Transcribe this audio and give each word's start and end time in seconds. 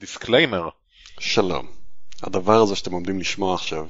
disclaimer. 0.00 0.68
שלום. 1.18 1.66
הדבר 2.22 2.62
הזה 2.62 2.76
שאתם 2.76 2.92
עומדים 2.92 3.20
לשמוע 3.20 3.54
עכשיו 3.54 3.86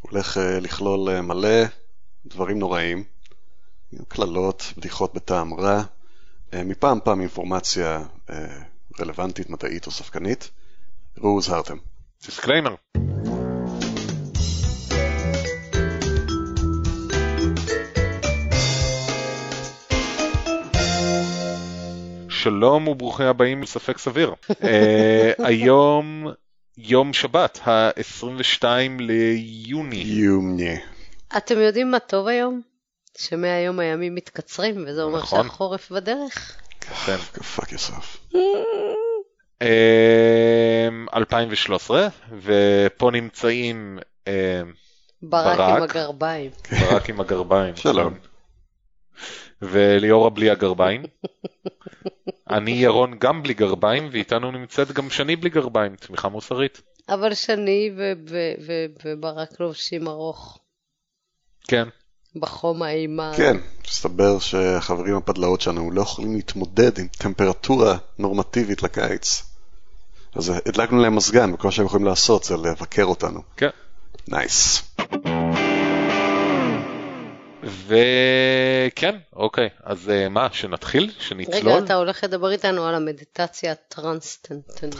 הולך 0.00 0.36
אה, 0.36 0.40
לכלול 0.40 1.08
אה, 1.08 1.20
מלא 1.20 1.64
דברים 2.26 2.58
נוראים, 2.58 3.04
קללות, 4.08 4.72
בדיחות 4.76 5.14
בטעם 5.14 5.54
רע, 5.54 5.82
אה, 6.50 6.56
מפעם 6.64 6.98
פעם 7.04 7.20
אינפורמציה 7.20 8.04
אה, 8.28 8.32
רלוונטית, 9.00 9.50
מדעית 9.50 9.86
או 9.86 9.90
ספקנית. 9.90 10.50
ראו 11.18 11.28
הוזהרתם. 11.28 11.76
disclaimer. 12.26 12.74
שלום 22.48 22.88
וברוכים 22.88 23.26
הבאים 23.26 23.62
לספק 23.62 23.98
סביר. 23.98 24.34
אה, 24.64 25.32
היום 25.48 26.26
יום 26.78 27.12
שבת, 27.12 27.58
ה-22 27.68 28.64
ליוני. 29.00 29.96
יומני. 29.96 30.76
אתם 31.36 31.58
יודעים 31.58 31.90
מה 31.90 31.98
טוב 31.98 32.26
היום? 32.26 32.60
שמהיום 33.18 33.78
הימים 33.78 34.14
מתקצרים, 34.14 34.84
וזה 34.86 35.02
אומר 35.02 35.18
נכון. 35.18 35.42
שהחורף 35.42 35.92
בדרך. 35.92 36.56
כן. 36.80 37.16
Yourself. 37.58 38.36
אה, 39.62 40.88
2013, 41.14 42.08
ופה 42.42 43.10
נמצאים 43.10 43.98
אה, 44.28 44.62
ברק 45.22 45.58
ברק. 45.58 45.76
עם 45.76 45.82
הגרביים. 45.82 46.50
ברק 46.80 47.08
עם 47.08 47.20
הגרביים. 47.20 47.76
שלום. 47.76 48.14
וליאורה 49.62 50.30
בלי 50.30 50.50
הגרביים. 50.50 51.02
אני 52.50 52.70
ירון 52.70 53.14
גם 53.18 53.42
בלי 53.42 53.54
גרביים, 53.54 54.08
ואיתנו 54.12 54.50
נמצאת 54.50 54.92
גם 54.92 55.10
שני 55.10 55.36
בלי 55.36 55.50
גרביים, 55.50 55.96
תמיכה 55.96 56.28
מוסרית. 56.28 56.80
אבל 57.08 57.34
שני 57.34 57.90
וברק 59.04 59.60
לובשים 59.60 60.08
ארוך 60.08 60.58
כן. 61.68 61.88
בחום 62.36 62.82
האימה. 62.82 63.32
כן, 63.36 63.56
מסתבר 63.88 64.38
שהחברים 64.38 65.16
הפדלאות 65.16 65.60
שלנו 65.60 65.90
לא 65.90 66.02
יכולים 66.02 66.34
להתמודד 66.34 66.98
עם 66.98 67.06
טמפרטורה 67.18 67.98
נורמטיבית 68.18 68.82
לקיץ. 68.82 69.42
אז 70.34 70.52
הדלקנו 70.66 71.02
להם 71.02 71.16
מזגן, 71.16 71.54
וכל 71.54 71.70
שהם 71.70 71.86
יכולים 71.86 72.06
לעשות 72.06 72.44
זה 72.44 72.56
לבקר 72.56 73.04
אותנו. 73.04 73.40
כן. 73.56 73.68
נייס. 74.28 74.82
וכן, 77.86 79.16
אוקיי, 79.32 79.68
אז 79.84 80.10
אה, 80.10 80.28
מה, 80.28 80.48
שנתחיל? 80.52 81.12
שנצלול? 81.18 81.72
רגע, 81.72 81.84
אתה 81.84 81.94
הולך 81.94 82.24
לדבר 82.24 82.50
איתנו 82.50 82.86
על 82.86 82.94
המדיטציה 82.94 83.72
הטרנסטנטנטית. 83.72 84.94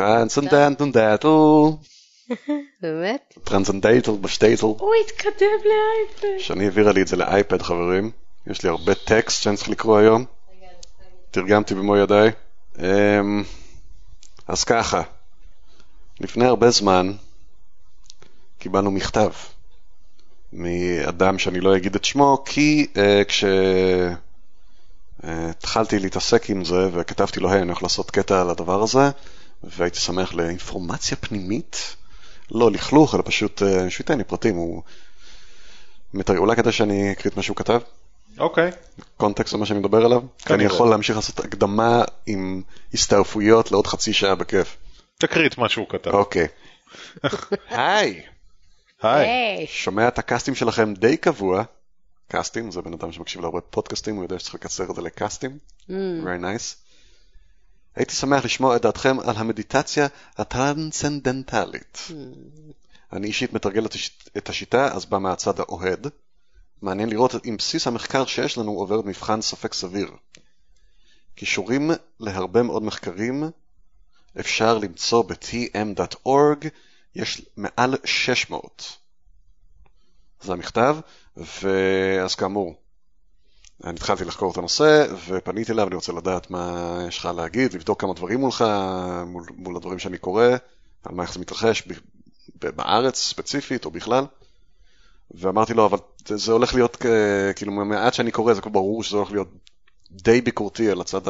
מאדם 20.53 21.39
שאני 21.39 21.61
לא 21.61 21.77
אגיד 21.77 21.95
את 21.95 22.05
שמו, 22.05 22.43
כי 22.47 22.87
uh, 22.95 22.99
כשהתחלתי 25.23 25.99
להתעסק 25.99 26.51
עם 26.51 26.65
זה 26.65 26.89
וכתבתי 26.93 27.41
לו, 27.41 27.51
היי, 27.51 27.59
אני 27.59 27.69
הולך 27.69 27.83
לעשות 27.83 28.11
קטע 28.11 28.41
על 28.41 28.51
הדבר 28.51 28.83
הזה, 28.83 29.11
והייתי 29.63 29.99
שמח 29.99 30.35
לאינפורמציה 30.35 31.17
פנימית, 31.17 31.97
לא 32.51 32.71
לכלוך, 32.71 33.15
אלא 33.15 33.23
פשוט, 33.27 33.63
uh, 33.63 33.65
שהוא 33.65 34.03
ייתן 34.03 34.19
לי 34.19 34.25
פרטים, 34.25 34.57
הוא... 34.57 34.83
אולי 36.29 36.57
כדאי 36.57 36.73
שאני 36.73 37.13
אקריא 37.13 37.31
את 37.31 37.37
מה 37.37 37.43
שהוא 37.43 37.57
כתב? 37.57 37.81
אוקיי. 38.39 38.71
קונטקסט 39.17 39.53
זה 39.53 39.59
מה 39.59 39.67
שאני 39.67 39.79
מדבר 39.79 40.05
עליו? 40.05 40.23
כי 40.39 40.55
אני. 40.55 40.65
יכול 40.65 40.91
להמשיך 40.91 41.17
לעשות 41.17 41.41
הקדמה 41.41 42.03
עם 42.27 42.63
הסתעפויות 42.95 43.73
לעוד 43.73 43.87
חצי 43.87 44.13
שעה 44.13 44.35
בכיף. 44.35 44.77
תקריא 45.19 45.47
את 45.47 45.59
מה 45.59 45.69
שהוא 45.69 45.87
כתב. 45.89 46.11
אוקיי. 46.11 46.47
היי, 47.71 48.23
היי. 49.03 49.67
שומע 49.67 50.09
את 50.09 50.19
הקאסטים 50.19 50.55
שלכם 50.55 50.95
די 50.95 51.17
קבוע. 51.17 51.65
קאסטים, 52.29 52.71
זה 52.71 52.83
בן 52.83 52.93
אדם 52.93 53.13
שמקשיב 53.13 53.41
להרבה 53.41 53.61
פודקאסטים, 53.61 54.17
הוא 54.17 54.25
יודע 54.25 54.39
שצריך 54.39 54.55
לקצר 54.55 54.91
את 54.91 54.95
זה 54.95 55.03
לקאסטים. 55.03 55.59
Mm. 55.89 55.93
very 56.25 56.43
nice. 56.43 56.75
הייתי 57.97 58.15
שמח 58.15 58.45
לשמוע 58.45 58.77
את 58.77 58.83
דעתכם 58.83 59.21
על 59.21 59.37
המדיטציה 59.37 60.07
הטרנסצנדנטלית. 60.39 61.99
Mm. 62.09 62.13
אני 63.13 63.27
אישית 63.27 63.53
מתרגל 63.53 63.87
את 64.37 64.49
השיטה, 64.49 64.95
אז 64.95 65.07
בא 65.07 65.19
מהצד 65.19 65.61
האוהד. 65.61 66.07
מעניין 66.83 67.09
לראות 67.09 67.47
אם 67.47 67.57
בסיס 67.57 67.87
המחקר 67.87 68.27
שיש 68.27 68.59
לנו 68.59 68.73
עובר 68.73 69.03
מבחן 69.03 69.41
ספק 69.41 69.75
סביר. 69.75 70.11
קישורים 71.35 71.91
להרבה 72.21 72.63
מאוד 72.63 72.83
מחקרים 72.83 73.51
אפשר 74.41 74.79
למצוא 74.79 75.23
ב-tm.org, 75.23 76.67
יש 77.15 77.43
מעל 77.57 77.95
600. 78.05 78.97
זה 80.41 80.53
המכתב, 80.53 80.97
ואז 81.37 82.35
כאמור, 82.35 82.75
אני 83.85 83.95
התחלתי 83.95 84.25
לחקור 84.25 84.53
את 84.53 84.57
הנושא, 84.57 85.07
ופניתי 85.29 85.73
אליו, 85.73 85.87
אני 85.87 85.95
רוצה 85.95 86.13
לדעת 86.13 86.51
מה 86.51 86.99
יש 87.09 87.19
לך 87.19 87.29
להגיד, 87.37 87.75
לבדוק 87.75 88.01
כמה 88.01 88.15
דברים 88.15 88.41
מולך, 88.41 88.65
מול, 89.27 89.47
מול 89.57 89.77
הדברים 89.77 89.99
שאני 89.99 90.19
קורא, 90.19 90.47
על 91.05 91.15
מה 91.15 91.23
איך 91.23 91.33
זה 91.33 91.41
מתרחש 91.41 91.89
בארץ 92.55 93.19
ספציפית 93.19 93.85
או 93.85 93.91
בכלל. 93.91 94.25
ואמרתי 95.31 95.75
לו, 95.75 95.87
אבל 95.87 95.99
זה, 96.27 96.53
הולך 96.53 96.75
להיות, 96.75 96.97
כאילו, 97.57 97.73
מהמעט 97.73 98.15
שאני 98.15 98.31
קורא, 98.31 98.55
זה 98.55 98.61
ברור 98.61 99.03
שזה 99.03 99.17
הולך 99.17 99.31
להיות 99.31 99.49
די 100.11 100.41
ביקורתי 100.41 100.91
על 100.91 101.01
הצד 101.01 101.21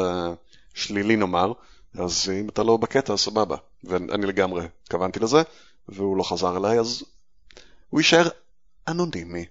השלילי 0.74 1.16
נאמר, 1.16 1.52
אז 1.94 2.30
אם 2.40 2.48
אתה 2.48 2.62
לא 2.62 2.76
בקטע, 2.76 3.16
סבבה. 3.16 3.56
ואני 3.84 4.26
לגמרי 4.26 4.66
התכוונתי 4.82 5.20
לזה, 5.20 5.42
והוא 5.88 6.16
לא 6.16 6.22
חזר 6.22 6.56
אליי, 6.56 6.80
אז 6.80 7.02
הוא 7.90 8.00
יישאר 8.00 8.28
אנונימי. 8.88 9.44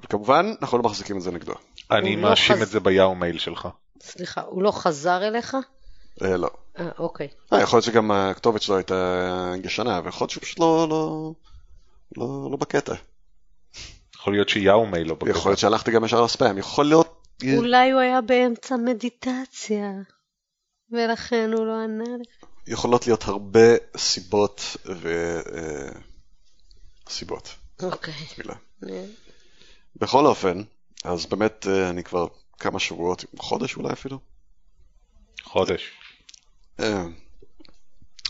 וכמובן, 0.00 0.54
אנחנו 0.62 0.78
לא 0.78 0.84
מחזיקים 0.84 1.16
את 1.16 1.22
זה 1.22 1.30
נגדו. 1.30 1.52
אני 1.90 2.16
לא 2.16 2.22
מאשים 2.22 2.56
חז- 2.56 2.62
את 2.62 2.68
זה 2.68 2.80
ביאו 2.80 3.14
מייל 3.14 3.38
שלך. 3.38 3.68
סליחה, 4.02 4.40
הוא 4.40 4.62
לא 4.62 4.70
חזר 4.70 5.28
אליך? 5.28 5.56
אה, 6.22 6.36
לא. 6.36 6.48
אה, 6.78 6.88
אוקיי. 6.98 7.28
אה, 7.52 7.60
יכול 7.62 7.76
להיות 7.76 7.84
שגם 7.84 8.10
הכתובת 8.10 8.62
שלו 8.62 8.76
הייתה 8.76 9.24
ישנה, 9.64 10.00
ויכול 10.04 10.24
להיות 10.24 10.30
שהוא 10.30 10.42
פשוט 10.42 10.58
לא, 10.58 10.86
לא, 10.90 11.32
לא, 12.16 12.48
לא 12.50 12.56
בקטע. 12.56 12.94
יכול 14.14 14.32
להיות 14.32 14.48
שיאו 14.48 14.86
מייל 14.86 15.08
לא 15.08 15.14
בקטע. 15.14 15.30
יכול 15.30 15.50
להיות 15.50 15.58
שהלכתי 15.58 15.90
גם 15.90 16.04
ישר 16.04 16.22
לספאם, 16.22 16.58
יכול 16.58 16.86
להיות... 16.86 17.14
אולי 17.56 17.90
הוא 17.90 18.00
היה 18.00 18.20
באמצע 18.20 18.76
מדיטציה, 18.76 19.90
ולכן 20.90 21.50
הוא 21.56 21.66
לא 21.66 21.72
ענה 21.84 22.04
לך. 22.04 22.47
יכולות 22.68 23.06
להיות 23.06 23.24
הרבה 23.24 23.68
סיבות 23.96 24.76
ו... 24.86 25.08
אה, 25.56 26.00
סיבות, 27.08 27.54
אוקיי. 27.82 28.14
אה, 28.88 29.04
בכל 29.96 30.26
אופן, 30.26 30.62
אז 31.04 31.26
באמת 31.26 31.66
אה, 31.66 31.90
אני 31.90 32.04
כבר 32.04 32.26
כמה 32.58 32.78
שבועות, 32.78 33.24
חודש 33.38 33.76
אולי 33.76 33.92
אפילו, 33.92 34.18
חודש. 35.42 35.90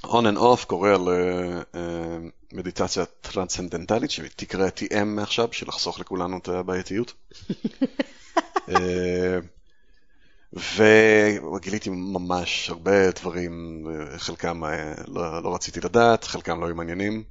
on 0.05 0.25
and 0.33 0.39
off 0.39 0.67
קורא 0.67 0.95
על 0.95 1.09
מדיטציה 2.53 3.05
טרנסצנדנטלית 3.07 4.11
שתקרא 4.11 4.69
TM 4.69 5.05
מעכשיו 5.05 5.49
בשביל 5.49 5.69
לחסוך 5.69 6.01
לכולנו 6.01 6.39
את 6.39 6.49
הבעייתיות. 6.49 7.13
אה, 10.57 11.37
וגיליתי 11.57 11.91
ממש 11.91 12.71
הרבה 12.71 13.11
דברים, 13.11 13.85
אה, 13.91 14.19
חלקם 14.19 14.65
אה, 14.65 14.95
לא, 15.07 15.43
לא 15.43 15.55
רציתי 15.55 15.81
לדעת, 15.81 16.25
חלקם 16.25 16.61
לא 16.61 16.67
היו 16.67 16.75
מעניינים, 16.75 17.23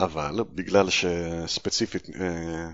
אבל 0.00 0.44
בגלל 0.54 0.90
שספציפית 0.90 2.10
אה, 2.20 2.68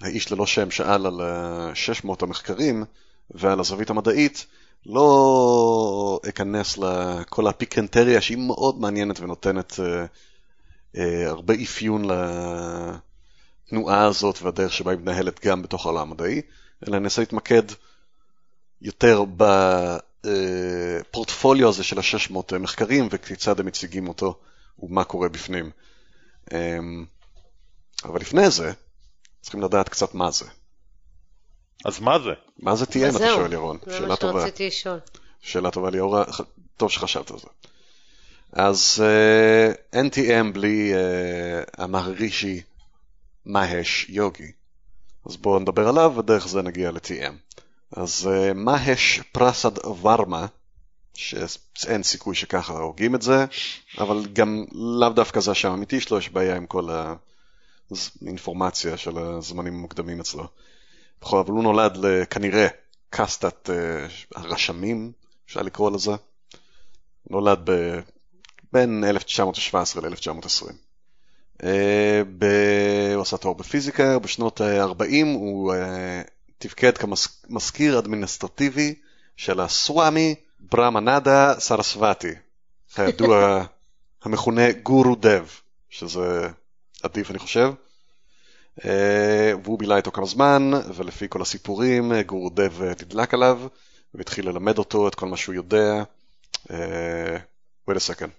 האיש 0.00 0.32
ללא 0.32 0.46
שם 0.46 0.70
שאל 0.70 1.06
על 1.06 1.20
אה, 1.20 1.74
600 1.74 2.22
המחקרים 2.22 2.84
ועל 3.30 3.60
הזווית 3.60 3.90
המדעית, 3.90 4.46
לא 4.86 6.20
אכנס 6.28 6.78
לכל 6.78 7.46
הפיקנטריה 7.46 8.20
שהיא 8.20 8.38
מאוד 8.38 8.80
מעניינת 8.80 9.20
ונותנת 9.20 9.80
אה, 9.80 10.04
אה, 10.96 11.28
הרבה 11.28 11.54
אפיון 11.54 12.04
לתנועה 13.68 14.04
הזאת 14.04 14.42
והדרך 14.42 14.72
שבה 14.72 14.90
היא 14.90 14.98
מתנהלת 14.98 15.44
גם 15.44 15.62
בתוך 15.62 15.86
העולם 15.86 16.10
המדעי, 16.10 16.42
אלא 16.88 16.98
ננסה 16.98 17.22
להתמקד 17.22 17.62
יותר 18.82 19.24
בפורטפוליו 20.24 21.68
הזה 21.68 21.84
של 21.84 21.98
ה-600 21.98 22.58
מחקרים 22.58 23.08
וכיצד 23.10 23.60
הם 23.60 23.66
מציגים 23.66 24.08
אותו 24.08 24.38
ומה 24.78 25.04
קורה 25.04 25.28
בפנים. 25.28 25.70
אה, 26.52 26.78
אבל 28.04 28.20
לפני 28.20 28.50
זה, 28.50 28.72
צריכים 29.40 29.62
לדעת 29.62 29.88
קצת 29.88 30.14
מה 30.14 30.30
זה. 30.30 30.44
אז 31.84 32.00
מה 32.00 32.18
זה? 32.18 32.30
מה 32.58 32.76
זה 32.76 32.86
תהיה, 32.86 33.10
אם 33.10 33.16
אתה 33.16 33.26
שואל, 33.34 33.52
ירון? 33.52 33.78
זה 33.86 33.92
שאלה 33.92 34.08
מה 34.08 34.16
טובה. 34.16 34.40
שרציתי 34.40 34.66
לשאול. 34.66 35.00
שאלה 35.40 35.70
טובה 35.70 35.90
ליאורה, 35.90 36.24
טוב 36.76 36.90
שחשבת 36.90 37.30
על 37.30 37.38
זה. 37.38 37.48
אז 38.52 39.02
uh, 39.92 39.96
NTM 39.96 40.52
בלי 40.52 40.92
uh, 40.94 41.82
המהרישי 41.82 42.62
מהש 43.46 44.06
יוגי. 44.08 44.52
אז 45.26 45.36
בואו 45.36 45.58
נדבר 45.58 45.88
עליו 45.88 46.12
ודרך 46.16 46.48
זה 46.48 46.62
נגיע 46.62 46.90
ל-TM. 46.90 47.51
אז 47.96 48.28
uh, 48.30 48.54
מהש 48.54 49.20
פרסד 49.32 49.86
ורמה, 50.02 50.46
שאין 51.14 52.02
סיכוי 52.02 52.34
שככה 52.34 52.72
הוגים 52.72 53.14
את 53.14 53.22
זה, 53.22 53.44
אבל 53.98 54.26
גם 54.32 54.64
לאו 54.72 55.08
דווקא 55.08 55.40
זה 55.40 55.50
השם 55.50 55.70
האמיתי 55.70 56.00
שלו, 56.00 56.18
יש 56.18 56.28
בעיה 56.28 56.56
עם 56.56 56.66
כל 56.66 56.88
האינפורמציה 58.22 58.96
של 58.96 59.18
הזמנים 59.18 59.74
המוקדמים 59.74 60.20
אצלו. 60.20 60.46
בכל 61.20 61.38
אבל 61.38 61.50
הוא 61.50 61.62
נולד 61.62 61.98
כנראה 62.30 62.66
קסטת 63.10 63.70
uh, 63.70 64.38
הרשמים, 64.38 65.12
אפשר 65.46 65.62
לקרוא 65.62 65.90
לזה. 65.90 66.12
נולד 67.30 67.58
ב... 67.64 67.98
בין 68.72 69.04
1917 69.04 70.08
ל-1920. 70.08 70.72
Uh, 71.62 71.64
ב... 72.38 72.44
הוא 73.14 73.22
עשה 73.22 73.36
תואר 73.36 73.54
בפיזיקה, 73.54 74.18
בשנות 74.18 74.60
ה-40 74.60 75.24
הוא 75.24 75.74
תפקד 76.62 76.92
כמזכיר 76.98 77.98
אדמיניסטרטיבי 77.98 78.94
של 79.36 79.60
הסוואמי 79.60 80.34
ברמנדה 80.60 81.54
סרסווטי, 81.58 82.34
הידוע 82.96 83.64
המכונה 84.24 84.72
גורו 84.72 85.14
דב, 85.14 85.46
שזה 85.90 86.48
עדיף 87.02 87.30
אני 87.30 87.38
חושב. 87.38 87.72
Uh, 88.80 88.84
והוא 89.64 89.78
בילה 89.78 89.96
איתו 89.96 90.12
כמה 90.12 90.26
זמן, 90.26 90.70
ולפי 90.94 91.26
כל 91.28 91.42
הסיפורים 91.42 92.12
גורו 92.26 92.50
דב 92.50 92.82
נדלק 92.82 93.34
עליו, 93.34 93.60
והתחיל 94.14 94.48
ללמד 94.48 94.78
אותו 94.78 95.08
את 95.08 95.14
כל 95.14 95.26
מה 95.26 95.36
שהוא 95.36 95.54
יודע. 95.54 96.02
Uh, 96.68 96.70
wait 97.90 97.94
a 97.94 98.10
second, 98.10 98.30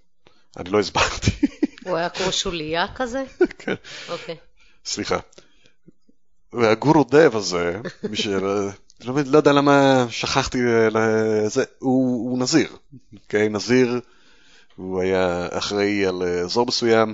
אני 0.58 0.70
לא 0.70 0.80
הסברתי. 0.80 1.32
הוא 1.86 1.98
היה 1.98 2.10
כמו 2.10 2.32
שוליה 2.32 2.86
כזה? 2.96 3.24
כן. 3.60 3.76
אוקיי. 4.10 4.36
סליחה. 4.86 5.20
והגורו 6.54 7.04
דב 7.04 7.36
הזה, 7.36 7.80
מי 8.10 8.18
ש... 8.18 8.28
לא, 8.28 9.14
לא 9.26 9.38
יודע 9.38 9.52
למה 9.52 10.06
שכחתי 10.10 10.58
לזה, 10.92 11.64
הוא, 11.80 12.30
הוא 12.30 12.40
נזיר, 12.40 12.78
אוקיי? 13.14 13.50
נזיר, 13.50 14.00
הוא 14.76 15.02
היה 15.02 15.48
אחראי 15.52 16.06
על 16.06 16.24
אזור 16.24 16.66
מסוים, 16.68 17.14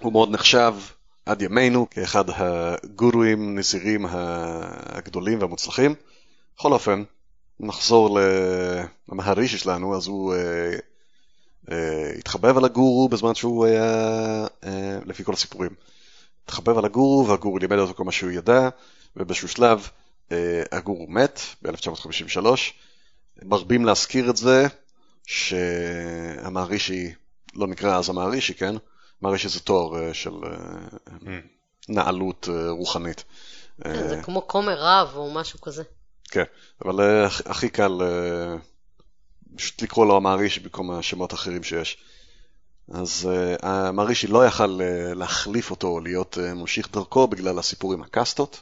הוא 0.00 0.12
מאוד 0.12 0.30
נחשב 0.30 0.74
עד 1.26 1.42
ימינו 1.42 1.86
כאחד 1.90 2.24
הגורואים, 2.28 3.58
נזירים 3.58 4.06
הגדולים 4.10 5.40
והמוצלחים. 5.40 5.94
בכל 6.56 6.72
אופן, 6.72 7.02
נחזור 7.60 8.18
למהרישי 9.08 9.58
שלנו, 9.58 9.96
אז 9.96 10.06
הוא 10.06 10.34
uh, 10.34 11.70
uh, 11.70 11.72
התחבב 12.18 12.56
על 12.56 12.64
הגורו 12.64 13.08
בזמן 13.08 13.34
שהוא 13.34 13.66
היה, 13.66 14.46
uh, 14.62 14.66
לפי 15.06 15.24
כל 15.24 15.32
הסיפורים. 15.32 15.70
התחבב 16.46 16.78
על 16.78 16.84
הגורו, 16.84 17.28
והגורו 17.28 17.58
לימד 17.58 17.78
אותו 17.78 17.94
כל 17.94 18.04
מה 18.04 18.12
שהוא 18.12 18.30
ידע, 18.30 18.68
ובאיזשהו 19.16 19.48
שלב 19.48 19.88
uh, 20.28 20.32
הגורו 20.72 21.06
מת 21.08 21.40
ב-1953. 21.62 22.46
מרבים 23.42 23.84
להזכיר 23.84 24.30
את 24.30 24.36
זה 24.36 24.66
שהמהרישי, 25.26 27.12
לא 27.54 27.66
נקרא 27.66 27.98
אז 27.98 28.08
המהרישי, 28.08 28.54
כן? 28.54 28.74
מהרישי 29.20 29.48
זה 29.48 29.60
תואר 29.60 30.10
uh, 30.10 30.14
של 30.14 30.30
uh, 30.30 31.08
mm. 31.08 31.28
נעלות 31.88 32.48
uh, 32.48 32.70
רוחנית. 32.70 33.24
כן, 33.84 34.08
זה 34.08 34.20
כמו 34.22 34.46
כומר 34.46 34.76
רב 34.78 35.16
או 35.16 35.34
משהו 35.34 35.60
כזה. 35.60 35.82
כן, 36.30 36.44
אבל 36.84 37.24
הכי 37.46 37.68
קל 37.68 38.00
פשוט 39.56 39.82
לקרוא 39.82 40.06
לו 40.06 40.16
המערישי 40.16 40.60
במקום 40.60 40.90
השמות 40.90 41.32
האחרים 41.32 41.62
שיש. 41.62 41.98
אז 42.92 43.28
אה, 43.30 43.54
אה, 43.64 43.88
uh, 43.88 43.92
מרישי 43.92 44.26
לא 44.26 44.46
יכל 44.46 44.80
uh, 44.80 45.14
להחליף 45.14 45.70
אותו 45.70 46.00
להיות 46.00 46.38
uh, 46.38 46.54
ממשיך 46.54 46.88
דרכו 46.92 47.26
בגלל 47.26 47.58
הסיפור 47.58 47.92
עם 47.92 48.02
הקסטות. 48.02 48.60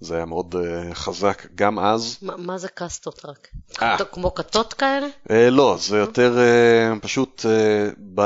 זה 0.00 0.16
היה 0.16 0.24
מאוד 0.24 0.54
uh, 0.54 0.94
חזק 0.94 1.46
גם 1.54 1.78
אז. 1.78 2.18
ما, 2.22 2.32
מה 2.36 2.58
זה 2.58 2.68
קסטות 2.68 3.24
רק? 3.24 3.48
아, 3.72 4.04
כמו 4.12 4.34
כתות 4.34 4.74
כאלה? 4.74 5.06
Uh, 5.28 5.32
לא, 5.50 5.76
זה 5.80 5.96
יותר 5.96 6.38
uh, 6.38 7.00
פשוט 7.00 7.40
uh, 7.40 7.94
ב... 8.14 8.20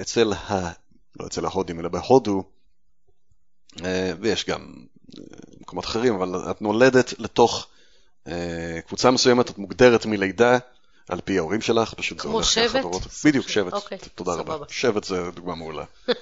אצל 0.00 0.32
ה... 0.32 0.70
לא 1.20 1.26
אצל 1.26 1.44
ההודים 1.44 1.80
אלא 1.80 1.88
בהודו, 1.88 2.44
uh, 3.74 3.82
ויש 4.20 4.46
גם 4.46 4.74
uh, 5.10 5.20
מקומות 5.60 5.84
אחרים, 5.84 6.14
אבל 6.14 6.50
את 6.50 6.62
נולדת 6.62 7.14
לתוך 7.18 7.66
uh, 8.28 8.30
קבוצה 8.86 9.10
מסוימת, 9.10 9.50
את 9.50 9.58
מוגדרת 9.58 10.06
מלידה. 10.06 10.58
על 11.08 11.20
פי 11.24 11.38
ההורים 11.38 11.60
שלך, 11.60 11.94
פשוט 11.94 12.20
זה 12.20 12.28
הולך 12.28 12.46
ככה 12.46 12.80
דורות. 12.80 13.02
בדיוק, 13.24 13.48
שבט, 13.48 13.72
אוקיי, 13.72 13.98
תודה 14.14 14.32
סבבה. 14.32 14.54
רבה. 14.54 14.64
שבט 14.68 15.04
זה 15.04 15.30
דוגמה 15.34 15.54
מעולה. 15.54 15.84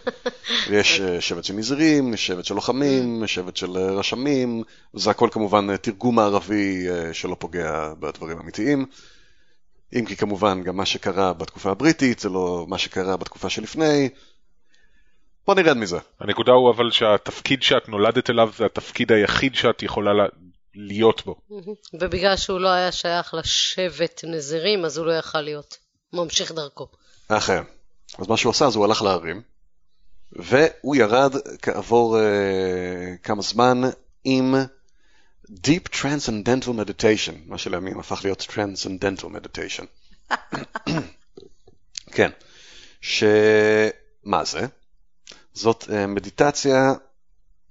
יש 0.70 1.00
אה, 1.00 1.20
שבט 1.20 1.44
של 1.44 1.54
נזירים, 1.54 2.16
שבט 2.16 2.44
של 2.44 2.54
לוחמים, 2.54 3.22
mm. 3.22 3.26
שבט 3.26 3.56
של 3.56 3.76
אה, 3.76 3.92
רשמים, 3.92 4.62
זה 4.92 5.10
הכל 5.10 5.28
כמובן 5.32 5.70
אה, 5.70 5.76
תרגום 5.76 6.14
מערבי 6.14 6.86
שלא 7.12 7.36
פוגע 7.38 7.92
בדברים 8.00 8.38
אמיתיים. 8.38 8.86
אם 9.98 10.04
כי 10.04 10.16
כמובן 10.16 10.62
גם 10.62 10.76
מה 10.76 10.87
שקרה 10.87 11.32
בתקופה 11.32 11.70
הבריטית 11.70 12.19
זה 12.19 12.28
לא 12.28 12.66
מה 12.69 12.78
שקרה 12.78 13.16
בתקופה 13.16 13.50
שלפני. 13.50 14.08
בוא 15.46 15.54
נרד 15.54 15.76
מזה. 15.76 15.98
הנקודה 16.20 16.52
הוא 16.52 16.70
אבל 16.70 16.90
שהתפקיד 16.90 17.62
שאת 17.62 17.88
נולדת 17.88 18.30
אליו 18.30 18.50
זה 18.56 18.64
התפקיד 18.66 19.12
היחיד 19.12 19.54
שאת 19.54 19.82
יכולה 19.82 20.10
להיות 20.75 21.25
בו. 21.25 21.37
ובגלל 21.93 22.37
שהוא 22.37 22.61
לא 22.61 22.69
היה 22.69 22.93
שייך 22.93 23.35
לשבט 23.35 24.25
נזירים, 24.25 24.85
אז 24.85 24.99
הוא 24.99 25.06
לא 25.06 25.12
יכל 25.12 25.41
להיות 25.41 25.79
ממשיך 26.12 26.53
דרכו. 26.53 26.88
אכן. 27.29 27.62
אז 28.19 28.29
מה 28.29 28.37
שהוא 28.37 28.50
עשה, 28.50 28.67
אז 28.67 28.76
הוא 28.76 28.85
הלך 28.85 29.03
להרים, 29.03 29.43
והוא 30.32 30.97
ירד 30.97 31.35
כעבור 31.62 32.19
uh, 32.19 32.21
כמה 33.23 33.43
זמן 33.43 33.81
עם 34.25 34.55
Deep 35.50 35.88
Transcendental 35.93 36.69
Meditation, 36.69 37.35
מה 37.47 37.59
שלימים 37.59 38.00
הפך 38.00 38.21
להיות 38.25 38.47
Transcendental 38.50 39.25
Meditation. 39.25 39.85
כן, 42.17 42.31
שמה 43.00 44.44
זה? 44.44 44.67
זאת 45.55 45.82
uh, 45.82 46.06
מדיטציה 46.06 46.93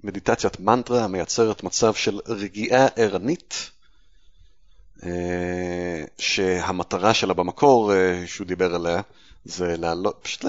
מדיטציית 0.03 0.59
מנטרה 0.59 1.03
המייצרת 1.03 1.63
מצב 1.63 1.93
של 1.93 2.19
רגיעה 2.27 2.87
ערנית, 2.95 3.71
אה, 5.05 6.03
שהמטרה 6.17 7.13
שלה 7.13 7.33
במקור, 7.33 7.93
אה, 7.93 8.23
שהוא 8.27 8.47
דיבר 8.47 8.75
עליה, 8.75 9.01
זה 9.45 9.77
לעלות, 9.77 10.19
פשוט 10.21 10.45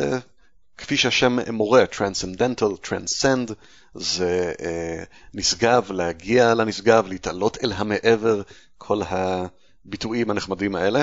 כפי 0.79 0.97
שהשם 0.97 1.39
מורה, 1.53 1.85
Transcendental, 1.93 2.87
Transcend, 2.87 3.53
זה 3.95 4.53
אה, 4.61 5.05
נשגב, 5.35 5.93
להגיע 5.93 6.55
לנשגב, 6.55 7.07
להתעלות 7.07 7.59
אל 7.65 7.73
המעבר, 7.73 8.43
כל 8.79 9.01
הביטויים 9.09 10.31
הנחמדים 10.31 10.75
האלה. 10.75 11.03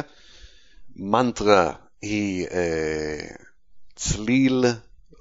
מנטרה 0.96 1.74
היא 2.01 2.48
צליל 3.96 4.65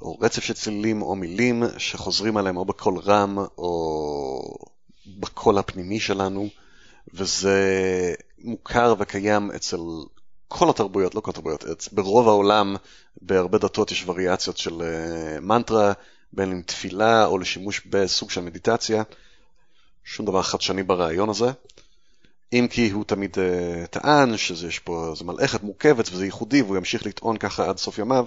או 0.02 0.18
רצף 0.20 0.44
של 0.44 0.54
צלילים 0.54 1.02
או 1.02 1.16
מילים 1.16 1.62
שחוזרים 1.78 2.36
עליהם 2.36 2.56
או 2.56 2.64
בקול 2.64 2.98
רם 2.98 3.38
או 3.58 4.56
בקול 5.06 5.58
הפנימי 5.58 6.00
שלנו, 6.00 6.48
וזה 7.14 8.14
מוכר 8.38 8.94
וקיים 8.98 9.50
אצל 9.50 9.80
כל 10.48 10.70
התרבויות, 10.70 11.14
לא 11.14 11.20
כל 11.20 11.30
התרבויות, 11.30 11.64
ברוב 11.92 12.28
העולם, 12.28 12.76
בהרבה 13.22 13.58
דתות 13.58 13.92
יש 13.92 14.04
וריאציות 14.06 14.56
של 14.56 14.82
אה, 14.82 15.40
מנטרה, 15.40 15.92
בין 16.32 16.50
אם 16.52 16.62
תפילה 16.66 17.26
או 17.26 17.38
לשימוש 17.38 17.80
בסוג 17.86 18.30
של 18.30 18.40
מדיטציה. 18.40 19.02
שום 20.04 20.26
דבר 20.26 20.42
חדשני 20.42 20.82
ברעיון 20.82 21.28
הזה. 21.28 21.50
אם 22.52 22.66
כי 22.70 22.90
הוא 22.90 23.04
תמיד 23.04 23.36
uh, 23.36 23.86
טען 23.86 24.36
שיש 24.36 24.78
פה, 24.78 25.08
איזו 25.10 25.24
מלאכת 25.24 25.62
מורכבת 25.62 26.08
וזה 26.12 26.24
ייחודי 26.24 26.62
והוא 26.62 26.76
ימשיך 26.76 27.06
לטעון 27.06 27.36
ככה 27.36 27.68
עד 27.68 27.78
סוף 27.78 27.98
ימיו, 27.98 28.26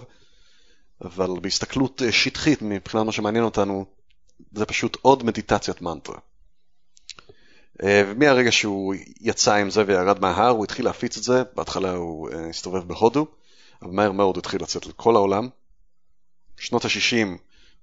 אבל 1.04 1.40
בהסתכלות 1.42 2.02
אה, 2.02 2.12
שטחית 2.12 2.62
מבחינת 2.62 3.06
מה 3.06 3.12
שמעניין 3.12 3.44
אותנו, 3.44 3.86
זה 4.52 4.66
פשוט 4.66 4.98
עוד 5.02 5.24
מדיטציית 5.24 5.82
מנטרה. 5.82 6.18
אה, 7.84 8.04
ומהרגע 8.08 8.52
שהוא 8.52 8.96
יצא 9.22 9.56
עם 9.56 9.70
זה 9.70 9.84
וירד 9.88 10.22
מההר, 10.22 10.50
הוא 10.50 10.64
התחיל 10.64 10.86
להפיץ 10.86 11.18
את 11.18 11.24
זה, 11.24 11.44
בהתחלה 11.56 11.92
הוא 11.92 12.30
אה, 12.30 12.50
הסתובב 12.50 12.88
בהודו, 12.88 13.28
אבל 13.82 13.92
מהר 13.92 14.12
מאוד 14.12 14.36
הוא 14.36 14.40
התחיל 14.40 14.62
לצאת 14.62 14.86
לכל 14.86 15.16
העולם. 15.16 15.50
שנות 16.58 16.86
ה-60 16.86 17.28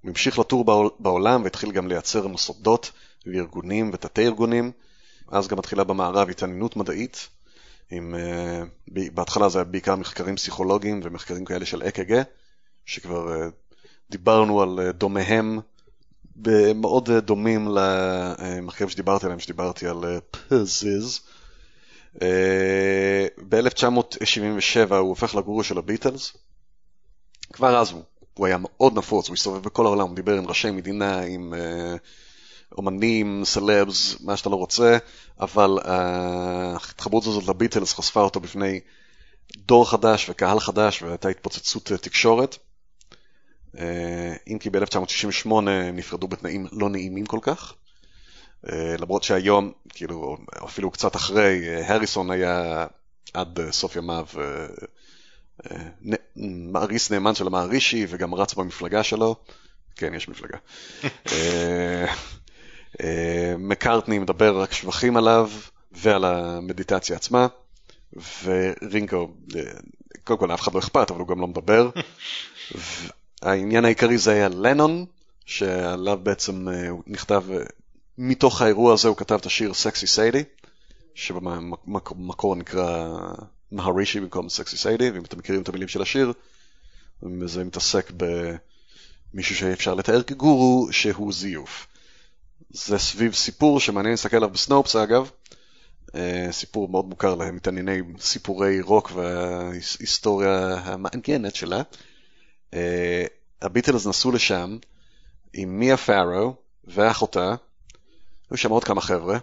הוא 0.03 0.11
המשיך 0.11 0.39
לטור 0.39 0.65
בעולם 0.99 1.45
והתחיל 1.45 1.73
גם 1.73 1.89
לייצר 1.89 2.27
מוסדות 2.27 2.91
וארגונים 3.27 3.91
ותתי 3.93 4.27
ארגונים. 4.27 4.73
אז 5.29 5.49
גם 5.49 5.59
מתחילה 5.59 5.85
במערב 5.85 6.29
התעניינות 6.29 6.77
מדעית, 6.77 7.29
עם, 7.91 8.15
בהתחלה 8.89 9.49
זה 9.49 9.59
היה 9.59 9.65
בעיקר 9.65 9.97
מחקרים 9.97 10.37
פסיכולוגיים 10.37 11.01
ומחקרים 11.03 11.45
כאלה 11.45 11.67
של 11.67 11.83
אק"ג, 11.83 12.23
שכבר 12.91 13.33
אה, 13.33 13.49
דיברנו 14.11 14.63
על 14.63 14.81
אה, 14.81 14.93
דומיהם, 14.93 15.59
מאוד 16.75 17.11
אה, 17.11 17.21
דומים 17.21 17.69
למחקרים 17.75 18.89
שדיברתי 18.91 19.27
עליהם, 19.27 19.41
שדיברתי 19.41 19.87
על 19.87 20.21
פזיז. 20.31 21.21
ב-1977 23.49 24.95
הוא 24.95 25.09
הופך 25.09 25.35
לגורו 25.35 25.65
של 25.65 25.79
הביטלס, 25.79 26.37
כבר 27.53 27.81
אז 27.81 27.91
הוא, 27.91 28.03
הוא 28.35 28.47
היה 28.47 28.57
מאוד 28.59 28.99
נפוץ, 28.99 29.29
הוא 29.29 29.35
הסתובב 29.35 29.63
בכל 29.63 29.87
העולם, 29.87 30.09
הוא 30.09 30.17
דיבר 30.17 30.35
עם 30.35 30.47
ראשי 30.47 30.71
מדינה, 30.71 31.21
עם 31.21 31.55
אומנים, 32.79 33.43
סלבס, 33.45 34.21
מה 34.21 34.37
שאתה 34.37 34.49
לא 34.49 34.57
רוצה, 34.57 34.99
אבל 35.41 35.79
ההתחברות 35.85 37.27
הזאת 37.27 37.49
לביטלס 37.49 37.95
חשפה 37.95 38.21
אותו 38.21 38.41
בפני 38.41 38.81
דור 39.57 39.91
חדש 39.91 40.31
וקהל 40.31 40.61
חדש, 40.61 41.03
והייתה 41.03 41.29
התפוצצות 41.29 41.85
תקשורת. 41.85 42.59
אה, 43.79 44.35
אם 44.49 44.59
כי 44.59 44.71
ב-1968 44.71 45.51
הם 45.51 45.97
נפרדו 45.97 46.29
בתנאים 46.29 46.67
לא 46.73 46.91
נעימים 46.91 47.27
כל 47.27 47.39
כך. 47.43 47.75
אה, 48.69 48.97
למרות 48.99 49.23
שהיום, 49.23 49.73
כאילו, 49.89 50.37
אפילו 50.65 50.91
קצת 50.91 51.17
אחרי, 51.17 51.69
אה, 51.69 51.95
הריסון 51.95 52.31
היה 52.31 52.87
עד 53.35 53.59
סוף 53.71 53.97
ימיו 53.97 54.27
מעריס 56.73 57.11
נאמן 57.11 57.35
של 57.35 57.47
המערישי 57.47 58.07
וגם 58.09 58.35
רץ 58.35 58.55
במפלגה 58.55 59.03
שלו. 59.03 59.37
כן, 59.97 60.15
יש 60.15 60.29
מפלגה. 60.29 60.59
מקארטני 63.59 64.19
מדבר 64.19 64.63
רק 64.63 64.73
שבחים 64.73 65.17
עליו 65.17 65.51
ועל 65.93 66.25
המדיטציה 66.25 67.17
עצמה, 67.17 67.47
ורינקו, 68.45 69.31
קודם 70.25 70.39
כל 70.39 70.47
לאף 70.47 70.61
אחד 70.61 70.75
לא 70.75 70.79
אכפת, 70.79 71.11
אבל 71.11 71.21
הוא 71.21 71.29
גם 71.29 71.41
לא 71.41 71.47
מדבר. 71.47 71.91
העניין 73.43 73.85
העיקרי 73.85 74.19
זה 74.19 74.33
היה 74.33 74.49
לנון, 74.49 75.07
שעליו 75.47 76.19
בעצם 76.23 76.69
אה, 76.69 76.89
הוא 76.89 77.03
נכתב, 77.07 77.45
אה, 77.53 77.63
מתוך 78.19 78.63
האירוע 78.63 78.93
הזה 78.93 79.09
הוא 79.09 79.17
כתב 79.17 79.35
את 79.35 79.47
השיר 79.47 79.75
סקסי 79.75 80.07
סיידי, 80.07 80.45
שבמקור 81.15 82.57
נקרא 82.57 83.19
מהרישי 83.73 84.21
במקום 84.21 84.49
סקסי 84.49 84.77
סיידי, 84.77 85.11
ואם 85.11 85.25
אתם 85.25 85.39
מכירים 85.39 85.63
את 85.63 85.69
המילים 85.69 85.89
של 85.89 86.03
השיר, 86.03 86.33
זה 87.45 87.65
מתעסק 87.65 88.13
במישהו 89.33 89.57
שאפשר 89.57 89.95
לתאר 89.95 90.23
כגורו 90.23 90.89
שהוא 90.93 91.33
זיוף. 91.33 91.87
זה 92.71 92.99
סביב 92.99 93.35
סיפור 93.35 93.81
שמעניין 93.81 94.13
להסתכל 94.13 94.37
עליו 94.37 94.51
בסנופס 94.51 94.97
אגב, 94.97 95.31
אה, 96.15 96.49
סיפור 96.51 96.89
מאוד 96.89 97.05
מוכר 97.05 97.35
להם, 97.35 97.57
מתענייני 97.57 98.01
סיפורי 98.21 98.81
רוק 98.81 99.13
וההיסטוריה 99.15 100.75
המעניינת 100.85 101.55
שלה. 101.55 101.83
אה, 102.75 103.25
הביטלס 103.63 104.07
נסעו 104.07 104.33
לשם 104.33 104.79
עם 105.53 105.79
מיה 105.79 105.97
פארו 105.97 106.55
ואחותה, 106.85 107.55
היו 108.51 108.57
שם 108.57 108.71
עוד 108.71 108.85
כמה 108.85 109.01
חבר'ה, 109.01 109.39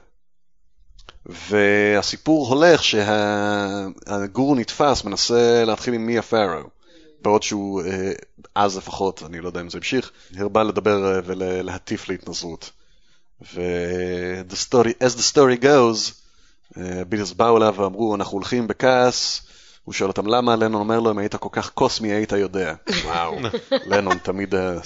והסיפור 1.25 2.48
הולך 2.48 2.84
שהגורו 2.84 4.55
נתפס, 4.55 5.03
מנסה 5.03 5.63
להתחיל 5.65 5.93
עם 5.93 6.05
מיה 6.05 6.22
פארו, 6.22 6.69
בעוד 7.22 7.43
שהוא, 7.43 7.81
אה, 7.81 8.12
אז 8.55 8.77
לפחות, 8.77 9.24
אני 9.24 9.39
לא 9.39 9.48
יודע 9.48 9.62
אם 9.62 9.69
זה 9.69 9.77
המשיך, 9.77 10.12
הרבה 10.38 10.63
לדבר 10.63 11.15
אה, 11.15 11.19
ולהטיף 11.25 12.10
להתנזרות. 12.10 12.72
ו- 13.53 14.41
the 14.50 14.55
story, 15.34 15.63
goes, 15.63 16.13
הביטלס 16.75 17.31
באו 17.31 17.57
אליו 17.57 17.74
ואמרו, 17.77 18.15
אנחנו 18.15 18.38
הולכים 18.38 18.67
בכעס, 18.67 19.41
הוא 19.88 19.94
שואל 19.94 20.10
אותם 20.10 20.27
למה, 20.27 20.56
לנון 20.56 20.74
אומר 20.74 21.00
לו, 21.00 21.12
אם 21.12 21.17
היית 21.17 21.36
כל 21.36 21.50
כך 21.51 21.70
קוסמי 21.70 22.12
היית 22.12 22.32
יודע. 22.32 22.74
וואו, 23.03 23.38
לנון 23.91 24.17
תמיד 24.17 24.56
אה, 24.56 24.77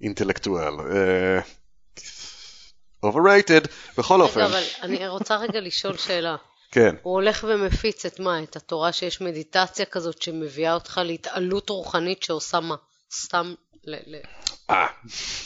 אינטלקטואל. 0.00 0.74
אה, 0.80 1.40
overrated, 3.06 3.68
בכל 3.98 4.14
רגע, 4.14 4.22
אופן, 4.22 4.40
אבל 4.40 4.62
אני 4.82 5.08
רוצה 5.08 5.36
רגע 5.36 5.60
לשאול 5.60 5.96
שאלה. 5.96 6.36
כן. 6.70 6.94
הוא 7.02 7.12
הולך 7.12 7.44
ומפיץ 7.48 8.06
את 8.06 8.20
מה? 8.20 8.42
את 8.42 8.56
התורה 8.56 8.92
שיש 8.92 9.20
מדיטציה 9.20 9.84
כזאת 9.84 10.22
שמביאה 10.22 10.74
אותך 10.74 11.00
להתעלות 11.04 11.70
רוחנית 11.70 12.22
שעושה 12.22 12.60
מה? 12.60 12.76
סתם 13.12 13.54
ל... 13.84 13.94
אה, 14.70 14.86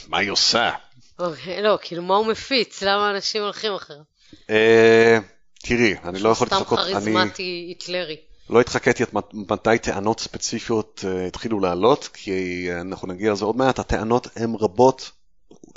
מה 0.09 0.19
היא 0.19 0.31
עושה? 0.31 0.71
אוקיי, 1.19 1.62
לא, 1.62 1.79
כאילו 1.83 2.03
מה 2.03 2.17
הוא 2.17 2.27
מפיץ? 2.27 2.83
למה 2.83 3.11
אנשים 3.11 3.43
הולכים 3.43 3.75
אחריו? 3.75 4.03
אה, 4.51 5.19
תראי, 5.59 5.95
אני 6.05 6.19
לא 6.19 6.29
יכול 6.29 6.47
סתם 6.47 6.57
להתחקות, 6.57 6.79
אני 6.79 6.93
כריזמטי 6.93 7.65
היטלרי. 7.69 8.32
לא 8.50 8.61
התחקתי 8.61 9.04
מת- 9.12 9.34
מתי 9.34 9.78
טענות 9.82 10.20
ספציפיות 10.20 11.04
אה, 11.08 11.26
התחילו 11.26 11.61
לעלות, 11.61 12.08
כי 12.12 12.66
אה, 12.70 12.80
אנחנו 12.80 13.08
נגיע 13.08 13.32
לזה 13.32 13.44
עוד 13.44 13.56
מעט, 13.56 13.78
הטענות 13.78 14.26
הן 14.37 14.54
רבות, 14.61 15.11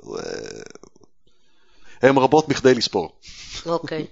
אה, 0.03 0.19
הן 2.01 2.17
רבות 2.17 2.49
מכדי 2.49 2.75
לספור. 2.75 3.19
אוקיי. 3.65 4.05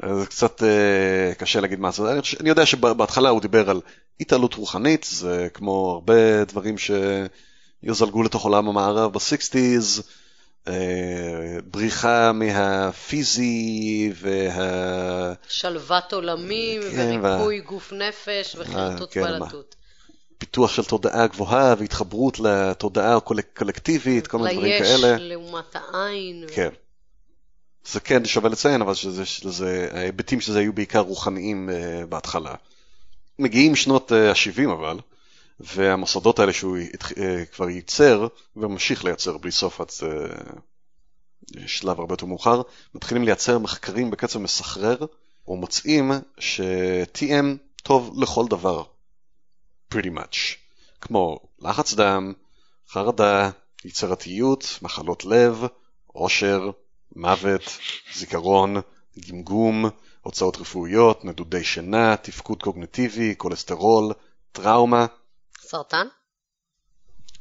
זה 0.20 0.26
קצת 0.26 0.62
קשה 1.38 1.60
להגיד 1.60 1.80
מה 1.80 1.90
זה. 1.90 2.02
אני 2.40 2.48
יודע 2.48 2.66
שבהתחלה 2.66 3.28
הוא 3.28 3.40
דיבר 3.40 3.70
על 3.70 3.80
התעלות 4.20 4.54
רוחנית, 4.54 5.06
זה 5.10 5.48
כמו 5.54 5.90
הרבה 5.90 6.44
דברים 6.44 6.76
שיזלגו 6.78 8.22
לתוך 8.22 8.44
עולם 8.44 8.68
המערב 8.68 9.12
ב-60's, 9.12 9.98
אה, 9.98 10.02
בריחה 11.64 12.32
מהפיזי 12.32 14.12
וה... 14.14 15.32
שלוות 15.48 16.12
עולמים 16.12 16.80
כן, 16.82 17.20
וריפוי 17.22 17.60
גוף 17.60 17.92
נפש 17.92 18.56
וחרטוט 18.58 19.08
כן, 19.12 19.22
בלטות. 19.22 19.74
פיתוח 20.38 20.72
של 20.72 20.84
תודעה 20.84 21.26
גבוהה 21.26 21.74
והתחברות 21.78 22.40
לתודעה 22.40 23.16
הקולקטיבית, 23.16 24.26
כל 24.26 24.38
מיני 24.38 24.52
דברים 24.52 24.72
ליש 24.72 24.82
כאלה. 24.82 25.16
לעומת 25.18 25.76
העין. 25.76 26.44
כן. 26.54 26.68
זה 27.86 28.00
כן 28.00 28.24
שווה 28.24 28.50
לציין, 28.50 28.82
אבל 28.82 28.94
שזה, 28.94 29.26
שזה, 29.26 29.88
ההיבטים 29.92 30.40
של 30.40 30.52
זה 30.52 30.58
היו 30.58 30.72
בעיקר 30.72 30.98
רוחניים 31.00 31.68
uh, 31.68 32.06
בהתחלה. 32.06 32.54
מגיעים 33.38 33.76
שנות 33.76 34.12
ה-70 34.12 34.72
אבל, 34.72 34.98
והמוסדות 35.60 36.38
האלה 36.38 36.52
שהוא 36.52 36.78
uh, 36.78 37.20
כבר 37.52 37.68
ייצר, 37.68 38.26
וממשיך 38.56 39.04
לייצר 39.04 39.38
בלי 39.38 39.50
סוף 39.50 39.80
עד 39.80 39.88
uh, 39.88 41.58
שלב 41.66 42.00
הרבה 42.00 42.12
יותר 42.12 42.26
מאוחר, 42.26 42.62
מתחילים 42.94 43.24
לייצר 43.24 43.58
מחקרים 43.58 44.10
בקצב 44.10 44.38
מסחרר, 44.38 44.96
ומוצאים 45.48 46.12
ש-TM 46.38 47.46
טוב 47.82 48.22
לכל 48.22 48.46
דבר. 48.48 48.82
pretty 49.94 50.10
much. 50.14 50.36
כמו 51.00 51.40
לחץ 51.58 51.94
דם, 51.94 52.32
חרדה, 52.88 53.50
יצירתיות, 53.84 54.78
מחלות 54.82 55.24
לב, 55.24 55.64
עושר, 56.06 56.70
מוות, 57.16 57.62
זיכרון, 58.14 58.76
גמגום, 59.28 59.84
הוצאות 60.22 60.56
רפואיות, 60.56 61.24
נדודי 61.24 61.64
שינה, 61.64 62.16
תפקוד 62.16 62.62
קוגניטיבי, 62.62 63.34
כולסטרול, 63.38 64.12
טראומה. 64.52 65.06
סרטן? 65.70 66.06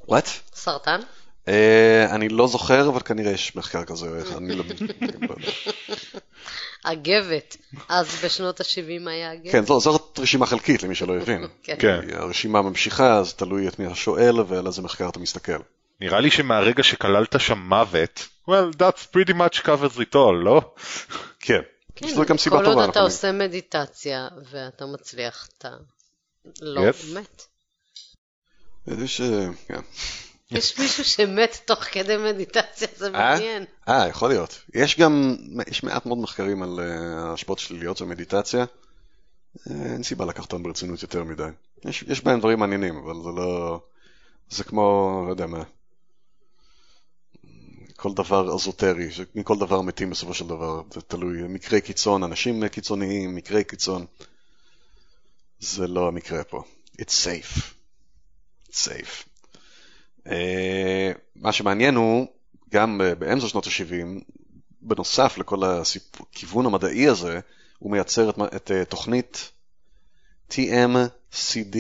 וואט? 0.08 0.30
סרטן? 0.54 1.00
Uh, 1.46 1.52
אני 2.12 2.30
לא 2.30 2.48
זוכר, 2.48 2.90
אבל 2.90 3.00
כנראה 3.00 3.32
יש 3.32 3.56
מחקר 3.56 3.86
כזה, 3.86 4.08
אני 4.38 4.56
לא... 4.56 4.64
יודע. 4.64 5.34
אגבת. 6.84 7.58
אז 7.90 8.08
בשנות 8.24 8.62
ה-70 8.62 9.10
היה 9.10 9.34
אגבת? 9.34 9.52
כן, 9.52 9.66
זאת 9.66 10.20
רשימה 10.20 10.46
חלקית 10.46 10.84
למי 10.84 10.96
שלא 10.96 11.16
הבין. 11.18 11.48
כן. 11.64 11.76
כן. 11.80 12.00
הרשימה 12.14 12.62
ממשיכה, 12.62 13.18
אז 13.18 13.34
תלוי 13.34 13.68
את 13.68 13.80
מי 13.80 13.86
השואל 13.86 14.40
ועל 14.48 14.68
איזה 14.68 14.82
מחקר 14.82 15.10
אתה 15.10 15.20
מסתכל. 15.20 15.58
נראה 16.02 16.20
לי 16.20 16.32
שמהרגע 16.32 16.84
שכללת 16.84 17.36
שם 17.40 17.58
מוות, 17.60 18.28
well, 18.50 18.76
that's 18.78 19.16
pretty 19.16 19.34
much 19.34 19.62
covers 19.66 19.98
it 19.98 20.14
all, 20.16 20.44
לא? 20.44 20.62
כן, 21.46 21.62
כן, 21.96 22.08
זו 22.08 22.26
גם 22.26 22.38
סיבה 22.38 22.60
כל. 22.60 22.66
עוד 22.66 22.90
אתה. 22.90 23.00
עושה 23.00 23.32
מדיטציה 23.32 24.28
ואתה 24.52 24.86
מצליח, 24.86 25.48
אתה 25.58 25.70
לא 26.62 26.82
Yes. 26.90 27.16
מת. 27.16 27.49
יש, 28.88 29.22
אה, 29.22 29.48
כן. 29.68 29.80
יש 30.52 30.80
מישהו 30.80 31.04
שמת 31.04 31.60
תוך 31.66 31.84
כדי 31.84 32.18
מדיטציה, 32.18 32.88
זה 32.98 33.06
אה? 33.06 33.12
מעניין. 33.12 33.66
אה, 33.88 34.08
יכול 34.08 34.30
להיות. 34.30 34.62
יש 34.74 35.00
גם, 35.00 35.36
יש 35.68 35.84
מעט 35.84 36.06
מאוד 36.06 36.18
מחקרים 36.18 36.64
על 36.64 36.80
אה, 36.80 37.34
השפעות 37.34 37.60
שליליות 37.60 37.98
של 37.98 38.06
מדיטציה. 38.06 38.66
אה, 39.70 39.76
אין 39.94 40.04
סיבה 40.04 40.26
לקחת 40.26 40.54
אותם 40.54 40.64
ברצינות 40.64 41.02
יותר 41.02 41.24
מדי. 41.24 41.44
יש, 41.86 42.04
יש 42.08 42.24
בהם 42.24 42.40
דברים 42.40 42.60
מעניינים, 42.60 42.98
אבל 42.98 43.14
זה 43.24 43.30
לא... 43.36 43.80
זה 44.50 44.64
כמו, 44.64 45.24
לא 45.26 45.32
יודע 45.32 45.48
מה, 45.48 45.64
כל 47.96 48.14
דבר 48.14 48.56
אזוטרי, 48.56 49.10
מכל 49.36 49.58
דבר 49.58 49.82
מתים 49.82 50.10
בסופו 50.10 50.34
של 50.34 50.48
דבר, 50.48 50.82
זה 50.94 51.02
תלוי, 51.02 51.42
מקרי 51.42 51.82
קיצון, 51.82 52.24
אנשים 52.24 52.68
קיצוניים, 52.68 53.36
מקרי 53.36 53.64
קיצון. 53.64 54.06
זה 55.60 55.88
לא 55.88 56.08
המקרה 56.08 56.44
פה. 56.44 56.64
It's 57.02 57.26
safe. 57.26 57.79
Safe. 58.74 59.26
Uh, 60.28 60.32
מה 61.36 61.52
שמעניין 61.52 61.96
הוא, 61.96 62.28
גם 62.70 63.02
באמצע 63.20 63.48
שנות 63.48 63.68
ה-70, 63.68 64.24
בנוסף 64.82 65.38
לכל 65.38 65.64
הכיוון 65.64 66.66
המדעי 66.66 67.08
הזה, 67.08 67.40
הוא 67.80 67.92
מייצר 67.92 68.30
את, 68.30 68.36
את 68.56 68.72
uh, 68.72 68.86
תוכנית 68.86 69.52
TMCD, 70.52 71.78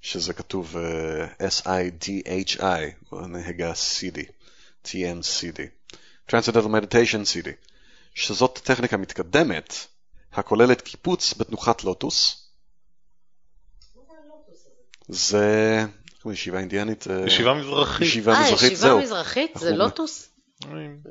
שזה 0.00 0.32
כתוב 0.32 0.76
uh, 0.76 1.42
S-I-D-H-I, 1.42 3.16
נהגה 3.26 3.72
CD, 3.72 4.18
TMCD, 4.84 5.60
Transcendental 6.30 6.66
Meditation 6.66 7.24
CD, 7.24 7.48
שזאת 8.14 8.60
טכניקה 8.64 8.96
מתקדמת 8.96 9.74
הכוללת 10.32 10.80
קיפוץ 10.80 11.34
בתנוחת 11.34 11.84
לוטוס, 11.84 12.41
זה 15.08 15.78
איך 15.80 16.22
קוראים 16.22 16.34
ישיבה 16.34 16.58
אינדיאנית? 16.58 17.06
אה, 17.10 17.26
ישיבה 17.26 17.54
מזרחית. 17.54 18.06
ישיבה 18.08 18.32
אה, 18.34 18.40
מזרחית, 18.42 18.72
ישיבה 18.72 18.76
זהו. 18.88 18.98
מזרחית? 19.00 19.50
זה 19.58 19.70
לוטוס? 19.70 20.28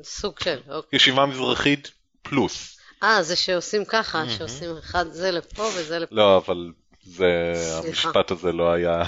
סוג 0.02 0.40
של, 0.40 0.60
אוקיי. 0.68 0.96
ישיבה 0.96 1.26
מזרחית 1.26 1.90
פלוס. 2.22 2.76
אה, 3.02 3.22
זה 3.22 3.36
שעושים 3.36 3.84
ככה, 3.84 4.24
שעושים 4.28 4.76
אחד 4.78 5.04
זה 5.12 5.30
לפה 5.30 5.62
וזה 5.76 5.98
לפה. 5.98 6.14
לא, 6.14 6.36
אבל 6.36 6.72
זה. 7.02 7.52
המשפט 7.84 8.30
הזה 8.30 8.52
לא 8.52 8.72
היה... 8.72 9.02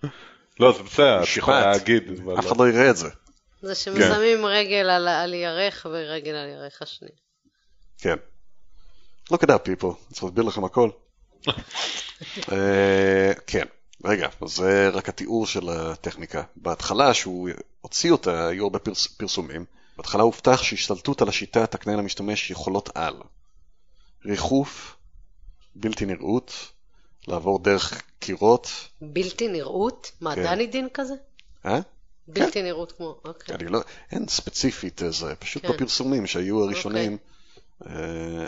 לא, 0.60 0.72
זה 0.72 0.82
בסדר, 0.82 1.22
את. 1.22 1.36
יכולה 1.36 1.60
להגיד. 1.70 2.02
אף 2.12 2.18
לא. 2.26 2.38
אחד 2.40 2.56
לא 2.56 2.68
יראה 2.68 2.90
את 2.90 2.96
זה. 2.96 3.08
זה 3.62 3.74
ששמים 3.74 4.46
רגל 4.46 4.90
על- 4.90 5.08
על 5.08 5.34
ירך 5.34 5.86
ורגל 5.90 6.34
על 6.34 6.48
ירך 6.48 6.82
השני. 6.82 7.08
כן. 7.98 8.16
Look 9.32 9.36
it 9.36 9.48
up 9.48 9.68
people, 9.68 10.12
צריך 10.12 10.24
להסביר 10.24 10.44
לכם 10.44 10.64
הכל. 10.64 10.90
אה, 12.52 13.32
כן, 13.46 13.64
רגע, 14.06 14.28
אז 14.40 14.50
זה 14.50 14.88
רק 14.88 15.08
התיאור 15.08 15.46
של 15.46 15.68
הטכניקה. 15.68 16.42
בהתחלה, 16.56 17.14
שהוא 17.14 17.48
הוציא 17.80 18.12
אותה, 18.12 18.48
היו 18.48 18.64
הרבה 18.64 18.78
פרס, 18.78 19.06
פרסומים. 19.06 19.64
בהתחלה 19.96 20.22
הובטח 20.22 20.62
שהשתלטות 20.62 21.22
על 21.22 21.28
השיטה 21.28 21.66
תקנה 21.66 21.96
למשתמש 21.96 22.50
יכולות 22.50 22.90
על. 22.94 23.14
ריחוף, 24.24 24.96
בלתי 25.74 26.06
נראות, 26.06 26.52
לעבור 27.28 27.58
דרך 27.58 28.02
קירות, 28.18 28.70
בלתי 29.00 29.48
נראות? 29.48 30.12
מה, 30.20 30.34
כן. 30.34 30.42
דני 30.42 30.66
דין 30.66 30.88
כזה? 30.94 31.14
אה? 31.66 31.80
בלתי 32.28 32.62
נראות 32.62 32.92
כמו, 32.92 33.20
אוקיי. 33.24 33.54
אני 33.54 33.68
לא, 33.68 33.80
אין 34.12 34.28
ספציפית 34.28 35.02
איזה, 35.02 35.34
פשוט 35.34 35.66
כן. 35.66 35.72
בפרסומים 35.72 36.26
שהיו 36.26 36.62
הראשונים, 36.62 37.18
אה, 37.86 37.92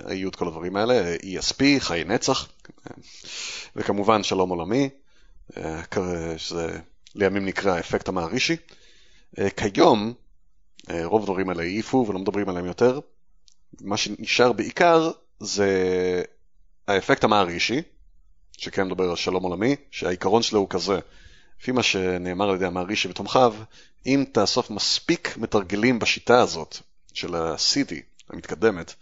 היו 0.04 0.28
את 0.28 0.36
כל 0.36 0.48
הדברים 0.48 0.76
האלה, 0.76 1.16
ESP, 1.16 1.62
חיי 1.78 2.04
נצח, 2.04 2.48
אה, 2.86 2.96
וכמובן 3.76 4.22
שלום 4.22 4.50
עולמי, 4.50 4.90
שזה 6.36 6.78
לימים 7.14 7.46
נקרא 7.46 7.78
אפקט 7.78 8.08
המערישי. 8.08 8.56
אה, 9.38 9.50
כיום, 9.50 10.14
אה, 10.90 11.06
רוב 11.06 11.22
הדברים 11.22 11.48
האלה 11.48 11.62
העיפו 11.62 12.06
ולא 12.08 12.18
מדברים 12.18 12.48
עליהם 12.48 12.66
יותר. 12.66 13.00
מה 13.80 13.96
שנשאר 13.96 14.52
בעיקר 14.52 15.10
זה 15.40 16.22
האפקט 16.88 17.24
המערישי, 17.24 17.82
שכן 18.58 18.86
מדבר 18.86 19.10
על 19.10 19.16
שלום 19.16 19.42
עולמי, 19.42 19.76
שהעיקרון 19.90 20.42
שלו 20.42 20.60
הוא 20.60 20.68
כזה, 20.70 20.98
לפי 21.60 21.72
מה 21.72 21.82
שנאמר 21.82 22.48
על 22.48 22.56
ידי 22.56 22.66
המערישי 22.66 23.08
ותומכיו, 23.08 23.54
אם 24.06 24.24
תאסוף 24.32 24.70
מספיק 24.70 25.36
מתרגלים 25.36 25.98
בשיטה 25.98 26.40
הזאת 26.40 26.78
של 27.12 27.34
ה-CD 27.34 27.94
המתקדמת, 28.30 28.94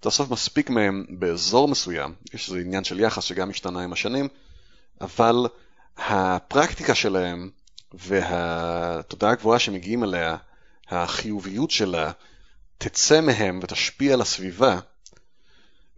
תאסוף 0.00 0.30
מספיק 0.30 0.70
מהם 0.70 1.06
באזור 1.08 1.68
מסוים, 1.68 2.14
יש 2.34 2.48
איזה 2.48 2.60
עניין 2.60 2.84
של 2.84 3.00
יחס 3.00 3.24
שגם 3.24 3.50
השתנה 3.50 3.82
עם 3.82 3.92
השנים, 3.92 4.28
אבל 5.00 5.46
הפרקטיקה 5.98 6.94
שלהם 6.94 7.50
והתודעה 7.92 9.30
הגבוהה 9.30 9.58
שמגיעים 9.58 10.04
אליה, 10.04 10.36
החיוביות 10.88 11.70
שלה, 11.70 12.10
תצא 12.78 13.20
מהם 13.20 13.60
ותשפיע 13.62 14.14
על 14.14 14.20
הסביבה, 14.20 14.78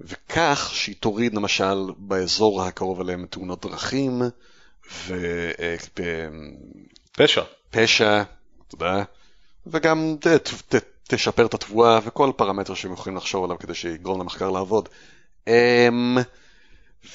וכך 0.01 0.71
שהיא 0.73 0.97
תוריד 1.01 1.35
למשל 1.35 1.91
באזור 1.97 2.63
הקרוב 2.63 3.01
אליהם 3.01 3.27
תאונות 3.31 3.67
דרכים, 3.67 4.23
ופשע, 7.17 7.43
פשע. 7.71 8.23
תודה, 8.69 9.03
וגם 9.67 10.17
ת, 10.21 10.27
ת, 10.75 10.75
תשפר 11.09 11.47
את 11.47 11.55
התבואה 11.55 11.99
וכל 12.05 12.33
פרמטר 12.37 12.75
שהם 12.75 12.93
יכולים 12.93 13.17
לחשוב 13.17 13.45
עליו 13.45 13.59
כדי 13.59 13.75
שיגרום 13.75 14.21
למחקר 14.21 14.51
לעבוד. 14.51 14.89
אמ, 15.47 16.19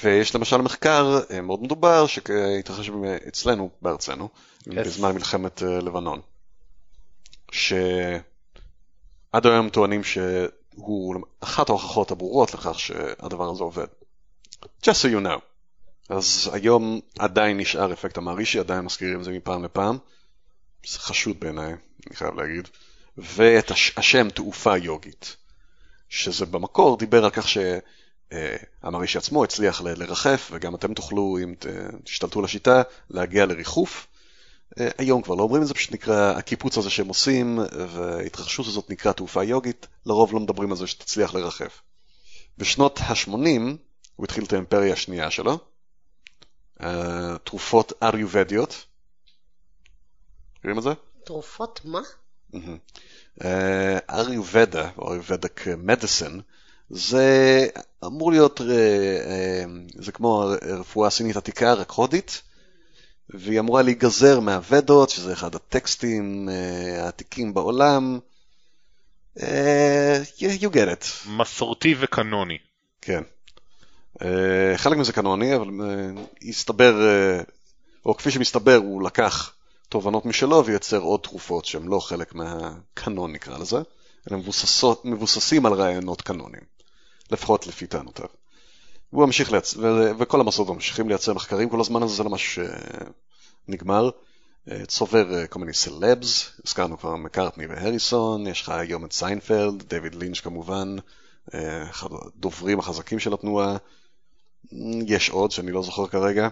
ויש 0.04 0.36
למשל 0.36 0.58
מחקר 0.58 1.20
אה, 1.32 1.42
מאוד 1.42 1.64
מדובר 1.64 2.08
שהתרחש 2.08 2.90
אצלנו, 3.28 3.70
בארצנו, 3.82 4.30
Yes. 4.60 4.74
בזמן 4.76 5.12
מלחמת 5.16 5.64
אה, 5.64 5.80
לבנון, 5.80 6.22
שעד 7.52 8.22
היום 9.46 9.70
טוענים 9.70 10.04
שהוא 10.04 11.16
אחת 11.40 11.70
ההוכחות 11.70 12.12
הברורות 12.12 12.54
לכך 12.54 12.80
שהדבר 12.80 13.50
הזה 13.52 13.64
עובד. 13.64 13.88
Just 14.64 15.02
so 15.02 15.08
you 15.08 15.26
know. 15.26 15.40
אז 16.10 16.50
היום 16.54 17.00
עדיין 17.20 17.58
נשאר 17.58 17.94
אפקט 17.94 18.18
המערישי, 18.18 18.60
עדיין 18.60 18.86
מזכירים 18.86 19.20
את 19.20 19.24
זה 19.24 19.32
מפעם 19.32 19.64
לפעם. 19.66 19.98
זה 20.88 21.00
חשוד 21.00 21.40
בעיניי, 21.40 21.74
אני 22.08 22.16
חייב 22.16 22.34
להגיד. 22.40 22.68
ואת 23.18 23.72
הש- 23.72 23.98
השם 23.98 24.30
תעופה 24.30 24.78
יוגית, 24.78 25.36
שזה 26.10 26.46
במקור 26.46 26.98
דיבר 26.98 27.24
על 27.26 27.32
כך 27.32 27.46
שהמערישי 28.34 29.18
עצמו 29.18 29.44
הצליח 29.44 29.82
לרחף, 29.82 30.50
וגם 30.52 30.76
אתם 30.76 30.94
תוכלו, 30.94 31.38
אם 31.44 31.56
תשתלטו 32.04 32.40
על 32.40 32.46
השיטה, 32.46 32.82
להגיע 33.10 33.46
לריחוף. 33.46 34.08
אה, 34.80 34.90
היום 34.98 35.22
כבר 35.22 35.36
לא 35.36 35.44
אומרים 35.44 35.62
את 35.62 35.68
זה, 35.68 35.74
פשוט 35.74 35.92
נקרא, 35.92 36.34
הקיפוץ 36.38 36.78
הזה 36.78 36.90
שהם 36.90 37.08
עושים, 37.08 37.60
וההתרחשות 37.72 38.68
הזאת 38.68 38.90
נקרא 38.90 39.12
תעופה 39.12 39.44
יוגית, 39.44 39.88
לרוב 40.06 40.34
לא 40.34 40.40
מדברים 40.40 40.72
על 40.72 40.78
זה 40.78 40.88
שתצליח 40.88 41.34
לרחף. 41.34 41.82
בשנות 42.58 43.00
ה-80 43.00 43.32
הוא 44.16 44.24
התחיל 44.24 44.44
את 44.44 44.54
האימפריה 44.54 44.94
השנייה 44.94 45.32
שלו, 45.32 45.60
אה, 46.82 47.38
תרופות 47.44 47.94
אריובדיות. 48.04 48.86
מכירים 50.58 50.78
את 50.78 50.84
זה? 50.84 50.90
תרופות 51.26 51.82
מה? 51.86 52.02
אה, 53.44 53.98
אריובדה, 54.10 54.90
או 54.98 55.10
אריובדק 55.10 55.68
מדיסן, 55.68 56.40
זה 56.90 57.68
אמור 58.06 58.32
להיות, 58.32 58.62
אה, 58.62 58.68
אה, 58.68 59.64
זה 59.96 60.12
כמו 60.12 60.52
רפואה 60.80 61.10
סינית 61.10 61.38
עתיקה, 61.38 61.74
רק 61.74 61.92
הודית, 61.92 62.42
והיא 63.30 63.60
אמורה 63.60 63.82
להיגזר 63.82 64.40
מהוודות, 64.40 65.10
שזה 65.10 65.34
אחד 65.34 65.56
הטקסטים 65.56 66.50
אה, 66.50 67.04
העתיקים 67.04 67.54
בעולם. 67.54 68.20
you 70.38 70.70
get 70.74 70.88
it. 70.88 71.28
מסורתי 71.28 71.96
וקנוני. 72.00 72.58
כן. 73.02 73.24
חלק 74.76 74.98
מזה 74.98 75.14
קנוני, 75.14 75.56
אבל 75.56 75.70
הסתבר, 76.50 76.96
או 78.06 78.18
כפי 78.18 78.32
שמסתבר, 78.32 78.76
הוא 78.76 79.04
לקח 79.04 79.54
תובנות 79.90 80.26
משלו 80.26 80.66
וייצר 80.66 80.98
עוד 80.98 81.20
תרופות 81.20 81.66
שהן 81.66 81.84
לא 81.84 82.00
חלק 82.00 82.36
מהקנון 82.36 83.32
נקרא 83.32 83.58
לזה, 83.58 83.78
אלא 84.32 84.38
מבוססות, 84.38 85.06
מבוססים 85.06 85.66
על 85.66 85.74
רעיונות 85.74 86.22
קנונים, 86.22 86.62
לפחות 87.32 87.68
לפי 87.68 87.88
טענותיו. 87.88 88.26
והוא 89.14 89.26
ממשיך 89.26 89.52
לייצר, 89.52 89.80
ו- 89.80 90.12
וכל 90.20 90.40
המסורות 90.40 90.76
ממשיכים 90.76 91.10
לייצר 91.10 91.34
מחקרים 91.34 91.70
כל 91.70 91.80
הזמן 91.82 92.04
הזה, 92.04 92.16
זה 92.16 92.24
לא 92.24 92.30
משהו 92.30 92.64
שנגמר. 93.68 94.10
אה, 94.72 94.86
צובר 94.86 95.34
אה, 95.36 95.48
כל 95.48 95.60
מיני 95.60 95.74
סלבס, 95.74 96.50
הזכרנו 96.66 96.98
כבר 96.98 97.16
מקארטני 97.16 97.66
והריסון, 97.68 98.48
יש 98.48 98.62
לך 98.62 98.70
היום 98.70 99.06
את 99.06 99.14
סיינפלד, 99.14 99.84
דויד 99.84 100.16
לינץ' 100.16 100.40
כמובן, 100.40 100.96
אה, 101.54 101.90
אחד 101.90 102.08
הדוברים 102.12 102.80
החזקים 102.80 103.20
של 103.20 103.34
התנועה, 103.34 103.78
מ, 104.72 105.02
יש 105.08 105.30
עוד 105.30 105.52
שאני 105.52 105.72
לא 105.72 105.84
זוכר 105.84 106.08
כרגע. 106.08 106.48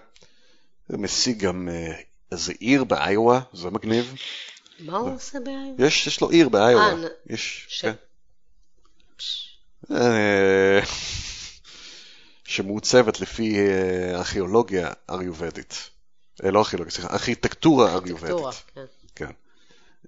משיג 0.90 1.40
גם 1.40 1.70
אה, 1.72 1.94
איזה 2.32 2.54
עיר 2.60 2.84
באיואה, 2.84 3.40
זה 3.54 3.70
מגניב. 3.70 4.16
מה 4.80 4.98
הוא 4.98 5.16
עושה 5.16 5.40
באיו"ה? 5.40 5.86
יש, 5.88 6.08
יש 6.08 6.22
לו 6.22 6.30
עיר 6.30 6.50
באיואה. 6.50 6.92
אה, 6.94 7.08
יש, 7.30 7.66
ש- 7.70 7.82
כן. 7.82 7.94
אה, 9.92 10.80
שמעוצבת 12.44 13.20
לפי 13.20 13.60
אה, 13.60 14.16
ארכיאולוגיה 14.16 14.90
אריובדית. 15.10 15.90
אה, 16.44 16.52
לא 16.52 16.60
ארכיאולוגיה, 16.60 16.92
סליחה, 16.92 17.14
ארכיטקטורה 17.14 17.94
אריובדית. 17.94 18.36
כן. 18.74 18.86
כן. 19.16 19.32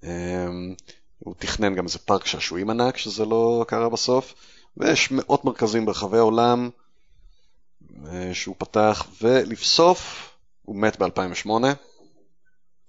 אמ, 0.03 0.75
הוא 1.19 1.35
תכנן 1.39 1.75
גם 1.75 1.85
איזה 1.85 1.99
פארק 1.99 2.25
שעשועים 2.25 2.69
ענק, 2.69 2.97
שזה 2.97 3.25
לא 3.25 3.65
קרה 3.67 3.89
בסוף, 3.89 4.33
ויש 4.77 5.11
מאות 5.11 5.45
מרכזים 5.45 5.85
ברחבי 5.85 6.17
העולם 6.17 6.69
שהוא 8.33 8.55
פתח, 8.57 9.07
ולבסוף 9.21 10.29
הוא 10.61 10.75
מת 10.75 11.01
ב-2008, 11.01 11.49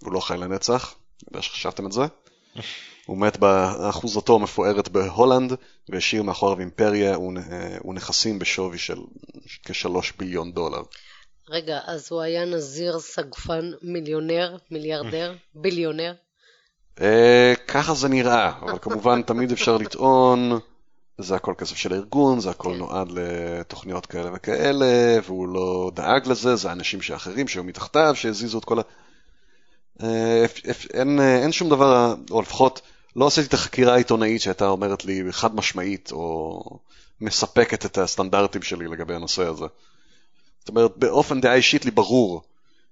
הוא 0.02 0.12
לא 0.12 0.20
חי 0.20 0.36
לנצח, 0.36 0.94
אני 0.94 1.28
יודע 1.28 1.42
שחשבתם 1.42 1.86
את 1.86 1.92
זה. 1.92 2.02
הוא 3.08 3.18
מת 3.18 3.36
באחוזתו 3.36 4.34
המפוארת 4.34 4.88
בהולנד, 4.88 5.52
והשאיר 5.88 6.22
מאחוריו 6.22 6.60
אימפריה 6.60 7.18
ונ- 7.18 7.88
ונכסים 7.88 8.38
בשווי 8.38 8.78
של 8.78 8.98
כשלוש 9.64 10.12
ביליון 10.18 10.52
דולר. 10.52 10.82
רגע, 11.48 11.78
אז 11.86 12.08
הוא 12.10 12.20
היה 12.20 12.44
נזיר 12.44 12.98
סגפן 13.00 13.70
מיליונר, 13.82 14.56
מיליארדר, 14.70 15.34
ביליונר? 15.62 16.12
אה, 17.00 17.54
ככה 17.68 17.94
זה 17.94 18.08
נראה, 18.08 18.52
אבל 18.60 18.78
כמובן 18.82 19.22
תמיד 19.22 19.52
אפשר 19.52 19.76
לטעון, 19.76 20.58
זה 21.18 21.34
הכל 21.34 21.54
כסף 21.58 21.76
של 21.76 21.92
הארגון, 21.92 22.40
זה 22.40 22.50
הכל 22.50 22.72
כן. 22.72 22.78
נועד 22.78 23.08
לתוכניות 23.10 24.06
כאלה 24.06 24.30
וכאלה, 24.34 25.18
והוא 25.24 25.48
לא 25.48 25.90
דאג 25.94 26.28
לזה, 26.28 26.56
זה 26.56 26.72
אנשים 26.72 27.02
שאחרים 27.02 27.48
שהיו 27.48 27.64
מתחתיו, 27.64 28.12
שהזיזו 28.16 28.58
את 28.58 28.64
כל 28.64 28.78
ה... 28.78 28.82
אה, 30.02 30.46
אין, 30.94 31.20
אה, 31.20 31.38
אין 31.42 31.52
שום 31.52 31.68
דבר, 31.68 32.14
או 32.30 32.42
לפחות 32.42 32.80
לא 33.18 33.26
עשיתי 33.26 33.48
את 33.48 33.54
החקירה 33.54 33.94
העיתונאית 33.94 34.40
שהייתה 34.40 34.68
אומרת 34.68 35.04
לי 35.04 35.22
חד 35.30 35.54
משמעית, 35.54 36.12
או 36.12 36.62
מספקת 37.20 37.86
את 37.86 37.98
הסטנדרטים 37.98 38.62
שלי 38.62 38.86
לגבי 38.88 39.14
הנושא 39.14 39.42
הזה. 39.42 39.64
זאת 40.58 40.68
אומרת, 40.68 40.96
באופן 40.96 41.40
דעה 41.40 41.54
אישית 41.54 41.84
לי 41.84 41.90
ברור 41.90 42.42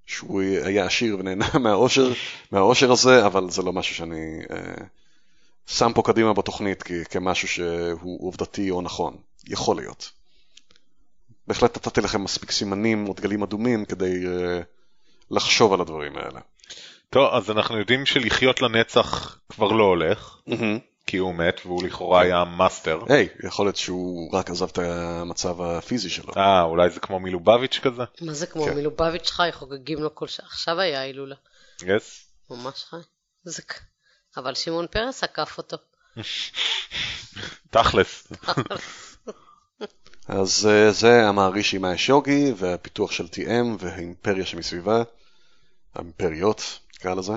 שהוא 0.07 0.41
היה 0.41 0.87
עשיר 0.87 1.17
ונהנה 1.19 1.47
מהאושר, 1.65 2.13
מהאושר 2.53 2.93
הזה, 2.93 3.27
אבל 3.27 3.51
זה 3.51 3.63
לא 3.63 3.73
משהו 3.73 3.95
שאני 3.95 4.41
אה, 4.51 4.85
שם 5.67 5.93
פה 5.95 6.03
קדימה 6.03 6.33
בתוכנית 6.33 6.83
כ- 6.83 7.09
כמשהו 7.11 7.49
שהוא 7.49 8.29
עובדתי 8.29 8.71
או 8.71 8.83
נכון. 8.83 9.17
יכול 9.49 9.77
להיות. 9.77 10.11
בהחלט 11.47 11.77
נתתי 11.77 12.01
לכם 12.01 12.25
מספיק 12.25 12.51
סימנים 12.51 13.09
או 13.09 13.15
דגלים 13.15 13.43
אדומים 13.43 13.85
כדי 13.85 14.27
אה, 14.27 14.61
לחשוב 15.31 15.73
על 15.73 15.81
הדברים 15.81 16.17
האלה. 16.17 16.41
טוב, 17.11 17.35
אז 17.35 17.51
אנחנו 17.51 17.79
יודעים 17.79 18.07
שלחיות 18.07 18.63
לנצח 18.63 19.39
כבר 19.49 19.73
לא 19.73 19.85
הולך, 19.85 20.39
כי 21.07 21.17
הוא 21.17 21.35
מת 21.35 21.61
והוא 21.65 21.83
לכאורה 21.83 22.21
היה 22.21 22.45
master. 22.45 23.01
היי, 23.09 23.29
יכול 23.45 23.67
להיות 23.67 23.77
שהוא 23.77 24.37
רק 24.37 24.51
עזב 24.51 24.69
את 24.69 24.79
המצב 24.79 25.61
הפיזי 25.63 26.11
שלו. 26.11 26.33
אה, 26.37 26.63
אולי 26.63 26.91
זה 26.91 27.01
כמו 27.01 27.21
מילובביץ' 27.21 27.79
כזה? 27.83 28.03
מה 28.21 28.33
זה 28.33 28.47
כמו 28.47 28.65
כן. 28.65 28.75
מלובביץ' 28.75 29.31
חי, 29.31 29.49
חוגגים 29.53 30.03
לו 30.03 30.15
כל 30.15 30.27
שעה. 30.27 30.47
עכשיו 30.47 30.81
היה 30.81 31.01
הילולה. 31.01 31.35
יס. 31.83 32.27
ממש 32.51 32.85
חי. 32.85 32.97
זה. 33.45 33.63
אבל 34.37 34.55
שמעון 34.55 34.87
פרס 34.87 35.25
עקף 35.25 35.59
אותו. 35.59 35.77
תכלס. 37.71 38.29
אז 40.29 40.69
אה, 40.71 40.93
זה 40.93 41.29
המערישי 41.29 41.79
מאש 41.79 42.09
יוגי 42.09 42.53
והפיתוח 42.57 43.11
של 43.11 43.27
TM 43.27 43.67
והאימפריה 43.79 44.47
שמסביבה, 44.47 45.03
האימפריות, 45.95 46.79
נקרא 47.07 47.15
לזה. 47.15 47.33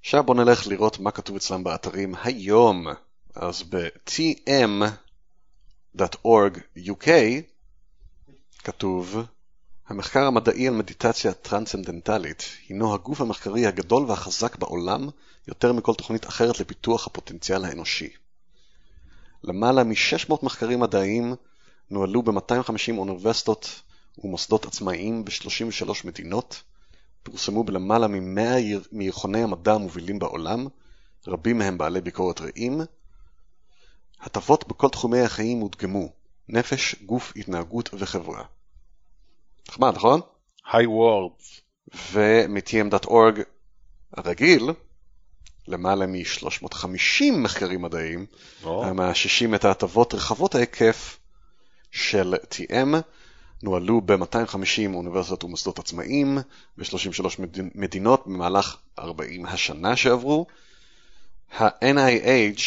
עכשיו 0.00 0.24
בואו 0.24 0.44
נלך 0.44 0.66
לראות 0.66 0.98
מה 0.98 1.10
כתוב 1.10 1.36
אצלם 1.36 1.64
באתרים 1.64 2.14
היום. 2.22 2.86
אז 3.34 3.62
ב-tm.org 3.62 4.88
UK 6.76 7.08
כתוב 8.64 9.16
המחקר 9.88 10.24
המדעי 10.24 10.68
על 10.68 10.74
מדיטציה 10.74 11.32
טרנסצנדנטלית 11.32 12.42
הינו 12.68 12.94
הגוף 12.94 13.20
המחקרי 13.20 13.66
הגדול 13.66 14.04
והחזק 14.04 14.56
בעולם 14.56 15.08
יותר 15.48 15.72
מכל 15.72 15.94
תוכנית 15.94 16.26
אחרת 16.26 16.60
לפיתוח 16.60 17.06
הפוטנציאל 17.06 17.64
האנושי. 17.64 18.10
למעלה 19.44 19.84
מ-600 19.84 20.34
מחקרים 20.42 20.80
מדעיים 20.80 21.34
נוהלו 21.90 22.22
ב-250 22.22 22.98
אוניברסיטות 22.98 23.80
ומוסדות 24.18 24.66
עצמאיים 24.66 25.24
ב-33 25.24 25.90
מדינות, 26.04 26.62
פורסמו 27.22 27.64
בלמעלה 27.64 28.06
מ-100 28.06 28.78
מירחוני 28.92 29.42
המדע 29.42 29.74
המובילים 29.74 30.18
בעולם, 30.18 30.66
רבים 31.26 31.58
מהם 31.58 31.78
בעלי 31.78 32.00
ביקורת 32.00 32.40
רעים. 32.40 32.80
הטבות 34.20 34.68
בכל 34.68 34.88
תחומי 34.88 35.20
החיים 35.20 35.60
הודגמו, 35.60 36.08
נפש, 36.48 36.94
גוף, 36.94 37.32
התנהגות 37.36 37.90
וחברה. 37.98 38.44
נחמד, 39.68 39.94
נכון? 39.94 40.20
היי 40.72 40.86
וורדס. 40.86 41.60
ו-mtm.org 42.12 43.40
הרגיל, 44.16 44.70
למעלה 45.68 46.06
מ-350 46.06 47.32
מחקרים 47.32 47.82
מדעיים, 47.82 48.26
המאששים 48.64 49.54
את 49.54 49.64
ההטבות 49.64 50.14
רחבות 50.14 50.54
ההיקף 50.54 51.18
של 51.90 52.34
TM, 52.34 52.96
נוהלו 53.62 54.00
ב-250 54.00 54.94
אוניברסיטות 54.94 55.44
ומוסדות 55.44 55.78
עצמאיים 55.78 56.38
ב-33 56.78 57.24
מדינות 57.74 58.26
במהלך 58.26 58.76
40 58.98 59.46
השנה 59.46 59.96
שעברו. 59.96 60.46
ה-NIH 61.58 62.62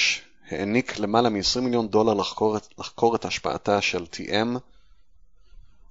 העניק 0.49 0.99
למעלה 0.99 1.29
מ-20 1.29 1.59
מיליון 1.61 1.87
דולר 1.87 2.13
לחקור, 2.13 2.57
לחקור 2.77 3.15
את 3.15 3.25
השפעתה 3.25 3.81
של 3.81 4.05
TM 4.13 4.59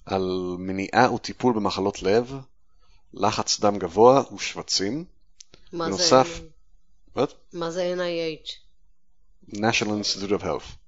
על 0.07 0.57
מניעה 0.59 1.13
וטיפול 1.13 1.55
במחלות 1.55 2.03
לב, 2.03 2.35
לחץ 3.15 3.61
דם 3.61 3.79
גבוה 3.79 4.23
ושבצים. 4.35 5.05
מה 5.73 5.87
בנוסף- 5.89 6.41
זה- 7.15 7.21
What? 7.23 7.31
מה 7.53 7.71
זה 7.71 7.95
NIH? 7.97 8.51
National 9.57 10.03
Institute 10.03 10.41
of 10.41 10.43
Health. 10.43 10.84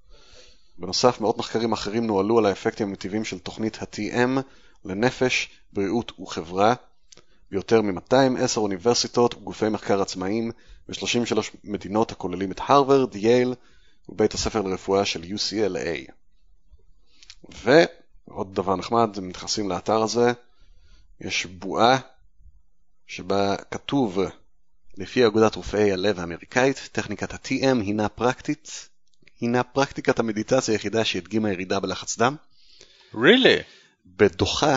בנוסף, 0.79 1.21
מאות 1.21 1.39
מחקרים 1.39 1.73
אחרים 1.73 2.07
נוהלו 2.07 2.39
על 2.39 2.47
האפקטים 2.47 2.89
המטיביים 2.89 3.25
של 3.25 3.39
תוכנית 3.39 3.83
ה-TM 3.83 4.41
לנפש, 4.85 5.49
בריאות 5.73 6.21
וחברה, 6.21 6.75
ביותר 7.51 7.83
מ-210 7.83 8.57
אוניברסיטות 8.57 9.35
וגופי 9.35 9.69
מחקר 9.69 10.03
עצמאיים 10.03 10.51
ב-33 10.89 11.39
מדינות 11.65 12.13
הכוללים 12.13 12.53
את 12.53 12.61
הרווארד, 12.69 13.17
יייל 13.17 13.55
ובית 14.09 14.35
הספר 14.35 14.63
לרפואה 14.63 15.05
של 15.05 15.23
UCLA. 15.23 16.13
ועוד 17.65 18.55
דבר 18.55 18.77
נחמד, 18.77 19.19
אם 19.19 19.29
נכנסים 19.29 19.69
לאתר 19.69 20.03
הזה, 20.03 20.33
יש 21.21 21.47
בועה 21.47 21.99
שבה 23.07 23.57
כתוב 23.71 24.19
לפי 24.97 25.27
אגודת 25.27 25.55
רופאי 25.55 25.93
הלב 25.93 26.21
האמריקאית, 26.21 26.89
טכניקת 26.93 27.33
ה-TM 27.33 27.83
הינה 27.83 28.09
פרקטית, 28.09 28.89
הינה 29.41 29.63
פרקטיקת 29.63 30.19
המדיטציה 30.19 30.75
היחידה 30.75 31.05
שהדגימה 31.05 31.53
ירידה 31.53 31.81
בלחץ 31.81 32.19
דם. 32.19 32.37
really? 33.15 33.63
בדוחה, 34.07 34.77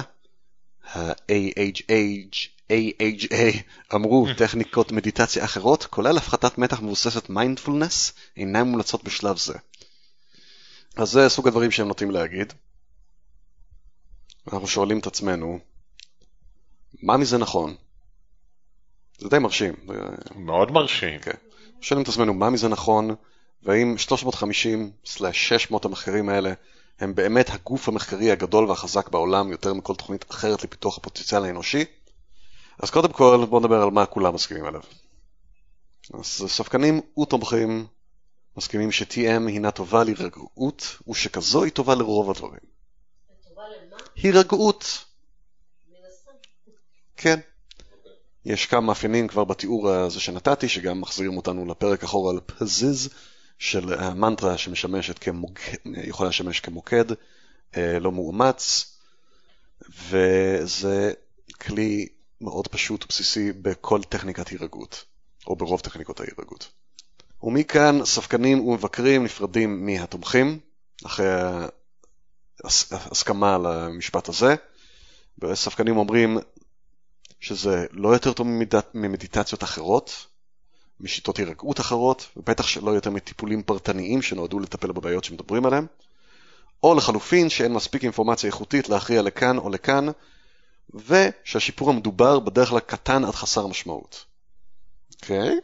ה-AHA 0.94 2.36
AHA 2.72 3.62
אמרו 3.96 4.28
טכניקות 4.38 4.92
מדיטציה 4.92 5.46
אחרות, 5.46 5.86
כולל 5.86 6.18
הפחתת 6.18 6.58
מתח 6.58 6.82
מבוססת 6.82 7.30
מיינדפולנס, 7.30 8.14
אינן 8.38 8.62
מומלצות 8.62 9.04
בשלב 9.04 9.38
זה. 9.38 9.54
אז 10.96 11.10
זה 11.10 11.30
סוג 11.30 11.48
הדברים 11.48 11.72
שהם 11.72 11.88
נוטים 11.88 12.12
להגיד. 12.12 12.54
אנחנו 14.54 14.68
שואלים 14.68 15.00
את 15.00 15.08
עצמנו, 15.08 15.60
מה 17.02 17.18
מזה 17.18 17.38
נכון? 17.38 17.76
זה 19.18 19.30
די 19.30 19.40
מרשים. 19.40 19.74
מאוד 20.36 20.72
מרשים. 20.72 21.20
כן. 21.20 21.38
שואלים 21.82 22.04
את 22.04 22.08
עצמנו 22.10 22.34
מה 22.34 22.50
מזה 22.50 22.68
נכון, 22.68 23.16
והאם 23.64 23.96
350/600 23.98 25.86
המחקרים 25.86 26.30
האלה 26.30 26.54
הם 27.00 27.16
באמת 27.16 27.50
הגוף 27.50 27.88
המחקרי 27.88 28.32
הגדול 28.32 28.66
והחזק 28.70 29.10
בעולם 29.10 29.52
יותר 29.52 29.74
מכל 29.74 29.96
תוכנית 29.96 30.32
אחרת 30.32 30.64
לפיתוח 30.64 30.98
הפוטנציאל 30.98 31.44
האנושי? 31.44 31.86
אז 32.80 32.90
קודם 32.90 33.12
כל 33.14 33.46
בואו 33.50 33.62
נדבר 33.62 33.82
על 33.82 33.90
מה 33.90 34.06
כולם 34.06 34.34
מסכימים 34.36 34.66
עליו. 34.66 34.82
אז 36.14 36.26
ספקנים 36.48 37.02
ותומכים 37.22 37.88
מסכימים 38.58 38.92
ש-TM 38.92 39.48
הינה 39.48 39.72
טובה 39.72 40.04
להירגעות, 40.04 40.98
ושכזו 41.10 41.64
היא 41.64 41.72
טובה 41.72 41.96
לרוב 41.96 42.30
הדברים. 42.30 42.60
הירגעות. 44.16 45.06
כן. 47.18 47.40
יש 48.46 48.66
כמה 48.66 48.82
מאפיינים 48.82 49.28
כבר 49.28 49.44
בתיאור 49.44 49.90
הזה 49.90 50.20
שנתתי, 50.20 50.70
שגם 50.70 51.02
מחזירים 51.02 51.38
אותנו 51.38 51.66
לפרק 51.66 52.04
אחורה 52.04 52.32
על 52.32 52.40
פזיז 52.40 53.10
של 53.60 53.94
המנטרה 53.94 54.58
שמשמשת 54.58 55.20
כמוקד, 55.20 55.78
יכולה 55.86 56.30
לשמש 56.30 56.60
כמוקד 56.60 57.06
אה, 57.78 58.00
לא 58.00 58.12
מאומץ, 58.12 58.86
וזה 60.10 61.14
כלי 61.62 62.08
מאוד 62.42 62.68
פשוט 62.68 63.04
ובסיסי 63.04 63.52
בכל 63.52 64.04
טכניקת 64.04 64.48
הירגעות, 64.48 65.06
או 65.48 65.56
ברוב 65.56 65.80
טכניקות 65.80 66.20
ההירגעות. 66.20 66.68
ומכאן 67.44 68.06
ספקנים 68.06 68.68
ומבקרים 68.68 69.24
נפרדים 69.24 69.86
מהתומכים, 69.86 70.60
אחרי 71.06 71.28
ההסכמה 72.64 73.56
על 73.56 73.66
המשפט 73.66 74.30
הזה. 74.30 74.56
וספקנים 75.44 75.98
אומרים 75.98 76.38
שזה 77.40 77.86
לא 77.92 78.10
יותר 78.10 78.34
טוב 78.34 78.48
ממדיט... 78.48 78.86
ממדיטציות 78.94 79.64
אחרות, 79.64 80.26
משיטות 81.00 81.38
הירגעות 81.38 81.80
אחרות, 81.80 82.28
ובטח 82.38 82.68
שלא 82.68 82.92
יותר 82.92 83.10
מטיפולים 83.10 83.64
פרטניים 83.64 84.22
שנועדו 84.22 84.60
לטפל 84.60 84.92
בבעיות 84.92 85.24
שמדברים 85.24 85.66
עליהם, 85.66 85.86
או 86.84 86.96
לחלופין 86.96 87.50
שאין 87.50 87.74
מספיק 87.74 88.04
אינפורמציה 88.04 88.48
איכותית 88.48 88.90
להכריע 88.90 89.22
לכאן 89.22 89.58
או 89.58 89.70
לכאן, 89.70 90.06
ושהשיפור 90.94 91.90
המדובר 91.90 92.40
בדרך 92.40 92.70
כלל 92.70 92.80
קטן 92.80 93.26
עד 93.26 93.36
חסר 93.36 93.68
משמעות. 93.68 94.26
אוקיי? 95.22 95.60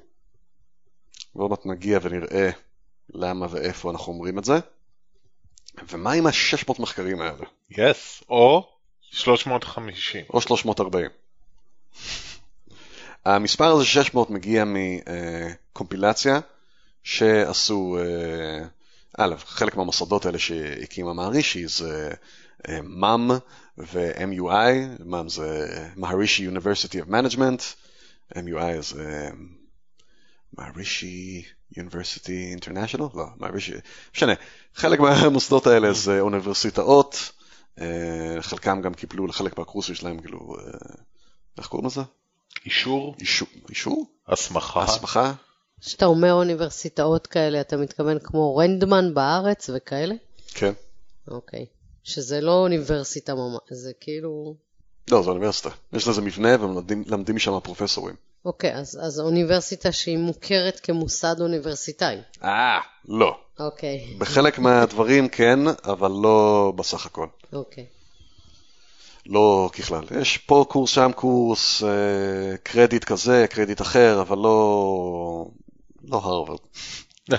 ועוד 1.36 1.50
מעט 1.50 1.65
נגיע 1.65 2.00
ונראה 2.02 2.50
למה 3.10 3.48
ואיפה 3.50 3.91
אנחנו 3.91 4.13
אומרים 4.13 4.39
את 4.39 4.45
זה. 4.45 4.60
ומה 5.89 6.12
עם 6.12 6.28
ה-600 6.28 6.82
מחקרים 6.82 7.21
האלה? 7.21 7.45
יס, 7.69 8.24
או 8.30 8.69
350. 9.12 10.26
או 10.30 10.41
340. 10.41 11.10
המספר 13.25 13.65
הזה 13.65 13.85
600 13.85 14.29
מגיע 14.29 14.63
מקומפילציה 14.65 16.39
שעשו, 17.03 17.97
אה, 17.99 18.65
א', 19.17 19.35
חלק 19.38 19.75
מהמוסדות 19.75 20.25
האלה 20.25 20.39
שהקימה 20.39 21.13
מהרישי 21.13 21.67
זה 21.67 22.11
אה, 22.67 22.79
MUM 22.79 23.33
ו-MUI, 23.77 25.01
MUM 25.01 25.29
זה 25.29 25.67
מהרישי 25.95 26.49
University 26.49 27.05
of 27.05 27.09
Management, 27.09 27.61
MUI 28.35 28.81
זה 28.81 29.29
מהרישי 30.53 31.43
University 31.73 32.59
International? 32.59 33.17
לא, 33.17 33.25
מהרישי, 33.38 33.73
משנה, 34.15 34.33
חלק 34.75 34.99
מהמוסדות 34.99 35.67
האלה 35.67 35.93
זה 35.93 36.19
אוניברסיטאות, 36.19 37.31
אה, 37.81 38.38
חלקם 38.41 38.81
גם 38.81 38.93
קיבלו 38.93 39.27
לחלק 39.27 39.57
מהקורסים 39.57 39.95
שלהם, 39.95 40.19
כאילו, 40.19 40.55
אה, 40.59 40.95
איך 41.57 41.67
קוראים 41.67 41.88
לזה? 41.88 42.01
אישור, 42.65 43.15
אישור? 43.19 43.47
אישור? 43.69 44.05
הסמכה, 44.27 44.83
הסמכה? 44.83 45.33
כשאתה 45.81 46.05
אומר 46.05 46.33
אוניברסיטאות 46.33 47.27
כאלה, 47.27 47.61
אתה 47.61 47.77
מתכוון 47.77 48.17
כמו 48.23 48.57
רנדמן 48.57 49.13
בארץ 49.13 49.69
וכאלה? 49.73 50.15
כן. 50.53 50.71
אוקיי. 51.27 51.65
שזה 52.03 52.41
לא 52.41 52.51
אוניברסיטה 52.51 53.35
ממש, 53.35 53.59
זה 53.71 53.91
כאילו... 53.99 54.55
לא, 55.11 55.21
זו 55.21 55.29
אוניברסיטה. 55.29 55.69
יש 55.93 56.07
לזה 56.07 56.21
מבנה 56.21 56.49
ומלמדים 56.59 57.35
משם 57.35 57.59
פרופסורים. 57.59 58.15
אוקיי, 58.45 58.75
אז, 58.75 58.99
אז 59.03 59.19
אוניברסיטה 59.19 59.91
שהיא 59.91 60.17
מוכרת 60.17 60.79
כמוסד 60.79 61.35
אוניברסיטאי. 61.39 62.17
אה, 62.43 62.79
לא. 63.07 63.37
אוקיי, 63.59 64.15
בחלק 64.17 64.59
מהדברים 64.59 65.29
כן, 65.29 65.59
אבל 65.83 66.11
לא 66.11 66.73
בסך 66.75 67.05
הכל. 67.05 67.27
אוקיי. 67.53 67.85
לא 69.25 69.69
ככלל. 69.73 70.03
יש 70.21 70.38
פה 70.38 70.65
קורס, 70.69 70.89
שם 70.89 71.11
קורס, 71.15 71.83
אה, 71.83 72.57
קרדיט 72.63 73.03
כזה, 73.03 73.45
קרדיט 73.49 73.81
אחר, 73.81 74.21
אבל 74.21 74.38
לא... 74.38 75.47
לא 76.03 76.17
הרווארד. 76.17 76.59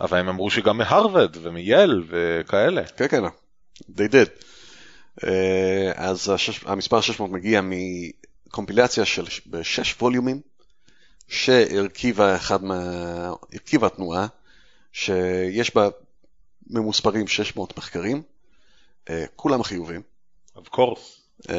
אבל 0.00 0.18
הם 0.18 0.28
אמרו 0.28 0.50
שגם 0.50 0.78
מהרווארד 0.78 1.36
ומייל 1.42 2.04
וכאלה. 2.08 2.84
כן, 2.84 3.08
כן, 3.08 3.22
they 3.90 4.10
did. 4.12 4.44
אה, 5.24 5.92
אז 5.94 6.28
השש, 6.28 6.64
המספר 6.64 7.00
600 7.00 7.30
מגיע 7.30 7.60
מקומפילציה 7.64 9.04
של 9.04 9.24
בשש 9.46 9.94
ווליומים, 10.00 10.40
שהרכיבה 11.28 12.36
אחד 12.36 12.64
מה... 12.64 12.80
הרכיבה 13.52 13.88
תנועה, 13.88 14.26
שיש 14.92 15.74
בה 15.74 15.88
ממוספרים 16.70 17.28
600 17.28 17.78
מחקרים, 17.78 18.22
אה, 19.10 19.24
כולם 19.36 19.62
חיובים. 19.62 20.13
Of 20.56 20.76
course. 20.76 21.24
Uh, 21.42 21.52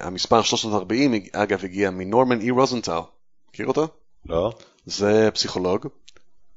המספר 0.00 0.42
340 0.42 1.14
אגב 1.32 1.64
הגיע 1.64 1.90
מנורמן 1.90 2.40
אי 2.40 2.50
רוזנטל, 2.50 3.00
מכיר 3.48 3.66
אותו? 3.66 3.88
לא? 4.26 4.52
זה 4.86 5.28
פסיכולוג, 5.34 5.86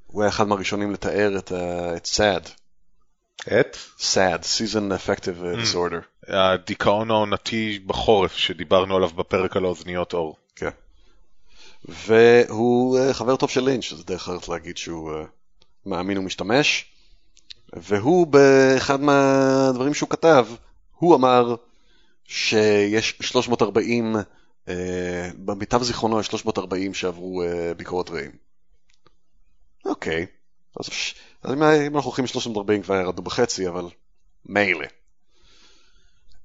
הוא 0.07 0.21
היה 0.21 0.29
אחד 0.29 0.47
מהראשונים 0.47 0.91
לתאר 0.91 1.37
את, 1.37 1.51
uh, 1.51 1.55
את 1.97 2.05
SAD, 2.05 2.49
את? 3.59 3.77
SAD, 3.99 4.43
Season 4.43 4.91
Affective 4.91 5.41
uh, 5.41 5.63
Disorder, 5.63 6.31
הדיכאון 6.33 7.11
העונתי 7.11 7.79
בחורף 7.85 8.35
שדיברנו 8.35 8.95
עליו 8.95 9.09
בפרק 9.09 9.57
על 9.57 9.65
האוזניות 9.65 10.13
אור. 10.13 10.37
כן. 10.55 10.69
והוא 11.85 12.99
uh, 12.99 13.13
חבר 13.13 13.35
טוב 13.35 13.49
של 13.49 13.63
לינץ', 13.63 13.93
זה 13.93 14.03
דרך 14.03 14.21
אחרת 14.21 14.47
להגיד 14.47 14.77
שהוא 14.77 15.11
uh, 15.11 15.25
מאמין 15.85 16.17
ומשתמש, 16.17 16.85
והוא 17.73 18.27
באחד 18.27 19.01
מהדברים 19.01 19.93
שהוא 19.93 20.09
כתב, 20.09 20.47
הוא 21.03 21.15
אמר 21.15 21.55
שיש 22.25 23.15
340, 23.21 24.15
אה, 24.67 25.29
במיטב 25.37 25.83
זיכרונו 25.83 26.19
יש 26.19 26.27
340 26.27 26.93
שעברו 26.93 27.43
אה, 27.43 27.73
ביקורות 27.73 28.09
רעים. 28.09 28.31
אוקיי, 29.85 30.25
אז, 30.79 30.89
אם, 31.53 31.63
אנחנו 31.63 32.09
הולכים 32.09 32.27
340 32.27 32.81
כבר 32.81 32.95
ירדנו 32.95 33.21
בחצי, 33.21 33.67
אבל 33.67 33.85
מילא. 34.45 34.85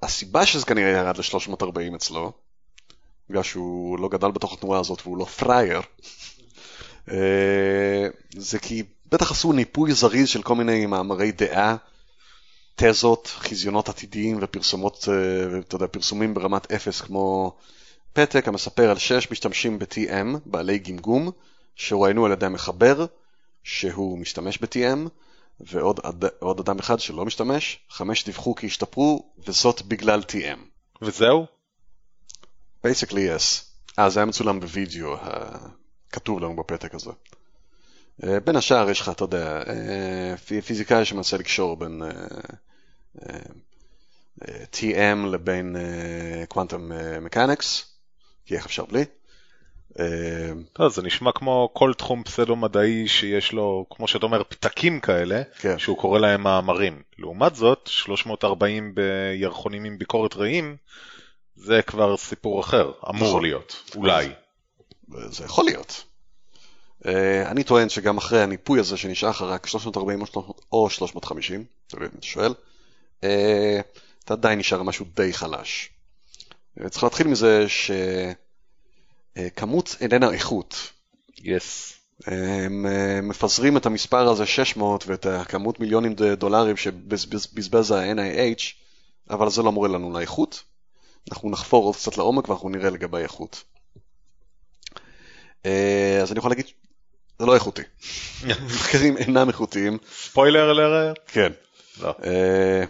הסיבה 0.02 0.46
שזה 0.46 0.66
כנראה 0.66 0.90
ירד 0.90 1.16
ל-340 1.16 1.96
אצלו, 1.96 2.32
בגלל 3.30 3.42
שהוא 3.42 3.98
לא 3.98 4.08
גדל 4.08 4.30
בתוך 4.30 4.52
התנועה 4.52 4.80
הזאת 4.80 5.02
והוא 5.02 5.18
לא 5.18 5.24
פראייר, 5.24 5.80
אה, 7.10 8.06
זה 8.36 8.58
כי 8.58 8.82
בטח 9.06 9.30
עשו 9.30 9.52
ניפוי 9.52 9.92
זריז 9.92 10.28
של 10.28 10.42
כל 10.42 10.54
מיני 10.54 10.86
מאמרי 10.86 11.32
דעה 11.32 11.76
תזות, 12.80 13.26
חזיונות 13.26 13.88
עתידיים 13.88 14.38
ופרסומות, 14.40 15.08
אה, 15.08 15.58
אתה 15.58 15.76
יודע, 15.76 15.86
פרסומים 15.86 16.34
ברמת 16.34 16.72
אפס 16.72 17.00
כמו 17.00 17.56
פתק 18.12 18.48
המספר 18.48 18.90
על 18.90 18.98
שש 18.98 19.30
משתמשים 19.30 19.78
ב-TM, 19.78 20.38
בעלי 20.46 20.78
גמגום, 20.78 21.30
שרואיינו 21.76 22.26
על 22.26 22.32
ידי 22.32 22.46
המחבר, 22.46 23.06
שהוא 23.64 24.18
משתמש 24.18 24.58
ב-TM, 24.58 25.08
ועוד. 25.60 26.00
עוד 26.38 26.60
אדם 26.60 26.78
אחד 26.78 27.00
שלא 27.00 27.24
משתמש, 27.24 27.78
חמש 27.90 28.24
דיווחו 28.24 28.54
כי 28.54 28.66
השתפרו, 28.66 29.32
וזאת 29.46 29.82
בגלל 29.82 30.22
TM. 30.22 30.58
וזהו? 31.02 31.46
basically 32.86 33.12
yes. 33.36 33.64
אה, 33.98 34.10
זה 34.10 34.20
היה 34.20 34.26
מצולם 34.26 34.60
בווידאו, 34.60 35.16
כתוב 36.12 36.40
לנו 36.40 36.56
בפתק 36.56 36.94
הזה. 36.94 37.10
אה, 38.24 38.40
בין 38.40 38.56
השאר 38.56 38.90
יש 38.90 39.00
לך, 39.00 39.08
אתה 39.08 39.24
יודע, 39.24 39.62
אה, 39.68 40.36
פיזיקאי 40.36 41.04
שמנסה 41.04 41.36
לקשור 41.36 41.76
בין 41.76 42.02
אה, 43.22 43.38
TM 44.72 45.26
לבין 45.32 45.76
קוואנטום 46.48 46.90
מקניקס, 47.20 47.94
כי 48.46 48.56
איך 48.56 48.66
אפשר 48.66 48.84
בלי? 48.84 49.04
זה 50.88 51.02
נשמע 51.02 51.32
כמו 51.32 51.70
כל 51.72 51.94
תחום 51.94 52.24
פסדו-מדעי 52.24 53.08
שיש 53.08 53.52
לו, 53.52 53.86
כמו 53.90 54.08
שאתה 54.08 54.26
אומר, 54.26 54.42
פתקים 54.42 55.00
כאלה, 55.00 55.42
כן. 55.60 55.78
שהוא 55.78 55.98
קורא 55.98 56.18
להם 56.18 56.42
מאמרים. 56.42 57.02
לעומת 57.18 57.54
זאת, 57.54 57.86
340 57.86 58.94
בירחונים 58.94 59.84
עם 59.84 59.98
ביקורת 59.98 60.36
רעים, 60.36 60.76
זה 61.56 61.82
כבר 61.82 62.16
סיפור 62.16 62.60
אחר, 62.60 62.92
אמור 63.10 63.28
נכון. 63.28 63.42
להיות, 63.42 63.82
אולי. 63.96 64.28
זה 65.08 65.44
יכול 65.44 65.64
להיות. 65.64 66.04
אה, 67.06 67.50
אני 67.50 67.64
טוען 67.64 67.88
שגם 67.88 68.16
אחרי 68.16 68.42
הניפוי 68.42 68.80
הזה 68.80 68.96
שנשאר 68.96 69.30
לך 69.30 69.42
רק 69.42 69.66
340 69.66 70.20
או 70.20 70.26
300 70.26 70.60
או 70.72 70.90
350, 70.90 71.64
תלוי 71.86 72.06
אם 72.06 72.10
אתה 72.18 72.26
שואל, 72.26 72.54
אה, 73.24 73.80
אתה 74.24 74.34
עדיין 74.34 74.58
נשאר 74.58 74.82
משהו 74.82 75.06
די 75.14 75.32
חלש. 75.32 75.90
אה, 76.80 76.88
צריך 76.88 77.04
להתחיל 77.04 77.26
מזה 77.26 77.66
שכמות 79.36 79.96
איננה 80.00 80.32
איכות. 80.32 80.92
יס. 81.42 81.94
הם 82.26 82.86
מפזרים 83.22 83.76
את 83.76 83.86
המספר 83.86 84.28
הזה 84.28 84.46
600 84.46 85.04
ואת 85.06 85.26
הכמות 85.26 85.80
מיליונים 85.80 86.14
דולרים 86.14 86.76
שבזבז 86.76 87.90
ה-NIH, 87.90 88.62
אבל 89.30 89.50
זה 89.50 89.62
לא 89.62 89.72
מורה 89.72 89.88
לנו 89.88 90.12
לאיכות. 90.12 90.62
אנחנו 91.30 91.50
נחפור 91.50 91.84
עוד 91.84 91.96
קצת 91.96 92.18
לעומק 92.18 92.48
ואנחנו 92.48 92.68
נראה 92.68 92.90
לגבי 92.90 93.18
איכות. 93.18 93.64
אז 95.64 96.30
אני 96.30 96.38
יכול 96.38 96.50
להגיד, 96.50 96.66
זה 97.38 97.46
לא 97.46 97.54
איכותי. 97.54 97.82
מחקרים 98.66 99.16
אינם 99.16 99.48
איכותיים. 99.48 99.98
ספוילר 100.12 100.70
אלרט? 100.70 101.18
כן. 101.26 101.52
לא. 102.00 102.14
אה, 102.24 102.84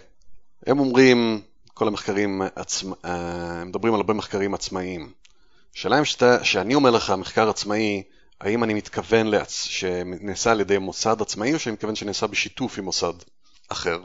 הם 0.67 0.79
אומרים, 0.79 1.41
כל 1.73 1.87
המחקרים, 1.87 2.41
עצמ... 2.55 2.93
אה, 3.05 3.61
הם 3.61 3.67
מדברים 3.67 3.93
על 3.93 3.99
הרבה 3.99 4.13
מחקרים 4.13 4.53
עצמאיים. 4.53 5.11
השאלה 5.75 5.99
אם 5.99 6.05
שאתה, 6.05 6.43
שאני 6.43 6.75
אומר 6.75 6.89
לך 6.89 7.09
מחקר 7.09 7.49
עצמאי, 7.49 8.03
האם 8.41 8.63
אני 8.63 8.73
מתכוון 8.73 9.27
לעצ... 9.27 9.63
שנעשה 9.63 10.51
על 10.51 10.61
ידי 10.61 10.77
מוסד 10.77 11.21
עצמאי, 11.21 11.53
או 11.53 11.59
שאני 11.59 11.73
מתכוון 11.73 11.95
שנעשה 11.95 12.27
בשיתוף 12.27 12.77
עם 12.77 12.85
מוסד 12.85 13.13
אחר? 13.69 13.99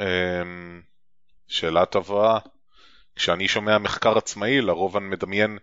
אמ, 0.00 0.80
שאלה 1.48 1.86
טובה. 1.86 2.38
כשאני 3.16 3.48
שומע 3.48 3.78
מחקר 3.78 4.18
עצמאי, 4.18 4.60
לרוב 4.60 4.96
אני 4.96 5.06
מדמיין 5.06 5.58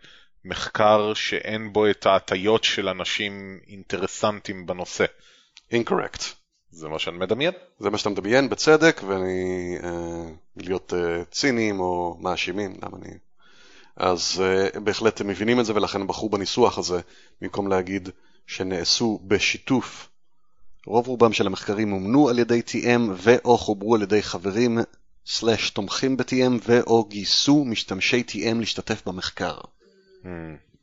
מחקר 0.48 1.14
שאין 1.14 1.74
בו 1.74 1.90
את 1.90 2.06
ההטיות 2.06 2.64
של 2.64 2.90
אנשים 2.90 3.60
אינטרסנטים 3.68 4.66
בנושא. 4.66 5.06
Incorrect. 5.74 6.24
זה 6.72 6.88
מה 6.88 7.00
שאני 7.00 7.18
מדמיין. 7.18 7.54
זה 7.80 7.90
מה 7.90 7.98
שאתה 7.98 8.10
מדמיין 8.10 8.50
בצדק, 8.50 9.02
ואני... 9.08 9.78
אה, 9.84 10.30
להיות 10.58 10.94
אה, 10.94 11.24
ציניים 11.32 11.80
או 11.80 12.18
מאשימים, 12.20 12.78
למה 12.84 12.98
אני... 12.98 13.10
אז 13.96 14.44
אה, 14.44 14.80
בהחלט 14.80 15.22
הם 15.22 15.28
מבינים 15.28 15.60
את 15.60 15.66
זה, 15.66 15.76
ולכן 15.76 16.02
הם 16.02 16.08
בחרו 16.08 16.30
בניסוח 16.30 16.78
הזה, 16.78 17.00
במקום 17.42 17.68
להגיד 17.68 18.10
שנעשו 18.48 19.20
בשיתוף. 19.28 20.10
רוב 20.86 21.08
רובם 21.08 21.34
של 21.34 21.48
המחקרים 21.48 21.90
מומנו 21.90 22.30
על 22.30 22.40
ידי 22.40 22.62
TM 22.68 23.02
ו/או 23.16 23.58
חוברו 23.58 23.96
על 23.96 24.02
ידי 24.02 24.24
חברים 24.24 24.78
סלאש 25.26 25.70
תומכים 25.70 26.18
ב-TM 26.18 26.60
ו/או 26.68 27.06
גייסו 27.06 27.66
משתמשי 27.66 28.24
TM 28.30 28.60
להשתתף 28.60 29.08
במחקר. 29.08 29.58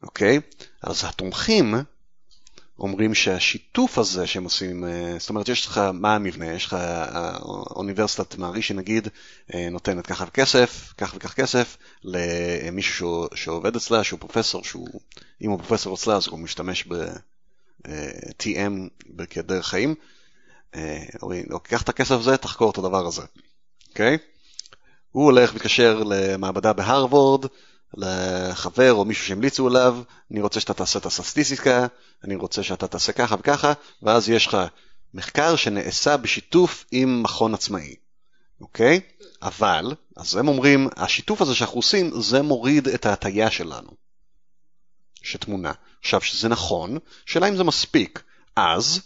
אוקיי? 0.02 0.40
אז 0.82 1.04
התומכים 1.04 1.74
אומרים 2.78 3.14
שהשיתוף 3.14 3.98
הזה 3.98 4.26
שהם 4.26 4.44
עושים, 4.44 4.84
אה, 4.84 5.16
זאת 5.18 5.28
אומרת, 5.28 5.48
יש 5.48 5.66
לך, 5.66 5.80
מה 5.92 6.14
המבנה? 6.14 6.52
יש 6.52 6.66
לך 6.66 6.74
אה, 6.74 7.36
אוניברסיטת 7.70 8.36
מערישי 8.38 8.74
נגיד, 8.74 9.08
אה, 9.54 9.68
נותנת 9.70 10.06
ככה 10.06 10.26
כסף, 10.26 10.92
כך 10.98 11.12
וכך 11.16 11.34
כסף, 11.34 11.76
למישהו 12.04 13.26
שעובד 13.34 13.76
אצלה, 13.76 14.04
שהוא 14.04 14.20
פרופסור, 14.20 14.64
שהוא, 14.64 15.00
אם 15.42 15.50
הוא 15.50 15.58
פרופסור 15.58 15.94
אצלה 15.94 16.16
אז 16.16 16.26
הוא 16.26 16.38
משתמש 16.38 16.86
ב-TM 16.88 18.72
כדרך 19.30 19.66
חיים. 19.66 19.94
אומרים, 21.22 21.44
"אוקיי, 21.50 21.78
קח 21.78 21.82
את 21.82 21.88
הכסף 21.88 22.14
הזה, 22.14 22.36
תחקור 22.36 22.70
את 22.70 22.78
הדבר 22.78 23.06
הזה, 23.06 23.22
אוקיי? 23.88 24.18
הוא 25.10 25.24
הולך, 25.24 25.54
מתקשר 25.54 26.02
למעבדה 26.06 26.72
בהרווארד, 26.72 27.46
לחבר 27.96 28.92
או 28.92 29.04
מישהו 29.04 29.26
שהמליצו 29.26 29.66
עליו, 29.66 29.98
אני 30.30 30.40
רוצה 30.40 30.60
שאתה 30.60 30.74
תעשה 30.74 30.98
את 30.98 31.06
הסטטיסטיקה, 31.06 31.86
אני 32.24 32.34
רוצה 32.34 32.62
שאתה 32.62 32.86
תעשה 32.86 33.12
ככה 33.12 33.36
וככה, 33.38 33.72
ואז 34.02 34.28
יש 34.28 34.46
לך 34.46 34.56
מחקר 35.14 35.56
שנעשה 35.56 36.16
בשיתוף 36.16 36.84
עם 36.90 37.22
מכון 37.22 37.54
עצמאי, 37.54 37.94
אוקיי? 38.60 39.00
אבל 39.42 39.94
אז 40.16 40.36
הם 40.36 40.48
אומרים, 40.48 40.88
השיתוף 40.96 41.42
הזה 41.42 41.54
שאנחנו 41.54 41.78
עושים, 41.78 42.20
זה 42.20 42.42
מוריד 42.42 42.88
את 42.88 43.06
ההטייה 43.06 43.50
שלנו, 43.50 43.90
שתמונה. 45.22 45.72
עכשיו, 46.00 46.20
שזה 46.20 46.48
נכון, 46.48 46.98
שאלה 47.26 47.48
אם 47.48 47.56
זה 47.56 47.64
מספיק. 47.64 48.22
אז, 48.56 49.00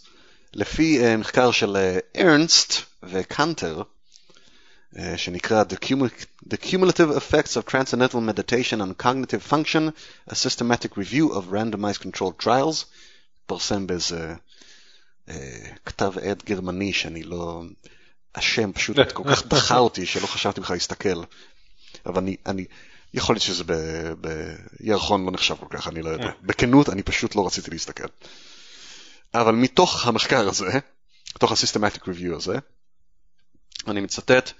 לפי 0.53 0.99
uh, 0.99 1.17
מחקר 1.17 1.51
של 1.51 1.77
ארנסט 2.17 2.73
וקאנטר, 3.03 3.81
uh, 3.81 3.98
שנקרא 5.17 5.63
The, 5.63 5.85
Cumul- 5.85 6.49
The 6.53 6.57
Cumulative 6.57 7.17
Effects 7.17 7.55
of 7.57 7.65
Transcendental 7.65 8.21
Meditation 8.21 8.81
on 8.81 8.93
Cognitive 9.03 9.43
Function, 9.43 9.93
a 10.27 10.35
Systematic 10.35 10.97
Review 10.97 11.29
of 11.33 11.51
Randomized 11.51 12.01
Controlled 12.01 12.43
Trials, 12.43 12.85
פרסם 13.45 13.87
באיזה 13.87 14.35
uh, 15.27 15.31
כתב 15.85 16.11
עת 16.21 16.45
גרמני 16.45 16.93
שאני 16.93 17.23
לא... 17.23 17.63
השם 18.35 18.71
פשוט 18.73 18.97
כל 19.13 19.23
כך 19.31 19.47
דחה 19.47 19.77
אותי 19.77 20.05
שלא 20.05 20.27
חשבתי 20.27 20.61
בכלל 20.61 20.75
להסתכל. 20.75 21.23
אבל 22.05 22.17
אני, 22.17 22.35
אני, 22.45 22.65
יכול 23.13 23.35
להיות 23.35 23.43
שזה 23.43 23.63
בירחון 24.19 25.25
לא 25.25 25.31
נחשב 25.31 25.55
כל 25.59 25.65
כך, 25.69 25.87
אני 25.87 26.01
לא 26.01 26.09
יודע. 26.09 26.31
בכנות, 26.41 26.89
אני 26.89 27.03
פשוט 27.03 27.35
לא 27.35 27.45
רציתי 27.45 27.71
להסתכל. 27.71 28.07
אבל 29.33 29.55
מתוך 29.55 30.07
המחקר 30.07 30.47
הזה, 30.47 30.79
מתוך 31.35 31.51
ה-Systematic 31.51 32.01
Review 32.01 32.35
הזה, 32.35 32.55
אני 33.87 34.01
מצטט, 34.01 34.51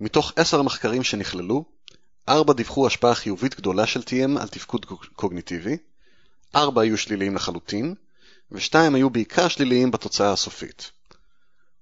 מתוך 0.00 0.32
עשר 0.36 0.60
המחקרים 0.60 1.02
שנכללו, 1.02 1.64
ארבע 2.28 2.52
דיווחו 2.52 2.86
השפעה 2.86 3.14
חיובית 3.14 3.56
גדולה 3.56 3.86
של 3.86 4.00
TM 4.00 4.40
על 4.40 4.48
תפקוד 4.48 4.86
קוגניטיבי, 5.16 5.76
ארבע 6.54 6.82
היו 6.82 6.98
שליליים 6.98 7.34
לחלוטין, 7.34 7.94
ושתיים 8.52 8.94
היו 8.94 9.10
בעיקר 9.10 9.48
שליליים 9.48 9.90
בתוצאה 9.90 10.32
הסופית. 10.32 10.90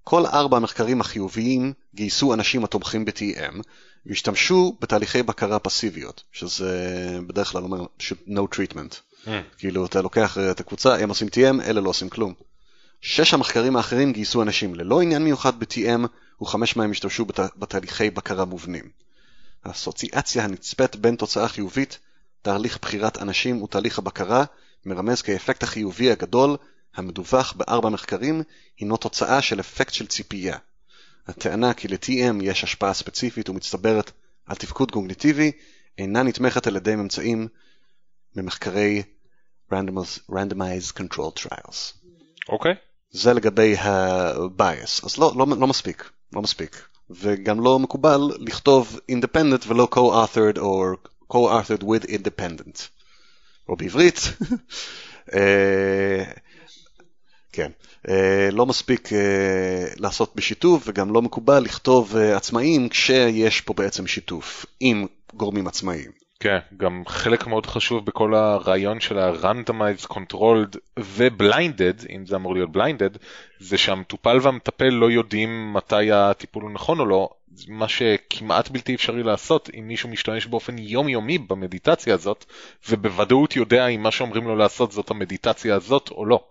כל 0.05 0.27
ארבע 0.27 0.57
המחקרים 0.57 1.01
החיוביים 1.01 1.73
גייסו 1.95 2.35
אנשים 2.35 2.65
התומכים 2.65 3.05
ב-TM 3.05 3.63
והשתמשו 4.07 4.77
בתהליכי 4.81 5.23
בקרה 5.23 5.59
פסיביות, 5.59 6.23
שזה 6.33 7.19
בדרך 7.27 7.49
כלל 7.49 7.63
אומר 7.63 7.87
פשוט 7.97 8.19
no 8.27 8.55
treatment. 8.55 8.95
Mm. 9.27 9.29
כאילו 9.59 9.87
אתה 9.87 10.03
לוקח 10.03 10.39
את 10.39 10.61
הקבוצה, 10.61 10.97
הם 10.97 11.09
עושים 11.09 11.29
TM, 11.29 11.63
אלה 11.63 11.81
לא 11.81 11.89
עושים 11.89 12.09
כלום. 12.09 12.35
שש 13.01 13.35
המחקרים 13.35 13.77
האחרים 13.77 14.13
גייסו 14.13 14.43
אנשים 14.43 14.75
ללא 14.75 15.01
עניין 15.01 15.25
מיוחד 15.25 15.61
ב-TM 15.61 16.07
וחמש 16.45 16.77
מהם 16.77 16.91
השתמשו 16.91 17.25
בת... 17.25 17.41
בתהליכי 17.57 18.11
בקרה 18.11 18.45
מובנים. 18.45 18.91
האסוציאציה 19.65 20.45
הנצפית 20.45 20.97
בין 20.97 21.17
תוצאה 21.17 21.49
חיובית, 21.49 21.99
תהליך 22.43 22.79
בחירת 22.83 23.19
אנשים 23.19 23.63
ותהליך 23.63 23.99
הבקרה 23.99 24.45
מרמז 24.85 25.23
כי 25.23 25.33
האפקט 25.33 25.63
החיובי 25.63 26.11
הגדול 26.11 26.57
המדווח 26.95 27.53
בארבע 27.53 27.89
מחקרים 27.89 28.43
הינו 28.79 28.97
תוצאה 28.97 29.43
של 29.43 29.61
אפקט 29.61 29.93
של 29.93 30.07
ציפייה. 30.07 30.59
הטענה 31.27 31.75
כי 31.75 31.89
ל-TM 31.89 32.43
יש 32.43 32.65
השפעה 32.65 32.95
ספציפית 32.95 33.49
ומצטברת 33.49 34.11
על 34.47 34.57
תפקוד 34.57 34.91
קוגניטיבי 34.91 35.53
אינה 35.99 36.23
נתמכת 36.23 36.67
על 36.67 36.77
ידי 36.77 36.97
ממצאים 36.97 37.49
ממחקרי 38.37 39.03
Randomized 39.73 40.93
Control 40.99 41.43
Trials. 41.43 41.95
אוקיי. 42.49 42.73
Okay. 42.73 42.77
זה 43.11 43.35
לגבי 43.35 43.77
ה-bias, 43.77 45.07
אז 45.07 45.19
לא, 45.19 45.33
לא, 45.37 45.47
לא 45.47 45.67
מספיק, 45.67 46.11
לא 46.35 46.43
מספיק. 46.43 46.83
וגם 47.11 47.61
לא 47.61 47.79
מקובל 47.79 48.21
לכתוב 48.39 49.01
independent 49.13 49.65
ולא 49.67 49.89
co-authored 49.95 50.59
או 50.59 50.93
co-authored 51.33 51.83
with 51.83 52.09
independent. 52.09 52.89
או 53.69 53.77
בעברית, 53.77 54.19
אה, 55.35 56.25
כן. 57.53 57.71
אה, 58.09 58.49
לא 58.53 58.67
מספיק 58.67 59.13
אה, 59.13 59.87
לעשות 59.97 60.37
בשיתוף 60.37 60.83
וגם 60.87 61.13
לא 61.13 61.23
מקובל 61.23 61.59
לכתוב 61.59 62.17
עצמאים 62.17 62.89
כשיש 62.89 63.61
פה 63.61 63.75
בעצם 63.75 64.07
שיתוף 64.07 64.67
עם 64.81 65.07
גורמים 65.35 65.67
עצמאיים. 65.67 66.24
כן, 66.45 66.59
גם 66.77 67.03
חלק 67.07 67.47
מאוד 67.47 67.67
חשוב 67.67 68.07
בכל 68.07 68.35
הרעיון 68.35 69.01
של 69.01 69.19
ה-randomized, 69.19 70.07
controlled 70.07 70.79
ו-blinded, 70.99 72.07
אם 72.11 72.27
זה 72.27 72.37
אמור 72.37 72.55
להיות 72.55 72.71
blinded, 72.77 73.19
זה 73.59 73.79
שהמטופל 73.79 74.39
והמטפל 74.43 74.89
לא 74.89 75.11
יודעים 75.11 75.73
מתי 75.73 76.13
הטיפול 76.13 76.63
הוא 76.63 76.71
נכון 76.71 77.01
או 77.01 77.07
לא, 77.07 77.29
מה 77.69 77.89
שכמעט 77.89 78.69
בלתי 78.69 78.95
אפשרי 78.95 79.23
לעשות 79.23 79.71
אם 79.79 79.89
מישהו 79.89 80.09
משתמש 80.09 80.47
באופן 80.47 80.79
יומיומי 80.79 81.39
במדיטציה 81.39 82.15
הזאת, 82.15 82.45
ובוודאות 82.89 83.57
יודע 83.57 83.87
אם 83.87 84.03
מה 84.03 84.11
שאומרים 84.11 84.45
לו 84.45 84.57
לעשות 84.57 84.93
זאת 84.93 85.11
המדיטציה 85.11 85.75
הזאת 85.75 86.11
או 86.11 86.27
לא. 86.27 86.45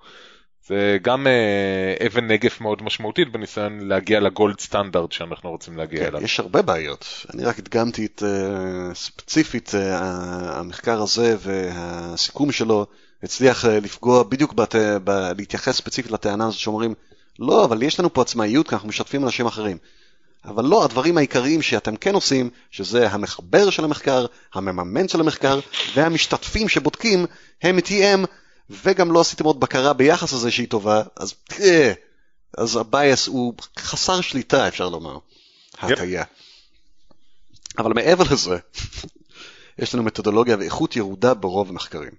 זה 0.67 0.97
גם 1.01 1.27
אה, 1.27 2.07
אבן 2.07 2.27
נגף 2.27 2.61
מאוד 2.61 2.83
משמעותית 2.83 3.31
בניסיון 3.31 3.79
להגיע 3.87 4.19
לגולד 4.19 4.59
סטנדרט 4.59 5.11
שאנחנו 5.11 5.49
רוצים 5.49 5.77
להגיע 5.77 5.99
כן, 5.99 6.05
אליו. 6.05 6.23
יש 6.23 6.39
הרבה 6.39 6.61
בעיות. 6.61 7.25
אני 7.33 7.43
רק 7.43 7.59
הדגמתי 7.59 8.05
את 8.05 8.23
uh, 8.23 8.95
ספציפית 8.95 9.69
uh, 9.69 9.77
המחקר 10.55 11.01
הזה 11.01 11.35
והסיכום 11.39 12.51
שלו 12.51 12.85
הצליח 13.23 13.65
לפגוע 13.65 14.23
בדיוק 14.23 14.53
בת, 14.53 14.75
ב, 15.03 15.31
להתייחס 15.37 15.75
ספציפית 15.75 16.11
לטענה 16.11 16.47
הזאת 16.47 16.59
שאומרים 16.59 16.93
לא, 17.39 17.65
אבל 17.65 17.83
יש 17.83 17.99
לנו 17.99 18.13
פה 18.13 18.21
עצמאיות 18.21 18.67
כי 18.67 18.75
אנחנו 18.75 18.87
משתפים 18.87 19.23
אנשים 19.23 19.45
אחרים. 19.45 19.77
אבל 20.45 20.65
לא, 20.65 20.83
הדברים 20.83 21.17
העיקריים 21.17 21.61
שאתם 21.61 21.95
כן 21.95 22.15
עושים, 22.15 22.49
שזה 22.71 23.09
המחבר 23.09 23.69
של 23.69 23.83
המחקר, 23.83 24.25
המממן 24.53 25.07
של 25.07 25.19
המחקר 25.19 25.59
והמשתתפים 25.95 26.69
שבודקים, 26.69 27.25
הם 27.61 27.77
TM 27.77 28.25
וגם 28.69 29.11
לא 29.11 29.21
עשיתם 29.21 29.45
עוד 29.45 29.59
בקרה 29.59 29.93
ביחס 29.93 30.33
לזה 30.33 30.51
שהיא 30.51 30.67
טובה, 30.67 31.03
אז 31.15 31.33
תראה, 31.43 31.93
אז 32.57 32.75
הבייס 32.75 33.27
הוא 33.27 33.53
חסר 33.79 34.21
שליטה, 34.21 34.67
אפשר 34.67 34.89
לומר, 34.89 35.17
הטיה. 35.77 36.23
אבל 37.77 37.93
מעבר 37.93 38.23
לזה, 38.31 38.57
יש 39.79 39.93
לנו 39.93 40.03
מתודולוגיה 40.03 40.57
ואיכות 40.59 40.95
ירודה 40.95 41.33
ברוב 41.33 41.69
המחקרים. 41.69 42.11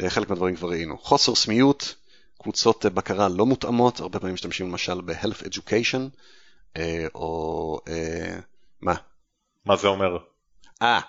אה, 0.00 0.10
חלק 0.10 0.28
מהדברים 0.30 0.56
כבר 0.56 0.68
ראינו. 0.68 0.98
חוסר 0.98 1.34
סמיות, 1.34 1.94
קבוצות 2.42 2.86
אה, 2.86 2.90
בקרה 2.90 3.28
לא 3.28 3.46
מותאמות, 3.46 4.00
הרבה 4.00 4.18
פעמים 4.18 4.34
משתמשים 4.34 4.68
למשל 4.68 5.00
ב-health 5.00 5.42
education, 5.42 6.00
אה, 6.76 7.06
או 7.14 7.80
מה? 8.80 8.94
מה 9.64 9.76
זה 9.76 9.88
אומר? 9.88 10.18
אה, 10.82 11.00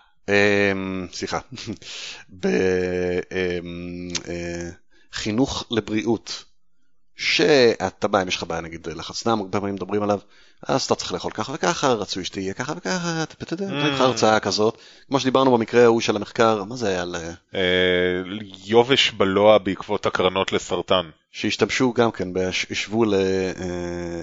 סליחה, 1.14 1.40
בחינוך 5.14 5.64
אמ, 5.64 5.78
אה, 5.78 5.78
לבריאות, 5.78 6.44
שאתה 7.16 8.08
בא, 8.08 8.22
אם 8.22 8.28
יש 8.28 8.36
לך 8.36 8.44
בעיה 8.44 8.62
נגיד 8.62 8.88
לחץ 8.88 9.28
דם, 9.28 9.40
הרבה 9.40 9.60
פעמים 9.60 9.76
מדברים 9.76 10.04
עליו, 10.04 10.20
אז 10.68 10.84
אתה 10.84 10.96
צריך 10.96 11.14
לאכול 11.14 11.32
ככה 11.32 11.54
וככה, 11.56 11.94
רצוי 11.94 12.26
שתהיה 12.26 12.54
ככה 12.54 12.74
וככה, 12.78 13.24
אתה 13.24 13.54
יודע, 13.54 13.66
נותן 13.66 13.94
לך 13.94 14.02
הרצאה 14.02 14.40
כזאת, 14.40 14.78
כמו 15.08 15.20
שדיברנו 15.20 15.52
במקרה 15.52 15.84
ההוא 15.84 16.02
של 16.02 16.16
המחקר, 16.16 16.64
מה 16.64 16.76
זה 16.76 16.88
היה? 16.88 17.04
אה, 17.56 17.62
יובש 18.66 19.12
בלוע 19.12 19.58
בעקבות 19.58 20.06
הקרנות 20.06 20.52
לסרטן. 20.52 21.10
שהשתמשו 21.32 21.94
גם 21.94 22.12
כן, 22.12 22.28
השוו 22.70 23.06
ל... 23.06 23.14
אה, 23.14 24.22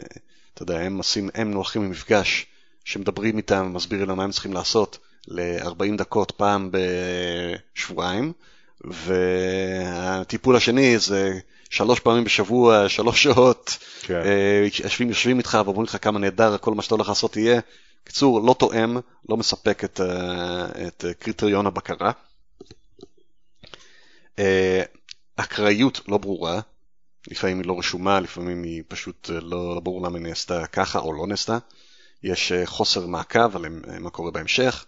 אתה 0.55 0.63
יודע, 0.63 0.79
הם 0.79 0.97
עושים, 0.99 1.31
הם 1.35 1.53
הולכים 1.53 1.85
למפגש, 1.85 2.47
שמדברים 2.85 3.37
איתם, 3.37 3.73
מסבירים 3.75 4.09
להם 4.09 4.17
מה 4.17 4.25
הם 4.25 4.31
צריכים 4.31 4.53
לעשות. 4.53 4.99
ל-40 5.29 5.97
דקות 5.99 6.31
פעם 6.31 6.71
בשבועיים, 7.75 8.33
והטיפול 8.85 10.57
השני 10.57 10.99
זה 10.99 11.39
שלוש 11.71 12.01
פעמים 12.01 12.25
בשבוע, 12.25 12.89
שלוש 12.89 13.23
שעות, 13.23 13.79
כן. 14.03 14.23
אה, 14.25 14.67
יושבים, 14.85 15.09
יושבים 15.09 15.39
איתך 15.39 15.59
ואומרים 15.65 15.85
לך 15.85 15.97
כמה 16.03 16.19
נהדר 16.19 16.59
כל 16.59 16.75
מה 16.75 16.83
שאתה 16.83 16.95
הולך 16.95 17.09
לעשות 17.09 17.37
יהיה. 17.37 17.61
קיצור, 18.05 18.47
לא 18.47 18.55
תואם, 18.59 18.97
לא 19.29 19.37
מספק 19.37 19.85
את, 19.85 20.01
אה, 20.01 20.87
את 20.87 21.05
קריטריון 21.19 21.67
הבקרה. 21.67 22.11
אה, 24.39 24.83
אקראיות 25.37 26.01
לא 26.09 26.19
ברורה, 26.19 26.61
לפעמים 27.29 27.61
היא 27.61 27.67
לא 27.67 27.79
רשומה, 27.79 28.21
לפעמים 28.21 28.63
היא 28.63 28.83
פשוט 28.89 29.31
לא, 29.31 29.75
לא 29.75 29.81
ברור 29.81 30.07
למה 30.07 30.19
היא 30.19 30.27
נעשתה 30.27 30.67
ככה 30.67 30.99
או 30.99 31.13
לא 31.13 31.27
נעשתה. 31.27 31.59
יש 32.23 32.53
חוסר 32.65 33.07
מעקב 33.07 33.57
על 33.57 33.65
מה 34.01 34.11
קורה 34.11 34.31
בהמשך. 34.31 34.85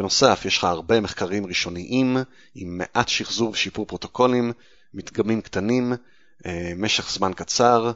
בנוסף, 0.00 0.42
יש 0.44 0.58
לך 0.58 0.64
הרבה 0.64 1.00
מחקרים 1.00 1.46
ראשוניים 1.46 2.16
עם 2.54 2.78
מעט 2.78 3.08
שחזור 3.08 3.50
ושיפור 3.50 3.86
פרוטוקולים, 3.86 4.52
מדגמים 4.94 5.40
קטנים, 5.40 5.92
אה, 6.46 6.72
משך 6.76 7.10
זמן 7.10 7.32
קצר, 7.36 7.92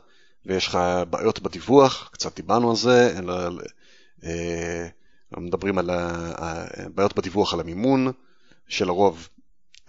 ויש 0.46 0.66
לך 0.66 0.78
בעיות 1.10 1.40
בדיווח, 1.40 2.10
קצת 2.12 2.36
דיברנו 2.36 2.70
על 2.70 2.76
זה, 2.76 3.18
אלא 3.18 3.34
אה, 4.24 4.88
מדברים 5.36 5.78
על 5.78 5.90
הבעיות 5.92 7.16
בדיווח 7.16 7.54
על 7.54 7.60
המימון, 7.60 8.12
שלרוב 8.68 9.28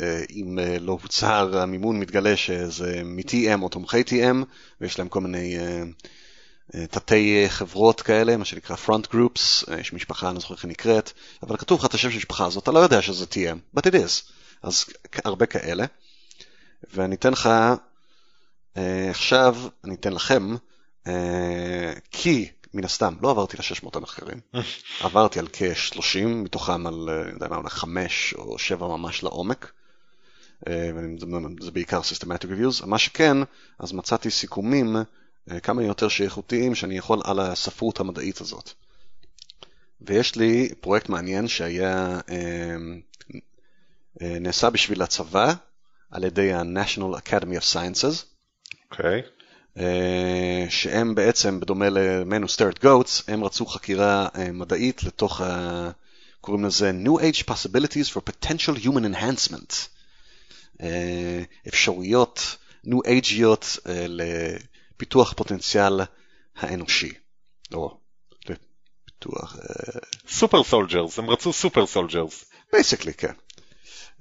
אה, 0.02 0.24
אם 0.30 0.58
לא 0.80 0.98
הוצהר 1.02 1.58
המימון 1.58 2.00
מתגלה 2.00 2.38
שזה 2.38 3.02
מ-TM 3.06 3.62
או 3.62 3.70
תומכי 3.70 4.02
TM, 4.02 4.46
ויש 4.82 5.00
להם 5.00 5.08
כל 5.10 5.22
מיני 5.22 5.58
תתי 6.72 7.46
חברות 7.48 8.02
כאלה, 8.02 8.38
מה 8.38 8.46
שנקרא 8.46 8.76
front 8.86 9.14
groups, 9.14 9.74
יש 9.80 9.94
משפחה, 9.94 10.28
אני 10.28 10.36
לא 10.36 10.42
זוכר 10.42 10.54
איך 10.54 10.64
היא 10.64 10.72
נקראת, 10.72 11.12
אבל 11.44 11.58
כתוב 11.58 11.80
לך 11.80 11.86
את 11.86 11.94
השם 11.94 12.10
של 12.10 12.16
המשפחה 12.16 12.46
הזאת, 12.46 12.64
אתה 12.64 12.72
לא 12.72 12.80
יודע 12.80 13.02
שזה 13.02 13.26
TM, 13.26 13.80
but 13.80 13.82
it 13.82 13.94
is. 13.94 14.32
אז 14.64 14.86
הרבה 15.26 15.46
כאלה. 15.46 15.86
ואני 16.94 17.16
אתן 17.16 17.32
לך, 17.32 17.50
אה, 18.78 19.10
עכשיו 19.10 19.58
אני 19.84 19.96
אתן 19.96 20.14
לכם, 20.14 20.56
אה, 21.08 21.94
כי 22.12 22.50
מן 22.74 22.86
הסתם, 22.86 23.16
לא 23.22 23.32
עברתי 23.32 23.58
ל-600 23.58 23.90
המחקרים, 23.98 24.40
עברתי 25.06 25.40
על 25.40 25.48
כ-30, 25.54 26.26
מתוכם 26.26 26.88
על, 26.88 27.10
אה, 27.10 27.22
אני 27.22 27.32
יודע 27.32 27.48
מה, 27.48 27.70
5 27.70 28.34
או 28.38 28.60
7 28.60 28.88
ממש 28.88 29.24
לעומק. 29.24 29.72
אה, 30.68 30.92
זה 31.60 31.72
בעיקר 31.72 32.02
Systematic 32.02 32.44
Reviews. 32.44 32.86
מה 32.86 32.98
שכן, 32.98 33.38
אז 33.80 33.94
מצאתי 33.94 34.30
סיכומים 34.30 34.98
אה, 34.98 35.02
כמה 35.64 35.84
יותר 35.84 36.08
שאיכותיים 36.08 36.76
שאני 36.76 36.98
יכול 36.98 37.22
על 37.24 37.40
הספרות 37.40 38.00
המדעית 38.00 38.42
הזאת. 38.42 38.72
ויש 40.02 40.36
לי 40.36 40.70
פרויקט 40.82 41.10
מעניין 41.10 41.48
שהיה, 41.48 42.20
נעשה 44.22 44.70
בשביל 44.70 45.02
הצבא 45.02 45.54
על 46.12 46.24
ידי 46.24 46.54
ה-National 46.54 47.18
Academy 47.18 47.58
of 47.58 47.74
Sciences. 47.74 48.26
אוקיי. 48.92 49.22
Okay. 49.22 49.46
אה, 49.78 50.66
שהם 50.70 51.16
בעצם, 51.16 51.60
בדומה 51.60 51.90
ל-Menu 51.90 52.48
Start 52.58 52.84
Goats, 52.84 53.24
הם 53.28 53.44
רצו 53.44 53.66
חקירה 53.66 54.28
אה, 54.36 54.52
מדעית 54.52 55.04
לתוך, 55.04 55.42
ה... 55.42 55.92
קוראים 56.42 56.66
לזה 56.66 56.92
New 57.04 57.20
Age 57.20 57.44
Possibilities 57.52 58.14
for 58.14 58.20
Potential 58.30 58.84
Human 58.84 59.16
Enhancement. 59.16 59.74
אה, 60.82 61.42
אפשרויות 61.68 62.58
New 62.86 63.00
Age 63.08 63.44
יות 63.44 63.80
לפיתוח 64.96 65.34
פוטנציאל 65.34 66.02
האנושי. 66.56 67.14
או 67.74 67.98
לפיתוח... 68.46 69.58
super 70.28 70.64
soldiers, 70.64 71.20
הם 71.20 71.30
רצו 71.30 71.54
super 71.54 71.86
soldiers. 71.86 72.46
Basically, 72.72 73.14
כן. 73.14 73.34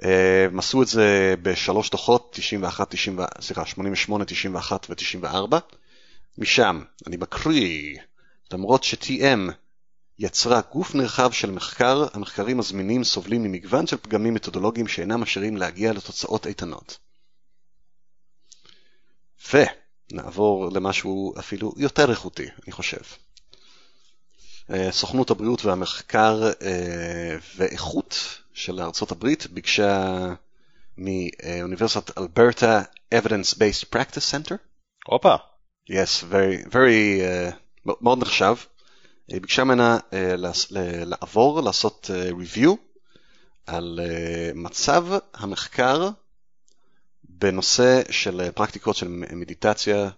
הם 0.03 0.59
עשו 0.59 0.83
את 0.83 0.89
זה 0.89 1.35
בשלוש 1.43 1.91
דוחות, 1.91 2.29
91, 2.33 2.91
90, 2.91 3.19
סליחה, 3.41 3.67
88, 3.67 4.25
91 4.25 4.91
ו-94. 4.91 5.57
משם, 6.39 6.83
אני 7.07 7.17
מקריא, 7.17 7.99
למרות 8.53 8.85
ש-TM 8.85 9.53
יצרה 10.19 10.61
גוף 10.73 10.95
נרחב 10.95 11.33
של 11.33 11.51
מחקר, 11.51 12.07
המחקרים 12.13 12.59
הזמינים 12.59 13.05
סובלים 13.05 13.43
ממגוון 13.43 13.87
של 13.87 13.97
פגמים 13.97 14.35
מתודולוגיים 14.35 14.89
שאינם 14.89 15.21
מאפשרים 15.21 15.57
להגיע 15.57 15.93
לתוצאות 15.93 16.47
איתנות. 16.47 16.99
ונעבור 20.13 20.69
למשהו 20.73 21.35
אפילו 21.39 21.73
יותר 21.77 22.11
איכותי, 22.11 22.47
אני 22.65 22.73
חושב. 22.73 23.01
אה, 24.71 24.93
סוכנות 24.93 25.31
הבריאות 25.31 25.65
והמחקר 25.65 26.51
אה, 26.63 27.37
ואיכות 27.57 28.19
של 28.55 28.81
ארצות 28.81 29.13
הברית 29.13 29.47
ביקשה 29.47 30.27
מאוניברסיטת 30.99 32.19
אלברטה 32.19 32.83
Evidence 33.15 33.55
Based 33.55 33.95
Practice 33.95 34.31
Center. 34.31 34.55
הופה. 35.07 35.35
Yes, 35.91 36.25
very, 36.31 36.69
very, 36.71 37.21
uh, 37.21 37.55
מאוד 37.87 38.19
נחשב. 38.19 38.55
היא 39.29 39.41
ביקשה 39.41 39.65
ממנה 39.65 39.99
uh, 39.99 40.15
לעבור, 41.05 41.61
לעשות 41.61 42.11
uh, 42.11 42.33
review 42.33 42.71
על 43.67 44.01
uh, 44.03 44.59
מצב 44.59 45.07
המחקר 45.35 46.09
בנושא 47.45 48.03
של 48.11 48.51
פרקטיקות 48.51 48.97
של 48.97 49.09
מדיטציה 49.09 50.09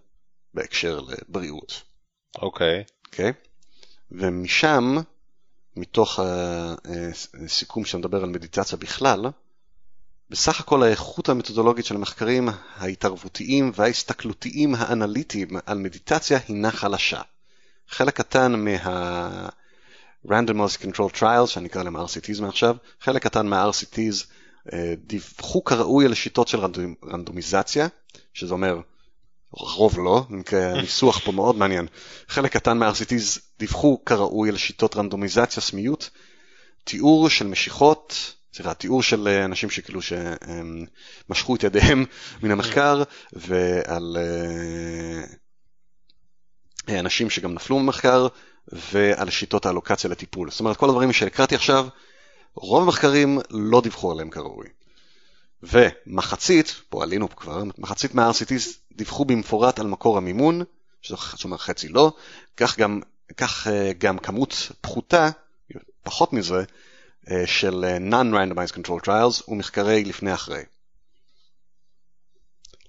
בהקשר 0.54 1.00
לבריאות. 1.00 1.82
אוקיי. 2.38 2.84
Okay. 2.86 3.06
אוקיי? 3.06 3.30
Okay? 3.30 3.32
ומשם 4.10 4.96
מתוך 5.76 6.20
הסיכום 7.44 7.84
שמדבר 7.84 8.22
על 8.22 8.28
מדיטציה 8.28 8.78
בכלל, 8.78 9.26
בסך 10.30 10.60
הכל 10.60 10.82
האיכות 10.82 11.28
המתודולוגית 11.28 11.84
של 11.84 11.94
המחקרים 11.94 12.48
ההתערבותיים 12.76 13.72
וההסתכלותיים 13.74 14.74
האנליטיים 14.74 15.48
על 15.66 15.78
מדיטציה 15.78 16.38
הינה 16.48 16.70
חלשה. 16.70 17.20
חלק 17.88 18.16
קטן 18.16 18.64
מה... 18.64 19.48
Randomized 20.26 20.82
Control 20.82 21.18
Trials, 21.20 21.46
שאני 21.46 21.68
אקרא 21.68 21.82
להם 21.82 21.96
RCTs 21.96 22.40
מעכשיו, 22.40 22.76
חלק 23.00 23.22
קטן 23.22 23.46
מה-RCTs 23.46 23.98
אה, 23.98 24.35
דיווחו 24.96 25.64
כראוי 25.64 26.06
על 26.06 26.14
שיטות 26.14 26.48
של 26.48 26.58
רנדומיזציה, 27.04 27.88
שזה 28.34 28.54
אומר 28.54 28.80
רוב 29.52 29.98
לא, 29.98 30.26
הניסוח 30.52 31.18
פה 31.18 31.32
מאוד 31.32 31.56
מעניין. 31.56 31.86
חלק 32.28 32.52
קטן 32.52 32.78
מה-RCTs 32.78 33.40
דיווחו 33.58 34.04
כראוי 34.04 34.48
על 34.48 34.56
שיטות 34.56 34.96
רנדומיזציה 34.96 35.62
סמיות, 35.62 36.10
תיאור 36.84 37.28
של 37.28 37.46
משיכות, 37.46 38.34
סליחה, 38.54 38.74
תיאור 38.74 39.02
של 39.02 39.28
אה, 39.28 39.44
אנשים 39.44 39.70
שכאילו 39.70 40.00
שמשכו 40.02 41.56
את 41.56 41.62
ידיהם 41.62 42.04
מן 42.42 42.50
המחקר, 42.50 43.02
ועל 43.32 44.16
אה, 44.20 45.24
אה, 46.88 47.00
אנשים 47.00 47.30
שגם 47.30 47.54
נפלו 47.54 47.78
במחקר, 47.78 48.28
ועל 48.72 49.30
שיטות 49.30 49.66
האלוקציה 49.66 50.10
לטיפול. 50.10 50.50
זאת 50.50 50.60
אומרת, 50.60 50.76
כל 50.76 50.88
הדברים 50.88 51.12
שהקראתי 51.12 51.54
עכשיו, 51.54 51.88
רוב 52.56 52.82
המחקרים 52.82 53.38
לא 53.50 53.80
דיווחו 53.80 54.12
עליהם 54.12 54.30
כראוי. 54.30 54.66
ומחצית, 55.62 56.80
פה 56.88 57.02
עלינו 57.02 57.36
כבר, 57.36 57.62
מחצית 57.78 58.14
מה-RCTs 58.14 58.76
דיווחו 58.92 59.24
במפורט 59.24 59.78
על 59.78 59.86
מקור 59.86 60.16
המימון, 60.16 60.62
שזה 61.02 61.16
אומר 61.44 61.56
חצי 61.56 61.88
לא, 61.88 62.12
כך 62.56 62.78
גם, 62.78 63.00
כך 63.36 63.66
אה, 63.66 63.92
גם 63.98 64.18
כמות 64.18 64.72
פחותה, 64.80 65.30
פחות 66.02 66.32
מזה, 66.32 66.64
אה, 67.30 67.46
של 67.46 67.84
אה, 67.84 67.96
Non-Randomized 67.96 68.72
Control 68.72 69.06
Trials 69.06 69.48
ומחקרי 69.48 70.04
לפני 70.04 70.34
אחרי. 70.34 70.62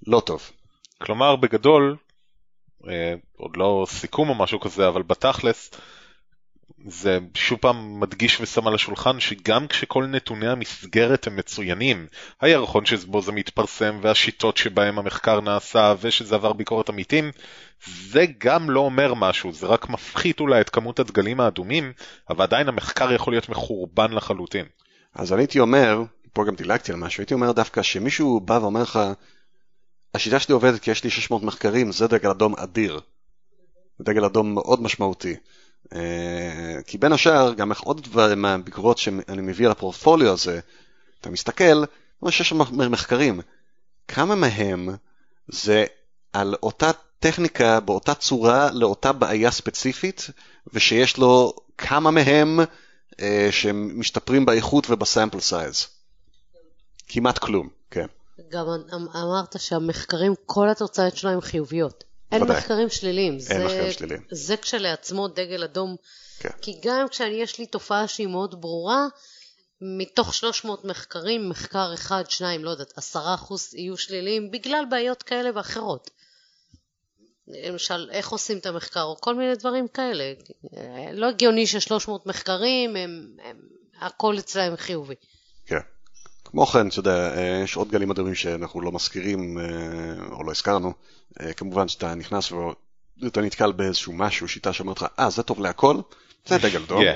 לא 0.07 0.19
טוב. 0.19 0.51
כלומר, 1.01 1.35
בגדול, 1.35 1.97
עוד 3.37 3.57
לא 3.57 3.85
סיכום 3.89 4.29
או 4.29 4.35
משהו 4.35 4.59
כזה, 4.59 4.87
אבל 4.87 5.01
בתכלס, 5.01 5.71
זה 6.85 7.19
שוב 7.33 7.59
פעם 7.59 7.99
מדגיש 7.99 8.41
ושם 8.41 8.67
על 8.67 8.75
השולחן 8.75 9.19
שגם 9.19 9.67
כשכל 9.67 10.05
נתוני 10.05 10.47
המסגרת 10.47 11.27
הם 11.27 11.35
מצוינים, 11.35 12.07
הירחון 12.41 12.85
שבו 12.85 13.21
זה 13.21 13.31
מתפרסם 13.31 13.99
והשיטות 14.01 14.57
שבהם 14.57 14.99
המחקר 14.99 15.41
נעשה 15.41 15.93
ושזה 16.01 16.35
עבר 16.35 16.53
ביקורת 16.53 16.89
עמיתים, 16.89 17.31
זה 17.85 18.25
גם 18.37 18.69
לא 18.69 18.79
אומר 18.79 19.13
משהו, 19.13 19.53
זה 19.53 19.67
רק 19.67 19.89
מפחית 19.89 20.39
אולי 20.39 20.61
את 20.61 20.69
כמות 20.69 20.99
הדגלים 20.99 21.39
האדומים, 21.39 21.93
אבל 22.29 22.43
עדיין 22.43 22.67
המחקר 22.67 23.13
יכול 23.13 23.33
להיות 23.33 23.49
מחורבן 23.49 24.11
לחלוטין. 24.11 24.65
אז 25.15 25.33
אני 25.33 25.41
הייתי 25.41 25.59
אומר, 25.59 26.03
פה 26.33 26.45
גם 26.45 26.55
דילגתי 26.55 26.91
על 26.91 26.97
משהו, 26.97 27.21
הייתי 27.21 27.33
אומר 27.33 27.51
דווקא 27.51 27.81
שמישהו 27.81 28.39
בא 28.39 28.59
ואומר 28.61 28.81
לך, 28.81 28.99
השיטה 30.13 30.39
שלי 30.39 30.53
עובדת 30.53 30.81
כי 30.81 30.91
יש 30.91 31.03
לי 31.03 31.09
600 31.09 31.43
מחקרים, 31.43 31.91
זה 31.91 32.07
דגל 32.07 32.29
אדום 32.29 32.55
אדיר. 32.55 32.99
דגל 34.01 34.25
אדום 34.25 34.53
מאוד 34.53 34.81
משמעותי. 34.81 35.35
כי 36.87 36.97
בין 36.97 37.13
השאר, 37.13 37.53
גם 37.53 37.71
עוד 37.83 38.03
דברים 38.03 38.41
מהביקורות 38.41 38.97
שאני 38.97 39.41
מביא 39.41 39.65
על 39.65 39.71
הפורטפוליו 39.71 40.33
הזה, 40.33 40.59
אתה 41.21 41.29
מסתכל, 41.29 41.83
יש 42.27 42.41
שם 42.41 42.57
מחקרים, 42.91 43.41
כמה 44.07 44.35
מהם 44.35 44.89
זה 45.47 45.85
על 46.33 46.55
אותה 46.63 46.91
טכניקה 47.19 47.79
באותה 47.79 48.13
צורה 48.13 48.71
לאותה 48.71 49.11
בעיה 49.11 49.51
ספציפית, 49.51 50.29
ושיש 50.73 51.17
לו 51.17 51.53
כמה 51.77 52.11
מהם 52.11 52.59
אה, 53.21 53.47
שמשתפרים 53.51 54.45
באיכות 54.45 54.89
ובסמפל 54.89 55.39
סייז. 55.39 55.87
כמעט 57.07 57.37
כלום, 57.37 57.69
כן. 57.91 58.05
גם 58.49 58.65
אמ-, 58.93 59.07
אמרת 59.15 59.55
שהמחקרים, 59.59 60.33
כל 60.45 60.69
התוצאות 60.69 61.17
שלהם 61.17 61.41
חיוביות. 61.41 62.03
אין 62.31 62.43
ודאי. 62.43 62.57
מחקרים 62.57 62.89
שליליים. 62.89 63.33
אין 63.33 63.39
זה, 63.39 63.65
מחקרים 63.65 63.91
שליליים. 63.91 64.21
זה 64.31 64.57
כשלעצמו 64.57 65.27
דגל 65.27 65.63
אדום. 65.63 65.95
כן. 66.39 66.49
כי 66.61 66.79
גם 66.81 67.07
כשיש 67.09 67.59
לי 67.59 67.65
תופעה 67.65 68.07
שהיא 68.07 68.27
מאוד 68.27 68.61
ברורה, 68.61 69.07
מתוך 69.81 70.33
300 70.33 70.85
מחקרים, 70.85 71.49
מחקר 71.49 71.93
אחד, 71.93 72.23
שניים, 72.29 72.65
לא 72.65 72.69
יודעת, 72.69 72.97
עשרה 72.97 73.33
אחוז 73.33 73.73
יהיו 73.73 73.97
שליליים 73.97 74.51
בגלל 74.51 74.85
בעיות 74.89 75.23
כאלה 75.23 75.49
ואחרות. 75.55 76.09
למשל, 77.47 78.09
איך 78.11 78.29
עושים 78.29 78.57
את 78.57 78.65
המחקר, 78.65 79.03
או 79.03 79.21
כל 79.21 79.35
מיני 79.35 79.55
דברים 79.55 79.87
כאלה. 79.87 80.33
לא 81.13 81.29
הגיוני 81.29 81.67
ש-300 81.67 82.11
מחקרים, 82.25 82.95
הם, 82.95 83.27
הם, 83.43 83.57
הכל 83.99 84.39
אצלהם 84.39 84.75
חיובי. 84.75 85.15
כן. 85.65 85.75
כמו 86.51 86.65
כן, 86.65 86.87
אתה 86.87 86.99
יודע, 86.99 87.37
אה, 87.37 87.61
יש 87.63 87.75
עוד 87.75 87.91
גלים 87.91 88.11
אדומים 88.11 88.35
שאנחנו 88.35 88.81
לא 88.81 88.91
מזכירים 88.91 89.57
אה, 89.59 89.65
או 90.31 90.43
לא 90.43 90.51
הזכרנו. 90.51 90.93
אה, 91.41 91.53
כמובן 91.53 91.87
שאתה 91.87 92.15
נכנס 92.15 92.51
ואתה 92.51 93.41
נתקל 93.41 93.71
באיזשהו 93.71 94.13
משהו, 94.13 94.47
שיטה 94.47 94.73
שאומרת 94.73 95.01
לך, 95.01 95.07
אה, 95.19 95.29
זה 95.29 95.43
טוב 95.43 95.59
להכל? 95.59 95.97
זה 96.45 96.57
דגל 96.57 96.83
דום. 96.85 97.03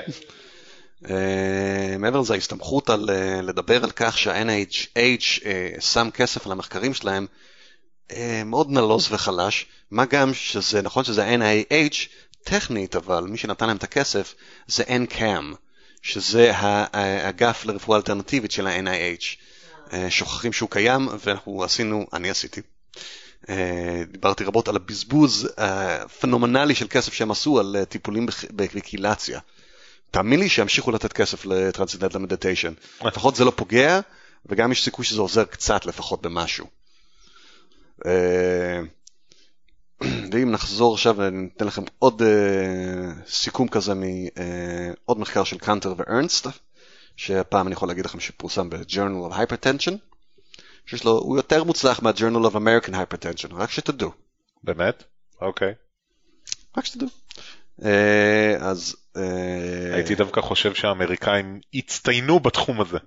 מעבר 1.98 2.20
לזה, 2.20 2.34
ההסתמכות 2.34 2.90
על 2.90 3.10
לדבר 3.42 3.84
על 3.84 3.90
כך 3.90 4.18
שה-NIH 4.18 5.48
שם 5.80 6.08
כסף 6.14 6.46
על 6.46 6.52
המחקרים 6.52 6.94
שלהם, 6.94 7.26
מאוד 8.44 8.70
נלוז 8.70 9.12
וחלש, 9.12 9.66
מה 9.90 10.04
גם 10.04 10.34
שזה, 10.34 10.82
נכון 10.82 11.04
שזה 11.04 11.36
NIH 11.36 11.96
טכנית, 12.44 12.96
אבל 12.96 13.24
מי 13.24 13.38
שנתן 13.38 13.66
להם 13.66 13.76
את 13.76 13.84
הכסף 13.84 14.34
זה 14.66 14.82
NCAM, 14.84 15.56
שזה 16.02 16.50
האגף 16.54 17.64
לרפואה 17.64 17.98
אלטרנטיבית 17.98 18.50
של 18.50 18.66
ה-NIH. 18.66 19.24
אה, 19.92 20.10
שוכחים 20.10 20.52
שהוא 20.52 20.70
קיים, 20.70 21.08
ואנחנו 21.24 21.64
עשינו, 21.64 22.06
אני 22.12 22.30
עשיתי, 22.30 22.60
דיברתי 24.10 24.44
רבות 24.44 24.68
על 24.68 24.76
הבזבוז 24.76 25.48
הפנומנלי 25.56 26.74
של 26.74 26.86
כסף 26.90 27.12
שהם 27.12 27.30
עשו 27.30 27.60
על 27.60 27.76
טיפולים 27.88 28.26
בקהילציה. 28.50 29.40
תאמין 30.10 30.40
לי 30.40 30.48
שימשיכו 30.48 30.90
לתת 30.90 31.12
כסף 31.12 31.44
ל 31.44 31.49
Transcendental 31.49 32.18
Meditation. 32.18 32.72
לפחות 33.04 33.36
זה 33.36 33.44
לא 33.44 33.52
פוגע, 33.56 34.00
וגם 34.46 34.72
יש 34.72 34.84
סיכוי 34.84 35.04
שזה 35.04 35.20
עוזר 35.20 35.44
קצת 35.44 35.86
לפחות 35.86 36.22
במשהו. 36.22 36.66
ואם 40.32 40.50
נחזור 40.50 40.94
עכשיו 40.94 41.16
וניתן 41.18 41.66
לכם 41.66 41.82
עוד 41.98 42.22
אה, 42.22 43.30
סיכום 43.30 43.68
כזה 43.68 43.94
מעוד 43.94 45.18
אה, 45.18 45.20
מחקר 45.20 45.44
של 45.44 45.58
קאנטר 45.58 45.94
וארנסט, 45.96 46.46
שהפעם 47.16 47.66
אני 47.66 47.74
יכול 47.74 47.88
להגיד 47.88 48.04
לכם 48.04 48.20
שפורסם 48.20 48.70
ב-Journal 48.70 49.30
of 49.30 49.34
Hypertension, 49.34 49.92
שיש 50.86 51.04
לו, 51.04 51.12
הוא 51.12 51.36
יותר 51.36 51.64
מוצלח 51.64 52.02
מה-Journal 52.02 52.50
of 52.50 52.54
American 52.54 52.92
Hypertension, 52.92 53.54
רק 53.54 53.70
שתדעו. 53.70 54.10
באמת? 54.64 55.04
אוקיי. 55.40 55.74
רק 56.76 56.84
שתדעו. 56.84 57.08
Uh, 57.80 57.84
אז... 58.60 58.96
Uh, 59.16 59.20
הייתי 59.94 60.14
דווקא 60.14 60.40
חושב 60.40 60.74
שהאמריקאים 60.74 61.60
הצטיינו 61.74 62.40
בתחום 62.40 62.80
הזה. 62.80 62.98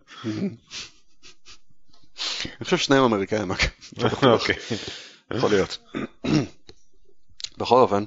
אני 2.46 2.64
חושב 2.64 2.78
ששניהם 2.78 3.04
אמריקאים, 3.04 3.52
אוקיי. 4.24 4.56
יכול 5.32 5.50
להיות. 5.50 5.78
בכל 7.58 7.76
אופן, 7.76 8.04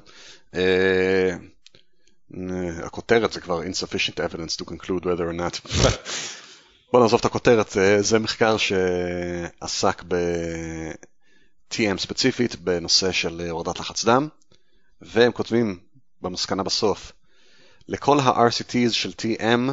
אה, 0.55 1.35
הכותרת 2.83 3.33
זה 3.33 3.41
כבר 3.41 3.61
insufficient 3.61 4.17
evidence 4.17 4.61
to 4.61 4.65
conclude 4.65 5.03
whether 5.03 5.27
or 5.31 5.39
not. 5.39 5.69
בוא 6.91 7.01
נעזוב 7.01 7.19
את 7.19 7.25
הכותרת, 7.25 7.77
אה, 7.77 8.01
זה 8.01 8.19
מחקר 8.19 8.57
שעסק 8.57 10.03
ב-TM 10.07 11.97
ספציפית 11.97 12.55
בנושא 12.55 13.11
של 13.11 13.41
הורדת 13.49 13.79
לחץ 13.79 14.05
דם, 14.05 14.27
והם 15.01 15.31
כותבים 15.31 15.79
במסקנה 16.21 16.63
בסוף, 16.63 17.11
לכל 17.87 18.19
ה-RCTs 18.19 18.91
של 18.91 19.11
TM 19.21 19.71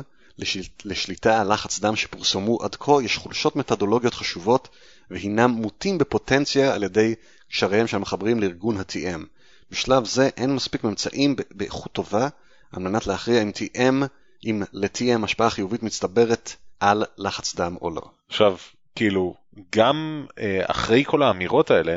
לשליטה 0.84 1.40
על 1.40 1.52
לחץ 1.52 1.78
דם 1.78 1.96
שפורסמו 1.96 2.58
עד 2.62 2.74
כה 2.74 2.92
יש 3.02 3.16
חולשות 3.16 3.56
מתודולוגיות 3.56 4.14
חשובות 4.14 4.68
והינם 5.10 5.50
מוטים 5.50 5.98
בפוטנציה 5.98 6.74
על 6.74 6.82
ידי 6.82 7.14
קשריהם 7.50 7.86
של 7.86 7.96
המחברים 7.96 8.40
לארגון 8.40 8.76
ה-TM. 8.76 9.35
בשלב 9.70 10.04
זה 10.04 10.28
אין 10.36 10.54
מספיק 10.54 10.84
ממצאים 10.84 11.36
באיכות 11.50 11.92
טובה 11.92 12.28
על 12.72 12.82
מנת 12.82 13.06
להכריע 13.06 13.42
אם 13.42 13.50
TM, 13.56 14.06
אם 14.44 14.62
ל-TM 14.72 15.24
השפעה 15.24 15.50
חיובית 15.50 15.82
מצטברת 15.82 16.52
על 16.80 17.04
לחץ 17.18 17.54
דם 17.54 17.76
או 17.82 17.90
לא. 17.90 18.02
עכשיו, 18.28 18.56
כאילו, 18.94 19.34
גם 19.76 20.26
אה, 20.38 20.60
אחרי 20.66 21.04
כל 21.06 21.22
האמירות 21.22 21.70
האלה, 21.70 21.96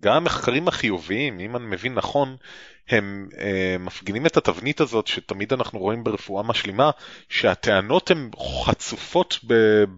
גם 0.00 0.16
המחקרים 0.16 0.68
החיוביים, 0.68 1.40
אם 1.40 1.56
אני 1.56 1.66
מבין 1.66 1.94
נכון, 1.94 2.36
הם 2.88 3.28
אה, 3.38 3.76
מפגינים 3.80 4.26
את 4.26 4.36
התבנית 4.36 4.80
הזאת 4.80 5.06
שתמיד 5.06 5.52
אנחנו 5.52 5.78
רואים 5.78 6.04
ברפואה 6.04 6.42
משלימה, 6.42 6.90
שהטענות 7.28 8.10
הן 8.10 8.30
חצופות 8.64 9.38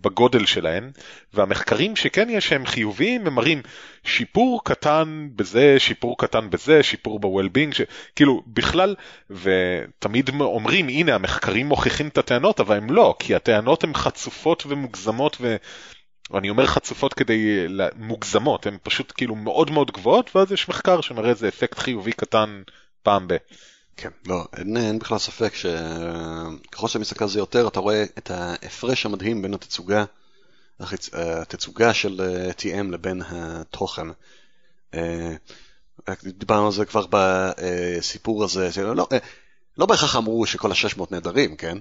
בגודל 0.00 0.46
שלהן, 0.46 0.90
והמחקרים 1.34 1.96
שכן 1.96 2.30
יש 2.30 2.48
שהם 2.48 2.66
חיוביים, 2.66 3.26
הם 3.26 3.34
מראים 3.34 3.62
שיפור 4.04 4.64
קטן 4.64 5.28
בזה, 5.36 5.74
שיפור 5.78 6.18
קטן 6.18 6.50
בזה, 6.50 6.82
שיפור 6.82 7.20
ב-well-being, 7.20 7.84
כאילו 8.16 8.42
בכלל, 8.46 8.94
ותמיד 9.30 10.30
אומרים, 10.40 10.88
הנה 10.88 11.14
המחקרים 11.14 11.66
מוכיחים 11.66 12.08
את 12.08 12.18
הטענות, 12.18 12.60
אבל 12.60 12.76
הם 12.76 12.90
לא, 12.90 13.14
כי 13.18 13.34
הטענות 13.34 13.84
הן 13.84 13.94
חצופות 13.94 14.66
ומוגזמות 14.66 15.36
ו... 15.40 15.56
אני 16.34 16.50
אומר 16.50 16.66
חצופות 16.66 17.14
כדי 17.14 17.66
מוגזמות, 17.96 18.66
הן 18.66 18.78
פשוט 18.82 19.12
כאילו 19.16 19.34
מאוד 19.34 19.70
מאוד 19.70 19.90
גבוהות, 19.90 20.36
ואז 20.36 20.52
יש 20.52 20.68
מחקר 20.68 21.00
שמראה 21.00 21.30
איזה 21.30 21.48
אפקט 21.48 21.78
חיובי 21.78 22.12
קטן 22.12 22.62
פעם 23.02 23.28
ב... 23.28 23.36
כן, 23.96 24.10
לא, 24.26 24.44
אין, 24.56 24.76
אין 24.76 24.98
בכלל 24.98 25.18
ספק 25.18 25.54
שככל 25.54 26.88
שאתה 26.88 26.98
מסתכל 26.98 27.24
על 27.24 27.30
זה 27.30 27.38
יותר, 27.38 27.68
אתה 27.68 27.80
רואה 27.80 28.04
את 28.18 28.30
ההפרש 28.30 29.06
המדהים 29.06 29.42
בין 29.42 29.54
התצוגה, 29.54 30.04
התצוגה 31.12 31.94
של 31.94 32.20
אה, 32.20 32.50
TM 32.50 32.90
לבין 32.90 33.22
התוכן. 33.26 34.06
אה, 34.94 35.34
דיברנו 36.24 36.66
על 36.66 36.72
זה 36.72 36.84
כבר 36.84 37.06
בסיפור 37.10 38.44
הזה, 38.44 38.70
לא, 38.82 39.08
אה, 39.12 39.18
לא 39.78 39.86
בהכרח 39.86 40.16
אמרו 40.16 40.46
שכל 40.46 40.70
ה-600 40.70 41.02
נהדרים, 41.10 41.56
כן? 41.56 41.78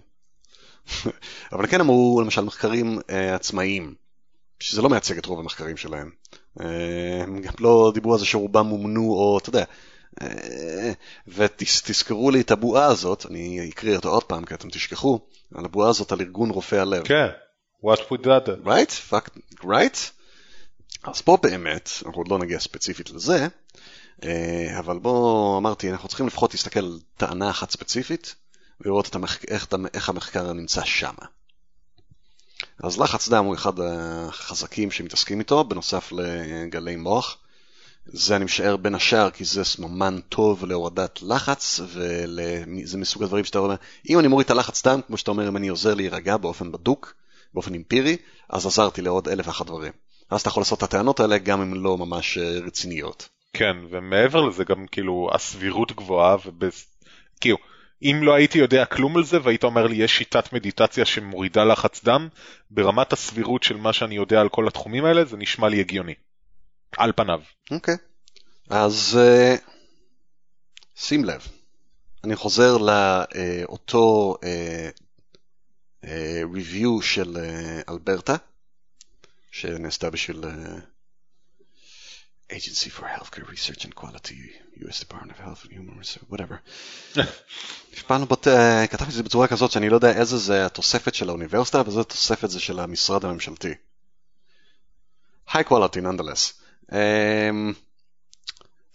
אבל 1.53 1.67
כן 1.67 1.79
אמרו 1.79 2.21
למשל 2.21 2.41
מחקרים 2.41 2.99
עצמאיים. 3.07 4.04
שזה 4.59 4.81
לא 4.81 4.89
מייצג 4.89 5.17
את 5.17 5.25
רוב 5.25 5.39
המחקרים 5.39 5.77
שלהם. 5.77 6.11
אה, 6.61 7.23
הם 7.23 7.41
גם 7.41 7.53
לא 7.59 7.91
דיברו 7.93 8.13
על 8.13 8.19
זה 8.19 8.25
שרובם 8.25 8.65
מומנו, 8.65 9.13
או 9.13 9.37
אתה 9.37 9.49
יודע. 9.49 9.63
אה, 10.21 10.91
ותזכרו 11.27 12.31
לי 12.31 12.41
את 12.41 12.51
הבועה 12.51 12.85
הזאת, 12.85 13.25
אני 13.25 13.69
אקריא 13.69 13.95
אותה 13.95 14.07
עוד 14.07 14.23
פעם 14.23 14.45
כי 14.45 14.53
אתם 14.53 14.69
תשכחו, 14.69 15.19
על 15.55 15.65
הבועה 15.65 15.89
הזאת 15.89 16.11
על 16.11 16.21
ארגון 16.21 16.49
רופאי 16.49 16.79
הלב. 16.79 17.03
כן, 17.03 17.27
what 17.83 17.99
would 17.99 18.25
that? 18.25 18.65
right, 18.65 19.11
fact, 19.11 19.39
right. 19.63 19.97
אז 21.03 21.21
פה 21.21 21.37
באמת, 21.43 21.89
אנחנו 22.05 22.21
עוד 22.21 22.27
לא 22.27 22.39
נגיע 22.39 22.59
ספציפית 22.59 23.09
לזה, 23.09 23.47
אה, 24.23 24.79
אבל 24.79 24.99
בוא, 24.99 25.57
אמרתי, 25.57 25.91
אנחנו 25.91 26.07
צריכים 26.07 26.27
לפחות 26.27 26.53
להסתכל 26.53 26.79
על 26.79 26.99
טענה 27.17 27.49
אחת 27.49 27.71
ספציפית, 27.71 28.35
ולראות 28.81 29.15
המח... 29.15 29.45
איך, 29.47 29.67
איך 29.93 30.09
המחקר 30.09 30.53
נמצא 30.53 30.83
שמה. 30.85 31.25
אז 32.83 32.99
לחץ 32.99 33.29
דם 33.29 33.45
הוא 33.45 33.55
אחד 33.55 33.79
החזקים 33.79 34.91
שמתעסקים 34.91 35.39
איתו, 35.39 35.63
בנוסף 35.63 36.11
לגלי 36.11 36.95
מוח. 36.95 37.37
זה 38.05 38.35
אני 38.35 38.45
משער 38.45 38.75
בין 38.75 38.95
השאר 38.95 39.29
כי 39.29 39.45
זה 39.45 39.63
סממן 39.63 40.19
טוב 40.29 40.65
להורדת 40.65 41.19
לחץ, 41.21 41.79
וזה 41.79 42.97
מסוג 42.97 43.23
הדברים 43.23 43.45
שאתה 43.45 43.59
אומר, 43.59 43.75
אם 44.09 44.19
אני 44.19 44.27
מוריד 44.27 44.45
את 44.45 44.51
הלחץ 44.51 44.87
דם, 44.87 44.99
כמו 45.07 45.17
שאתה 45.17 45.31
אומר, 45.31 45.47
אם 45.47 45.57
אני 45.57 45.67
עוזר 45.67 45.93
להירגע 45.93 46.37
באופן 46.37 46.71
בדוק, 46.71 47.13
באופן 47.53 47.75
אמפירי, 47.75 48.17
אז 48.49 48.65
עזרתי 48.65 49.01
לעוד 49.01 49.27
אלף 49.27 49.47
ואחת 49.47 49.65
דברים. 49.65 49.91
אז 50.29 50.41
אתה 50.41 50.49
יכול 50.49 50.61
לעשות 50.61 50.77
את 50.77 50.83
הטענות 50.83 51.19
האלה 51.19 51.37
גם 51.37 51.61
אם 51.61 51.83
לא 51.83 51.97
ממש 51.97 52.37
אה, 52.37 52.59
רציניות. 52.65 53.29
כן, 53.53 53.77
ומעבר 53.89 54.41
לזה 54.41 54.63
גם 54.63 54.85
כאילו 54.91 55.29
הסבירות 55.33 55.91
גבוהה, 55.91 56.35
וכאילו, 56.59 57.57
אם 58.01 58.19
לא 58.23 58.33
הייתי 58.33 58.57
יודע 58.57 58.85
כלום 58.85 59.17
על 59.17 59.23
זה 59.23 59.37
והיית 59.43 59.63
אומר 59.63 59.87
לי 59.87 59.95
יש 59.95 60.17
שיטת 60.17 60.53
מדיטציה 60.53 61.05
שמורידה 61.05 61.63
לחץ 61.63 62.03
דם, 62.03 62.27
ברמת 62.71 63.13
הסבירות 63.13 63.63
של 63.63 63.77
מה 63.77 63.93
שאני 63.93 64.15
יודע 64.15 64.41
על 64.41 64.49
כל 64.49 64.67
התחומים 64.67 65.05
האלה 65.05 65.25
זה 65.25 65.37
נשמע 65.37 65.69
לי 65.69 65.79
הגיוני. 65.79 66.13
על 66.97 67.11
פניו. 67.15 67.41
אוקיי. 67.71 67.95
Okay. 67.95 67.97
אז 68.69 69.19
uh, 69.19 69.71
שים 70.95 71.25
לב, 71.25 71.47
אני 72.23 72.35
חוזר 72.35 72.77
לאותו 72.77 74.35
uh, 74.41 74.45
uh, 76.05 76.07
review 76.55 77.01
של 77.03 77.37
אלברטה, 77.89 78.35
שנעשתה 79.51 80.09
בשביל 80.09 80.41
Agency 82.51 82.89
for 82.89 83.05
Healthcare 83.05 83.47
Research 83.49 83.85
and 83.85 83.95
Quality, 83.95 84.37
U.S. 84.83 84.99
Department 84.99 85.31
of 85.31 85.39
Health 85.39 85.63
and 85.63 85.73
Human 85.73 85.97
Research, 85.97 86.23
whatever. 86.29 86.59
פעם 88.07 88.25
בת... 88.25 88.47
כתבתי 88.91 89.09
את 89.09 89.15
זה 89.15 89.23
בצורה 89.23 89.47
כזאת 89.47 89.71
שאני 89.71 89.89
לא 89.89 89.95
יודע 89.95 90.11
איזה 90.11 90.37
זה 90.37 90.65
התוספת 90.65 91.15
של 91.15 91.29
האוניברסיטה 91.29 91.81
ואיזה 91.85 92.03
תוספת 92.03 92.49
זה 92.49 92.59
של 92.59 92.79
המשרד 92.79 93.25
הממשלתי. 93.25 93.73
High 95.49 95.63
quality 95.69 96.01
nonetheless. 96.01 96.53
Um, 96.89 96.93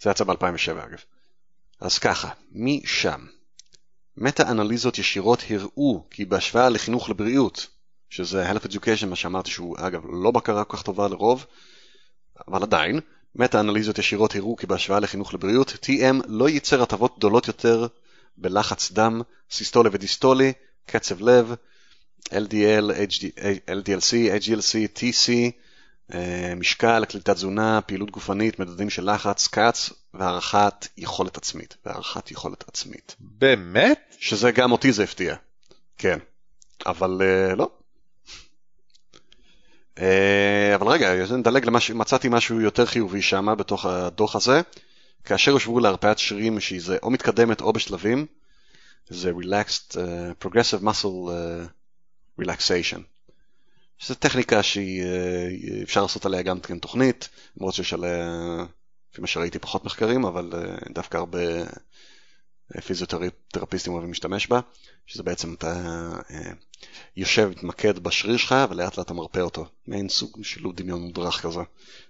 זה 0.01 0.09
יצא 0.09 0.23
ב-2007 0.23 0.71
אגב. 0.71 0.99
אז 1.79 1.99
ככה, 1.99 2.29
משם. 2.51 3.25
מטה-אנליזות 4.17 4.97
ישירות 4.97 5.43
הראו 5.49 6.05
כי 6.11 6.25
בהשוואה 6.25 6.69
לחינוך 6.69 7.09
לבריאות, 7.09 7.67
שזה 8.09 8.51
Health 8.51 8.65
Education, 8.65 9.05
מה 9.05 9.15
שאמרתי 9.15 9.51
שהוא 9.51 9.77
אגב 9.79 10.01
לא 10.23 10.31
בקרה 10.31 10.63
כל 10.63 10.77
כך 10.77 10.83
טובה 10.83 11.07
לרוב, 11.07 11.45
אבל 12.47 12.63
עדיין, 12.63 12.99
מטה-אנליזות 13.35 13.97
ישירות 13.97 14.35
הראו 14.35 14.55
כי 14.55 14.67
בהשוואה 14.67 14.99
לחינוך 14.99 15.33
לבריאות, 15.33 15.69
TM 15.85 16.15
לא 16.27 16.49
ייצר 16.49 16.83
הטבות 16.83 17.17
גדולות 17.17 17.47
יותר 17.47 17.87
בלחץ 18.37 18.91
דם, 18.91 19.21
סיסטולי 19.51 19.89
ודיסטולי, 19.93 20.53
קצב 20.85 21.21
לב, 21.21 21.53
LDL, 22.25 22.91
HD, 23.09 23.23
LDLC, 23.67 24.41
HGLC, 24.41 24.99
TC, 24.99 25.31
משקל, 26.55 27.05
קליטת 27.05 27.29
תזונה, 27.29 27.81
פעילות 27.81 28.11
גופנית, 28.11 28.59
מדדים 28.59 28.89
של 28.89 29.11
לחץ, 29.13 29.47
קאץ 29.47 29.89
והערכת 30.13 30.87
יכולת 30.97 31.37
עצמית. 31.37 31.77
והערכת 31.85 32.31
יכולת 32.31 32.63
עצמית. 32.67 33.15
באמת? 33.19 34.15
שזה 34.19 34.51
גם 34.51 34.71
אותי 34.71 34.91
זה 34.91 35.03
הפתיע. 35.03 35.35
כן. 35.97 36.19
אבל 36.85 37.21
uh, 37.21 37.55
לא, 37.55 37.63
אה, 37.63 37.80
אבל 40.75 40.87
רגע, 40.87 41.13
נדלג 41.37 41.65
למשהו, 41.65 41.97
מצאתי 41.97 42.27
משהו 42.29 42.61
יותר 42.61 42.85
חיובי 42.85 43.21
שם 43.21 43.55
בתוך 43.57 43.85
הדוח 43.85 44.35
הזה. 44.35 44.61
כאשר 45.23 45.51
יושבו 45.51 45.79
להרפאת 45.79 46.19
שרירים 46.19 46.59
שהיא 46.59 46.81
זה 46.81 46.97
או 47.03 47.09
מתקדמת 47.09 47.61
או 47.61 47.73
בשלבים, 47.73 48.25
זה 49.09 49.31
relaxed, 49.31 49.91
uh, 49.93 50.45
progressive 50.45 50.83
muscle 50.83 51.29
uh, 51.29 52.41
relaxation. 52.41 52.99
שזו 53.97 54.15
טכניקה 54.15 54.63
שאפשר 54.63 55.99
uh, 55.99 56.03
לעשות 56.03 56.25
עליה 56.25 56.41
גם 56.41 56.59
כן 56.59 56.79
תוכנית, 56.79 57.29
למרות 57.57 57.73
שיש 57.73 57.93
עליה 57.93 58.27
לפי 59.11 59.21
מה 59.21 59.27
שראיתי 59.27 59.59
פחות 59.59 59.85
מחקרים, 59.85 60.25
אבל 60.25 60.51
דווקא 60.93 61.17
הרבה 61.17 61.39
פיזיותרפיסטים 62.79 63.93
אוהבים 63.93 64.09
להשתמש 64.09 64.47
בה, 64.47 64.59
שזה 65.07 65.23
בעצם 65.23 65.53
אתה 65.53 65.73
אה, 66.31 66.51
יושב, 67.17 67.49
מתמקד 67.49 67.99
בשריר 67.99 68.37
שלך 68.37 68.55
ולאט 68.69 68.97
לאט 68.97 69.05
אתה 69.05 69.13
מרפא 69.13 69.39
אותו, 69.39 69.65
מעין 69.87 70.09
סוג 70.09 70.43
של 70.43 70.61
דמיון 70.75 71.01
מודרך 71.01 71.41
כזה. 71.41 71.59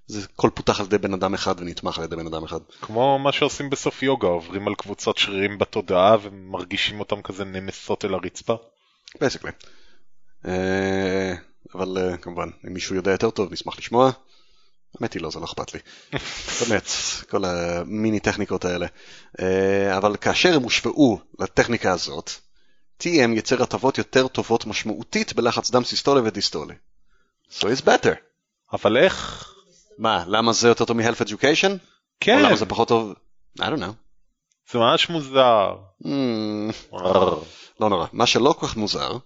זה 0.07 0.27
הכל 0.33 0.49
פותח 0.53 0.79
על 0.79 0.85
ידי 0.85 0.97
בן 0.97 1.13
אדם 1.13 1.33
אחד 1.33 1.55
ונתמך 1.57 1.97
על 1.97 2.03
ידי 2.03 2.15
בן 2.15 2.27
אדם 2.27 2.43
אחד. 2.43 2.59
כמו 2.81 3.19
מה 3.19 3.31
שעושים 3.31 3.69
בסוף 3.69 4.03
יוגה, 4.03 4.27
עוברים 4.27 4.67
על 4.67 4.75
קבוצות 4.75 5.17
שרירים 5.17 5.57
בתודעה 5.57 6.17
ומרגישים 6.21 6.99
אותם 6.99 7.21
כזה 7.21 7.45
נמסות 7.45 8.05
אל 8.05 8.13
הרצפה. 8.13 8.55
בייסקלי. 9.19 9.51
אה, 10.47 11.33
אבל 11.75 11.97
אה, 11.97 12.17
כמובן, 12.17 12.49
אם 12.67 12.73
מישהו 12.73 12.95
יודע 12.95 13.11
יותר 13.11 13.29
טוב 13.29 13.53
נשמח 13.53 13.77
לשמוע. 13.77 14.11
האמת 14.95 15.13
היא 15.13 15.21
לא, 15.21 15.29
זה 15.31 15.39
לא 15.39 15.45
אכפת 15.45 15.73
לי. 15.73 15.79
באמת, 16.59 16.89
כל 17.29 17.45
המיני 17.45 18.19
טכניקות 18.19 18.65
האלה. 18.65 18.87
אה, 19.39 19.97
אבל 19.97 20.15
כאשר 20.15 20.55
הם 20.55 20.63
הושפעו 20.63 21.19
לטכניקה 21.39 21.91
הזאת, 21.91 22.31
TM 23.03 23.31
יצר 23.35 23.63
הטבות 23.63 23.97
יותר 23.97 24.27
טובות 24.27 24.65
משמעותית 24.65 25.33
בלחץ 25.33 25.71
דם 25.71 25.83
סיסטולי 25.83 26.21
ודיסטולי. 26.23 26.75
So 27.51 27.63
it's 27.63 27.81
better. 27.85 28.15
אבל 28.73 28.97
איך? 28.97 29.47
מה, 29.97 30.23
למה 30.27 30.53
זה 30.53 30.67
יותר 30.67 30.85
טוב 30.85 30.97
מ-Health 30.97 31.21
Education? 31.21 31.77
כן. 32.19 32.39
או 32.39 32.43
למה 32.43 32.55
זה 32.55 32.65
פחות 32.65 32.87
טוב? 32.87 33.13
I 33.59 33.61
don't 33.61 33.79
know. 33.79 33.93
זה 34.71 34.79
ממש 34.79 35.09
מוזר. 35.09 35.75
Mm, 36.03 36.95
לא 37.79 37.89
נורא. 37.89 38.07
מה 38.13 38.25
שלא 38.25 38.55
כל 38.59 38.67
כך 38.67 38.77
מוזר, 38.77 39.17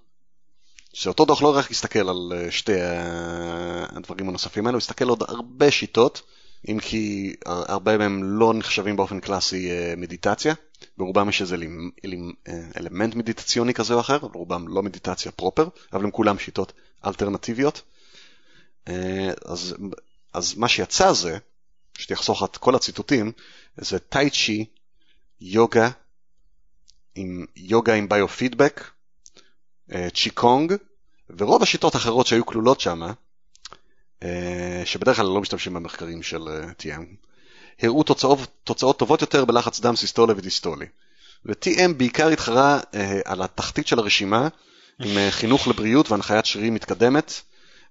שאותו 0.95 1.25
דוח 1.25 1.41
לא 1.41 1.57
רק 1.57 1.71
הסתכל 1.71 2.09
על 2.09 2.33
אה, 2.35 2.51
שתי 2.51 2.73
הדברים 2.79 4.29
הנוספים 4.29 4.65
האלו, 4.65 4.75
הוא 4.75 4.81
הסתכל 4.81 5.09
עוד 5.09 5.23
הרבה 5.27 5.71
שיטות, 5.71 6.21
אם 6.69 6.79
כי 6.81 7.35
הרבה 7.45 7.97
מהם 7.97 8.23
לא 8.23 8.53
נחשבים 8.53 8.95
באופן 8.95 9.19
קלאסי 9.19 9.71
אה, 9.71 9.93
מדיטציה, 9.97 10.53
ברובם 10.97 11.29
יש 11.29 11.41
איזה 11.41 11.55
אה, 12.47 12.53
אלמנט 12.77 13.15
מדיטציוני 13.15 13.73
כזה 13.73 13.93
או 13.93 13.99
אחר, 13.99 14.17
ברובם 14.17 14.67
לא 14.67 14.83
מדיטציה 14.83 15.31
פרופר, 15.31 15.67
אבל 15.93 16.03
הם 16.03 16.11
כולם 16.11 16.39
שיטות 16.39 16.73
אלטרנטיביות. 17.05 17.81
אז, 19.45 19.75
אז 20.33 20.55
מה 20.57 20.67
שיצא 20.67 21.13
זה, 21.13 21.37
שתחסוך 21.97 22.43
את 22.43 22.57
כל 22.57 22.75
הציטוטים, 22.75 23.31
זה 23.77 23.99
טאי 23.99 24.29
צ'י, 24.29 24.65
יוגה, 25.41 25.89
עם 27.15 27.45
יוגה 27.55 27.93
עם 27.93 28.09
ביו-פידבק, 28.09 28.81
אה, 28.81 28.94
צ'יקונג, 30.13 30.73
ורוב 31.37 31.63
השיטות 31.63 31.95
האחרות 31.95 32.27
שהיו 32.27 32.45
כלולות 32.45 32.79
שם, 32.79 33.01
אה, 34.23 34.81
שבדרך 34.85 35.17
כלל 35.17 35.25
לא 35.25 35.41
משתמשים 35.41 35.73
במחקרים 35.73 36.23
של 36.23 36.47
אה, 36.47 36.71
TM, 36.81 37.03
הראו 37.81 38.03
תוצאות, 38.03 38.39
תוצאות 38.63 38.99
טובות 38.99 39.21
יותר 39.21 39.45
בלחץ 39.45 39.79
דם 39.79 39.95
סיסטולי 39.95 40.33
ודיסטולי. 40.37 40.85
ו-TM 41.45 41.93
בעיקר 41.97 42.27
התחרה 42.27 42.79
על 43.25 43.41
התחתית 43.41 43.87
של 43.87 43.99
הרשימה, 43.99 44.47
עם 44.99 45.17
חינוך 45.29 45.67
לבריאות 45.67 46.11
והנחיית 46.11 46.45
שרירים 46.45 46.73
מתקדמת, 46.73 47.41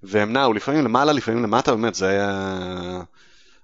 והם 0.03 0.33
נעו 0.33 0.53
לפעמים 0.53 0.85
למעלה, 0.85 1.13
לפעמים 1.13 1.43
למטה, 1.43 1.75
באמת 1.75 1.95
זה 1.95 2.09
היה 2.09 3.03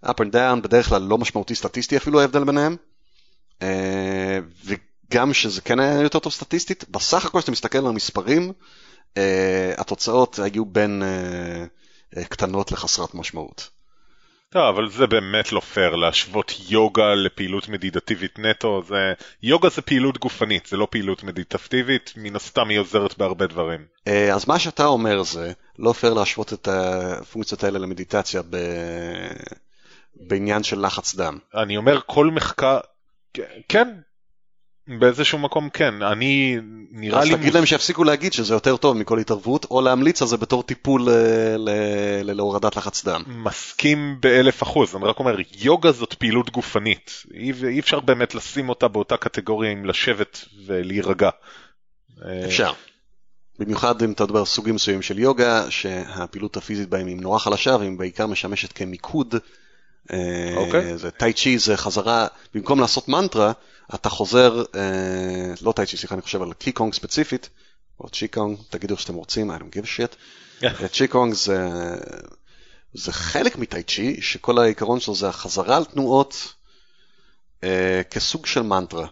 up 0.07 0.09
and 0.09 0.35
down, 0.35 0.61
בדרך 0.62 0.89
כלל 0.89 1.03
לא 1.03 1.18
משמעותי 1.18 1.55
סטטיסטי 1.55 1.97
אפילו 1.97 2.20
ההבדל 2.20 2.45
ביניהם. 2.45 2.76
גם 5.11 5.34
שזה 5.34 5.61
כן 5.61 5.80
היה 5.80 6.00
יותר 6.00 6.18
טוב 6.18 6.32
סטטיסטית, 6.32 6.84
בסך 6.88 7.24
הכל 7.24 7.38
כשאתה 7.38 7.52
מסתכל 7.52 7.78
על 7.78 7.86
המספרים, 7.86 8.52
uh, 9.14 9.18
התוצאות 9.78 10.38
היו 10.38 10.64
בין 10.64 11.02
uh, 12.14 12.24
קטנות 12.24 12.72
לחסרת 12.72 13.14
משמעות. 13.14 13.68
לא, 14.54 14.68
אבל 14.68 14.90
זה 14.90 15.06
באמת 15.06 15.52
לא 15.52 15.61
פייר 15.61 15.96
להשוות 15.96 16.52
יוגה 16.68 17.14
לפעילות 17.14 17.68
מדיטטיבית 17.68 18.38
נטו, 18.38 18.82
זה... 18.88 19.12
יוגה 19.42 19.68
זה 19.68 19.82
פעילות 19.82 20.18
גופנית, 20.18 20.66
זה 20.66 20.76
לא 20.76 20.88
פעילות 20.90 21.22
מדיטטיבית, 21.24 22.12
מן 22.16 22.36
הסתם 22.36 22.68
היא 22.68 22.78
עוזרת 22.78 23.18
בהרבה 23.18 23.46
דברים. 23.46 23.84
אז 24.34 24.48
מה 24.48 24.58
שאתה 24.58 24.86
אומר 24.86 25.22
זה, 25.22 25.52
לא 25.78 25.92
פייר 25.92 26.14
להשוות 26.14 26.52
את 26.52 26.68
הפונקציות 26.68 27.64
האלה 27.64 27.78
למדיטציה 27.78 28.42
ב... 28.50 28.56
בעניין 30.14 30.62
של 30.62 30.86
לחץ 30.86 31.14
דם. 31.14 31.38
אני 31.54 31.76
אומר 31.76 32.00
כל 32.06 32.26
מחקר, 32.26 32.78
כן, 33.68 33.88
באיזשהו 34.99 35.38
מקום 35.38 35.68
כן, 35.70 36.03
אני 36.03 36.59
נראה 36.91 37.20
אז 37.20 37.28
לי... 37.28 37.34
אז 37.34 37.41
תגיד 37.41 37.55
להם 37.55 37.66
שיפסיקו 37.66 38.05
להגיד 38.05 38.32
שזה 38.32 38.55
יותר 38.55 38.76
טוב 38.76 38.97
מכל 38.97 39.18
התערבות, 39.18 39.66
או 39.70 39.80
להמליץ 39.80 40.22
על 40.22 40.28
זה 40.28 40.36
בתור 40.36 40.62
טיפול 40.62 41.09
אה, 41.09 42.22
להורדת 42.22 42.76
לחץ 42.76 43.05
דם. 43.05 43.22
מסכים 43.26 44.16
באלף 44.20 44.62
אחוז, 44.62 44.97
אני 44.97 45.05
רק 45.05 45.18
אומר, 45.18 45.36
יוגה 45.59 45.93
זאת 45.93 46.14
פעילות 46.14 46.51
גופנית, 46.51 47.22
אי, 47.34 47.53
אי 47.68 47.80
אפשר 47.80 48.01
באמת 48.01 48.34
לשים 48.34 48.68
אותה 48.68 48.88
באותה 48.88 49.16
קטגוריה 49.16 49.70
עם 49.70 49.84
לשבת 49.84 50.45
ולהירגע. 50.66 51.30
אה, 52.24 52.45
אפשר. 52.45 52.72
במיוחד 53.59 54.03
אם 54.03 54.12
אתה 54.12 54.24
מדבר 54.24 54.38
על 54.38 54.45
סוגים 54.45 54.74
מסוימים 54.74 55.03
של 55.03 55.18
יוגה, 55.18 55.70
שהפעילות 55.70 56.57
הפיזית 56.57 56.88
בהם 56.88 57.07
היא 57.07 57.16
נורא 57.16 57.38
חלשה 57.38 57.76
והיא 57.76 57.99
בעיקר 57.99 58.26
משמשת 58.26 58.72
כמיקוד. 58.72 59.34
אה, 60.12 60.55
אוקיי. 60.57 60.99
זה 60.99 61.11
טאי 61.11 61.32
צ'י 61.32 61.59
זה 61.59 61.76
חזרה, 61.76 62.26
במקום 62.55 62.80
לעשות 62.80 63.09
מנטרה, 63.09 63.53
אתה 63.95 64.09
חוזר, 64.09 64.62
אה, 64.74 65.55
לא 65.62 65.72
טייצ'י, 65.72 65.97
סליחה, 65.97 66.14
אני 66.14 66.22
חושב 66.22 66.43
על 66.43 66.53
קי 66.53 66.72
קונג 66.72 66.95
ספציפית, 66.95 67.49
או 68.01 68.09
צ'י 68.09 68.28
קונג, 68.28 68.59
תגידו 68.70 68.97
שאתם 68.97 69.14
רוצים, 69.14 69.51
I 69.51 69.55
don't 69.55 69.76
give 69.76 69.84
a 69.84 69.86
shit. 69.86 70.14
Yeah. 70.62 70.88
צ'י 70.93 71.09
קונג 71.09 71.34
זה, 71.34 71.70
זה 72.95 73.12
חלק 73.12 73.57
מטייצ'י, 73.57 74.22
שכל 74.22 74.59
העיקרון 74.59 75.01
שלו 75.01 75.14
זה 75.14 75.28
החזרה 75.28 75.76
על 75.76 75.84
תנועות 75.84 76.55
אה, 77.64 78.03
כסוג 78.11 78.47
של 78.47 78.62
מנטרה. 78.62 79.07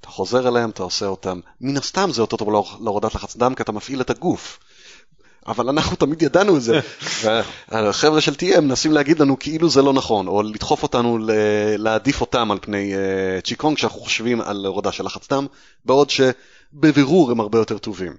אתה 0.00 0.08
חוזר 0.08 0.48
אליהם, 0.48 0.70
אתה 0.70 0.82
עושה 0.82 1.06
אותם, 1.06 1.40
מן 1.60 1.76
הסתם 1.76 2.10
זה 2.12 2.20
אותו 2.20 2.36
טוב 2.36 2.48
להורדת 2.80 3.14
לחץ 3.14 3.36
דם, 3.36 3.54
כי 3.54 3.62
אתה 3.62 3.72
מפעיל 3.72 4.00
את 4.00 4.10
הגוף. 4.10 4.58
אבל 5.46 5.68
אנחנו 5.68 5.96
תמיד 5.96 6.22
ידענו 6.22 6.56
את 6.56 6.62
זה. 6.62 6.80
והחבר'ה 7.70 8.20
של 8.20 8.32
TM 8.32 8.60
מנסים 8.60 8.92
להגיד 8.92 9.20
לנו 9.20 9.38
כאילו 9.38 9.70
זה 9.70 9.82
לא 9.82 9.92
נכון, 9.92 10.26
או 10.26 10.42
לדחוף 10.42 10.82
אותנו 10.82 11.18
להעדיף 11.78 12.20
אותם 12.20 12.50
על 12.50 12.58
פני 12.60 12.94
uh, 12.94 13.46
צ'יקונג 13.46 13.76
כשאנחנו 13.76 14.00
חושבים 14.00 14.40
על 14.40 14.66
הורדה 14.66 14.92
של 14.92 15.04
לחץ 15.04 15.32
דם, 15.32 15.46
בעוד 15.84 16.10
שבבירור 16.10 17.30
הם 17.30 17.40
הרבה 17.40 17.58
יותר 17.58 17.78
טובים. 17.78 18.12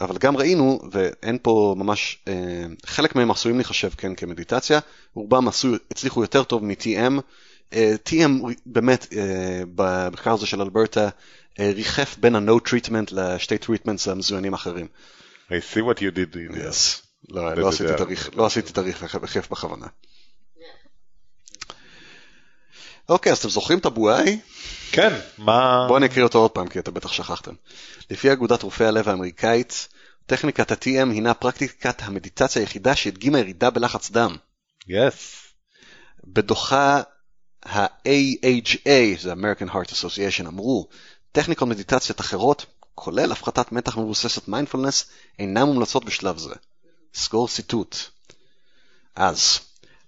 אבל 0.00 0.18
גם 0.18 0.36
ראינו, 0.36 0.80
ואין 0.92 1.38
פה 1.42 1.74
ממש, 1.78 2.18
uh, 2.24 2.30
חלק 2.86 3.16
מהם 3.16 3.30
עשויים 3.30 3.56
להיחשב 3.56 3.90
כן 3.96 4.14
כמדיטציה, 4.14 4.80
רובם 5.14 5.48
עשו, 5.48 5.68
הצליחו 5.90 6.22
יותר 6.22 6.42
טוב 6.42 6.64
מ-TM. 6.64 7.20
Uh, 7.70 7.74
TM 8.08 8.52
באמת, 8.66 9.06
uh, 9.10 9.14
במחקר 9.74 10.32
הזה 10.32 10.46
של 10.46 10.62
אלברטה, 10.62 11.08
uh, 11.08 11.62
ריחף 11.74 12.16
בין 12.20 12.36
ה-No 12.36 12.68
treatment 12.68 13.08
לשתי 13.12 13.54
treatments 13.54 14.10
המזוינים 14.10 14.54
האחרים. 14.54 14.86
I 15.52 15.60
see 15.60 15.82
what 15.82 16.00
you 16.00 16.10
did. 16.10 16.34
in 16.34 16.54
Yes. 16.56 17.02
לא, 17.28 17.54
לא 17.54 17.68
עשיתי 17.68 17.92
תאריך, 17.96 18.30
לא 18.36 18.46
עשיתי 18.46 18.72
תאריך 18.72 19.14
בכיף 19.14 19.50
בכוונה. 19.50 19.86
אוקיי, 23.08 23.32
אז 23.32 23.38
אתם 23.38 23.48
זוכרים 23.48 23.78
את 23.78 23.86
הבועאי? 23.86 24.40
כן, 24.92 25.20
מה... 25.38 25.84
בואו 25.86 25.98
אני 25.98 26.06
אקריא 26.06 26.24
אותו 26.24 26.38
עוד 26.38 26.50
פעם, 26.50 26.68
כי 26.68 26.78
אתם 26.78 26.94
בטח 26.94 27.12
שכחתם. 27.12 27.54
לפי 28.10 28.32
אגודת 28.32 28.62
רופאי 28.62 28.86
הלב 28.86 29.08
האמריקאית, 29.08 29.88
טכניקת 30.26 30.70
ה-TM 30.72 31.10
הינה 31.12 31.34
פרקטיקת 31.34 32.02
המדיטציה 32.02 32.62
היחידה 32.62 32.96
שהדגימה 32.96 33.38
ירידה 33.38 33.70
בלחץ 33.70 34.10
דם. 34.10 34.36
יס. 34.88 35.42
בדוחה 36.24 37.02
ה-AHA, 37.66 39.20
זה 39.20 39.32
American 39.32 39.68
Heart 39.68 39.90
Association, 39.92 40.46
אמרו, 40.46 40.88
טכניקות 41.32 41.68
מדיטציות 41.68 42.20
אחרות 42.20 42.66
כולל 42.94 43.32
הפחתת 43.32 43.72
מתח 43.72 43.96
מבוססת 43.96 44.48
מיינדפולנס, 44.48 45.04
אינם 45.38 45.66
מומלצות 45.66 46.04
בשלב 46.04 46.38
זה. 46.38 46.54
סגור 47.14 47.48
ציטוט. 47.48 47.96
אז, 49.16 49.58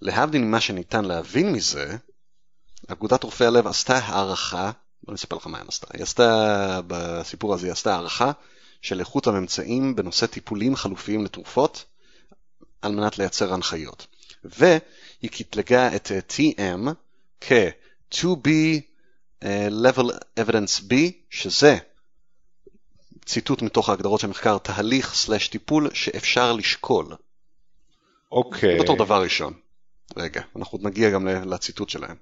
להבדיל 0.00 0.42
ממה 0.42 0.60
שניתן 0.60 1.04
להבין 1.04 1.52
מזה, 1.52 1.96
אגודת 2.86 3.22
רופאי 3.22 3.46
הלב 3.46 3.66
עשתה 3.66 3.98
הערכה, 3.98 4.70
בוא 5.02 5.14
נספר 5.14 5.36
לך 5.36 5.46
מה 5.46 5.58
היא 5.58 5.68
עשתה, 5.68 5.86
היא 5.92 6.02
עשתה, 6.02 6.80
בסיפור 6.86 7.54
הזה 7.54 7.66
היא 7.66 7.72
עשתה 7.72 7.94
הערכה 7.94 8.32
של 8.82 9.00
איכות 9.00 9.26
הממצאים 9.26 9.96
בנושא 9.96 10.26
טיפולים 10.26 10.76
חלופיים 10.76 11.24
לתרופות, 11.24 11.84
על 12.82 12.92
מנת 12.92 13.18
לייצר 13.18 13.54
הנחיות. 13.54 14.06
והיא 14.44 15.30
קטלגה 15.30 15.96
את 15.96 16.10
TM 16.28 16.88
כ-to 17.40 18.26
be 18.26 18.80
uh, 19.42 19.46
level 19.70 20.10
evidence 20.40 20.80
B, 20.80 20.94
שזה 21.30 21.78
ציטוט 23.26 23.62
מתוך 23.62 23.88
ההגדרות 23.88 24.20
של 24.20 24.26
מחקר, 24.26 24.58
תהליך 24.58 25.14
סלש 25.14 25.48
טיפול 25.48 25.90
שאפשר 25.94 26.52
לשקול. 26.52 27.16
אוקיי. 28.32 28.78
Okay. 28.78 28.82
בתור 28.82 28.96
דבר 28.96 29.22
ראשון. 29.22 29.52
רגע, 30.16 30.42
אנחנו 30.56 30.78
נגיע 30.82 31.10
גם 31.10 31.28
לציטוט 31.28 31.88
שלהם. 31.88 32.16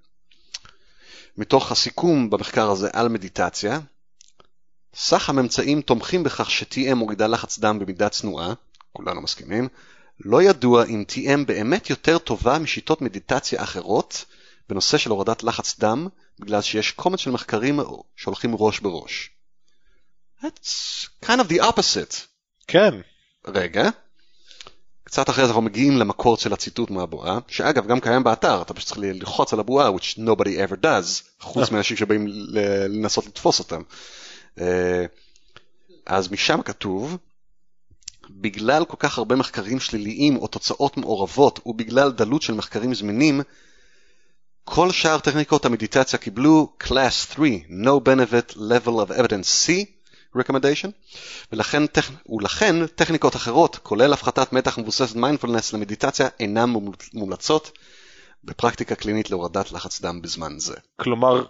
מתוך 1.37 1.73
הסיכום 1.73 2.31
במחקר 2.31 2.71
הזה 2.71 2.89
על 2.93 3.09
מדיטציה, 3.09 3.81
סך 4.95 5.29
הממצאים 5.29 5.81
תומכים 5.81 6.23
בכך 6.23 6.51
ש-TM 6.51 6.95
מורידה 6.95 7.27
לחץ 7.27 7.59
דם 7.59 7.79
במידה 7.79 8.09
צנועה, 8.09 8.53
כולנו 8.93 9.23
מסכימים, 9.23 9.69
לא 10.21 10.43
ידוע 10.43 10.85
אם 10.85 11.05
TM 11.09 11.47
באמת 11.47 11.91
יותר 11.91 12.19
טובה 12.19 12.59
משיטות 12.59 13.03
מדיטציה 13.03 13.63
אחרות 13.63 14.25
בנושא 14.69 14.99
של 14.99 15.11
הורדת 15.11 15.43
לחץ 15.43 15.79
דם, 15.79 16.09
בגלל 16.39 16.63
שיש 16.63 16.91
קומץ 16.93 17.19
של 17.19 17.31
מחקרים 17.31 17.81
שהולכים 18.17 18.55
ראש 18.59 18.81
בראש. 18.81 19.31
That's 20.43 21.09
kind 21.25 21.41
of 21.41 21.49
the 21.49 21.61
opposite. 21.61 22.27
כן. 22.67 22.95
רגע. 23.49 23.91
קצת 25.05 25.31
אחרי 25.31 25.45
זה 25.45 25.49
אנחנו 25.49 25.63
מגיעים 25.63 25.97
למקור 25.97 26.37
של 26.37 26.53
הציטוט 26.53 26.91
מהבועה, 26.91 27.39
שאגב 27.49 27.87
גם 27.87 28.01
קיים 28.01 28.25
באתר, 28.25 28.63
אתה 28.63 28.75
פשוט 28.75 28.89
צריך 28.89 29.01
ללחוץ 29.01 29.53
על 29.53 29.61
הבועה, 29.61 29.91
which 29.91 30.19
nobody 30.19 30.49
ever 30.69 30.85
does, 30.85 31.23
חוץ 31.41 31.71
מאנשים 31.71 31.97
שבאים 31.97 32.27
לנסות 32.89 33.27
לתפוס 33.27 33.59
אותם. 33.59 33.83
אה, 34.61 35.05
אז 36.07 36.33
משם 36.33 36.63
כתוב, 36.63 37.17
בגלל 38.31 38.85
כל 38.85 38.97
כך 38.99 39.19
הרבה 39.19 39.37
מחקרים 39.37 39.81
שליליים 39.81 40.37
או 40.37 40.47
תוצאות 40.47 40.97
מעורבות 40.97 41.61
ובגלל 41.67 42.13
דלות 42.13 42.43
של 42.43 42.55
מחקרים 42.55 42.95
זמינים, 42.95 43.41
כל 44.65 44.91
שאר 44.91 45.19
טכניקות 45.19 45.65
המדיטציה 45.65 46.19
קיבלו 46.19 46.73
Class 46.83 47.35
3, 47.35 47.51
No 47.69 48.09
Benefit 48.09 48.57
Level 48.57 49.07
of 49.07 49.11
Evidence 49.11 49.67
C 49.67 49.73
recommendation, 50.37 50.91
ולכן, 51.53 51.87
טכ... 51.87 52.11
ולכן 52.29 52.87
טכניקות 52.87 53.37
אחרות, 53.37 53.79
כולל 53.83 54.13
הפחתת 54.13 54.53
מתח 54.53 54.79
מבוססת 54.79 55.17
מיינדפולנס 55.17 55.73
למדיטציה, 55.73 56.29
אינן 56.41 56.71
מומלצות 57.15 57.79
בפרקטיקה 58.45 58.95
קלינית 58.95 59.31
להורדת 59.31 59.73
לחץ 59.73 60.01
דם 60.01 60.23
בזמן 60.23 60.59
זה. 60.59 60.75
כלומר, 60.97 61.45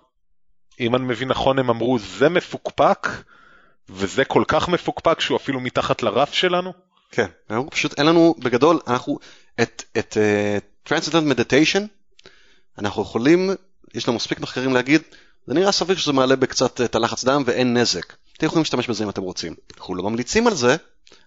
אם 0.81 0.97
אני 0.97 1.05
מבין 1.05 1.29
נכון, 1.29 1.59
הם 1.59 1.71
אמרו 1.71 1.99
זה 1.99 2.29
מפוקפק, 2.29 3.09
וזה 3.89 4.25
כל 4.25 4.45
כך 4.49 4.69
מפוקפק 4.69 5.21
שהוא 5.21 5.37
אפילו 5.37 5.61
מתחת 5.61 6.03
לרף 6.03 6.33
שלנו? 6.33 6.73
כן, 7.11 7.27
פשוט 7.71 7.99
אין 7.99 8.07
לנו, 8.07 8.35
בגדול, 8.39 8.81
אנחנו, 8.87 9.19
את, 9.63 9.83
את 9.99 10.17
uh, 10.17 10.89
Transcendental 10.89 11.35
Meditation, 11.35 11.83
אנחנו 12.79 13.03
יכולים, 13.03 13.51
יש 13.95 14.09
לנו 14.09 14.17
מספיק 14.17 14.41
מחקרים 14.41 14.75
להגיד, 14.75 15.03
זה 15.47 15.55
נראה 15.55 15.73
סביר 15.73 15.97
שזה 15.97 16.13
מעלה 16.13 16.37
בקצת 16.37 16.81
את 16.81 16.95
הלחץ 16.95 17.25
דם 17.25 17.43
ואין 17.47 17.77
נזק. 17.77 18.13
אתם 18.37 18.47
יכולים 18.47 18.63
להשתמש 18.63 18.89
בזה 18.89 19.05
אם 19.05 19.11
אתם 19.11 19.23
רוצים. 19.23 19.55
אנחנו 19.79 19.95
לא 19.95 20.03
ממליצים 20.03 20.47
על 20.47 20.55
זה, 20.55 20.75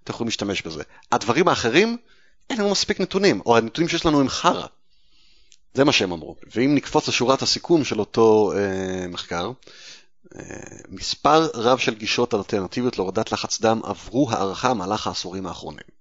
אתם 0.04 0.14
יכולים 0.14 0.28
להשתמש 0.28 0.62
בזה. 0.62 0.84
הדברים 1.12 1.48
האחרים, 1.48 1.98
אין 2.50 2.58
לנו 2.60 2.72
מספיק 2.72 3.02
נתונים, 3.02 3.42
או 3.46 3.58
הנתונים 3.58 3.90
שיש 3.90 4.06
לנו 4.06 4.22
הם 4.22 4.30
חרא. 4.30 4.68
זה 5.74 5.84
מה 5.84 5.92
שהם 5.92 6.12
אמרו. 6.12 6.36
ואם 6.56 6.76
נקפוץ 6.76 7.08
לשורת 7.08 7.42
הסיכום 7.42 7.84
של 7.84 8.00
אותו 8.00 8.54
אה, 8.56 9.08
מחקר, 9.08 9.52
אה, 10.36 10.44
מספר 10.90 11.50
רב 11.54 11.78
של 11.78 11.96
גישות 11.96 12.34
אלטרנטיביות 12.34 12.98
להורדת 12.98 13.32
לחץ 13.32 13.62
דם 13.62 13.82
עברו 13.84 14.32
הערכה 14.32 14.70
במהלך 14.70 15.08
העשורים 15.08 15.48
האחרונים. 15.48 15.96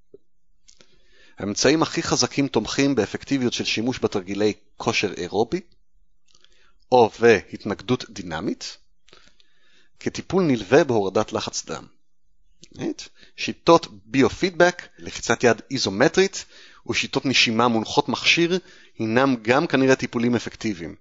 האמצעים 1.39 1.83
הכי 1.83 2.03
חזקים 2.03 2.49
תומכים 2.49 2.95
באפקטיביות 2.95 3.53
של 3.53 3.65
שימוש 3.65 3.99
בתרגילי 3.99 4.53
כושר 4.77 5.13
אירובי, 5.17 5.61
או 6.93 7.11
והתנגדות 7.21 8.05
דינמית, 8.11 8.77
כטיפול 10.01 10.43
נלווה 10.43 10.85
בהורדת 10.85 11.33
לחץ 11.33 11.65
דם. 11.67 11.85
שיטות 13.37 13.87
ביו-פידבק, 14.05 14.83
לחיצת 14.99 15.45
יד 15.45 15.63
איזומטרית 15.71 16.45
ושיטות 16.87 17.27
נשימה 17.27 17.69
מונחות 17.69 18.09
מכשיר 18.09 18.59
הינם 18.99 19.37
גם 19.43 19.67
כנראה 19.67 19.97
טיפולים 19.97 20.35
אפקטיביים. 20.35 20.95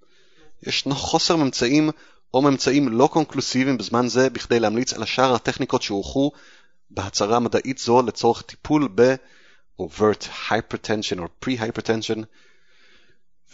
ישנו 0.68 0.96
חוסר 0.96 1.36
ממצאים 1.36 1.90
או 2.34 2.42
ממצאים 2.42 2.90
לא 2.90 3.10
קונקלוסיביים 3.14 3.78
בזמן 3.78 4.08
זה 4.08 4.30
בכדי 4.30 4.60
להמליץ 4.60 4.94
על 4.94 5.04
השאר 5.04 5.36
הטכניקות 5.36 5.82
שהוכחו 5.82 6.32
בהצהרה 6.90 7.40
מדעית 7.40 7.78
זו 7.78 8.02
לצורך 8.02 8.42
טיפול 8.42 8.90
ב-overt 8.96 10.50
hypertension 10.50 11.20
או 11.20 11.28
pre-hypertension. 11.46 12.20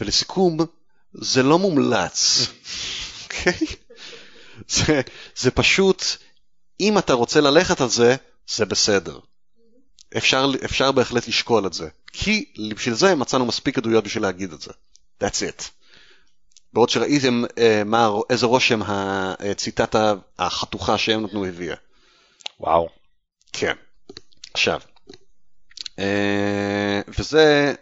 ולסיכום, 0.01 0.57
זה 1.13 1.43
לא 1.43 1.59
מומלץ, 1.59 2.39
אוקיי? 3.23 3.53
okay? 3.53 3.88
זה, 4.68 5.01
זה 5.36 5.51
פשוט, 5.51 6.03
אם 6.80 6.97
אתה 6.97 7.14
רוצה 7.14 7.41
ללכת 7.41 7.82
על 7.82 7.89
זה, 7.89 8.16
זה 8.47 8.66
בסדר. 8.66 9.20
אפשר, 10.18 10.51
אפשר 10.66 10.91
בהחלט 10.91 11.28
לשקול 11.28 11.68
את 11.68 11.74
זה. 11.74 11.89
כי 12.14 12.45
בשביל 12.76 12.95
זה 12.95 13.16
מצאנו 13.16 13.45
מספיק 13.45 13.78
עדויות 13.78 14.03
בשביל 14.03 14.24
להגיד 14.24 14.53
את 14.53 14.62
זה. 14.62 14.72
That's 15.24 15.38
it. 15.38 15.64
בעוד 16.74 16.89
שראיתם 16.89 17.43
uh, 17.45 17.60
מה, 17.86 18.10
איזה 18.30 18.45
רושם 18.45 18.82
הציטטה 18.86 20.14
החתוכה 20.39 20.97
שהם 20.97 21.24
נתנו 21.24 21.45
הביאה. 21.45 21.76
וואו. 22.60 22.89
כן. 23.53 23.74
עכשיו, 24.53 24.82
uh, 25.91 26.01
וזה, 27.18 27.74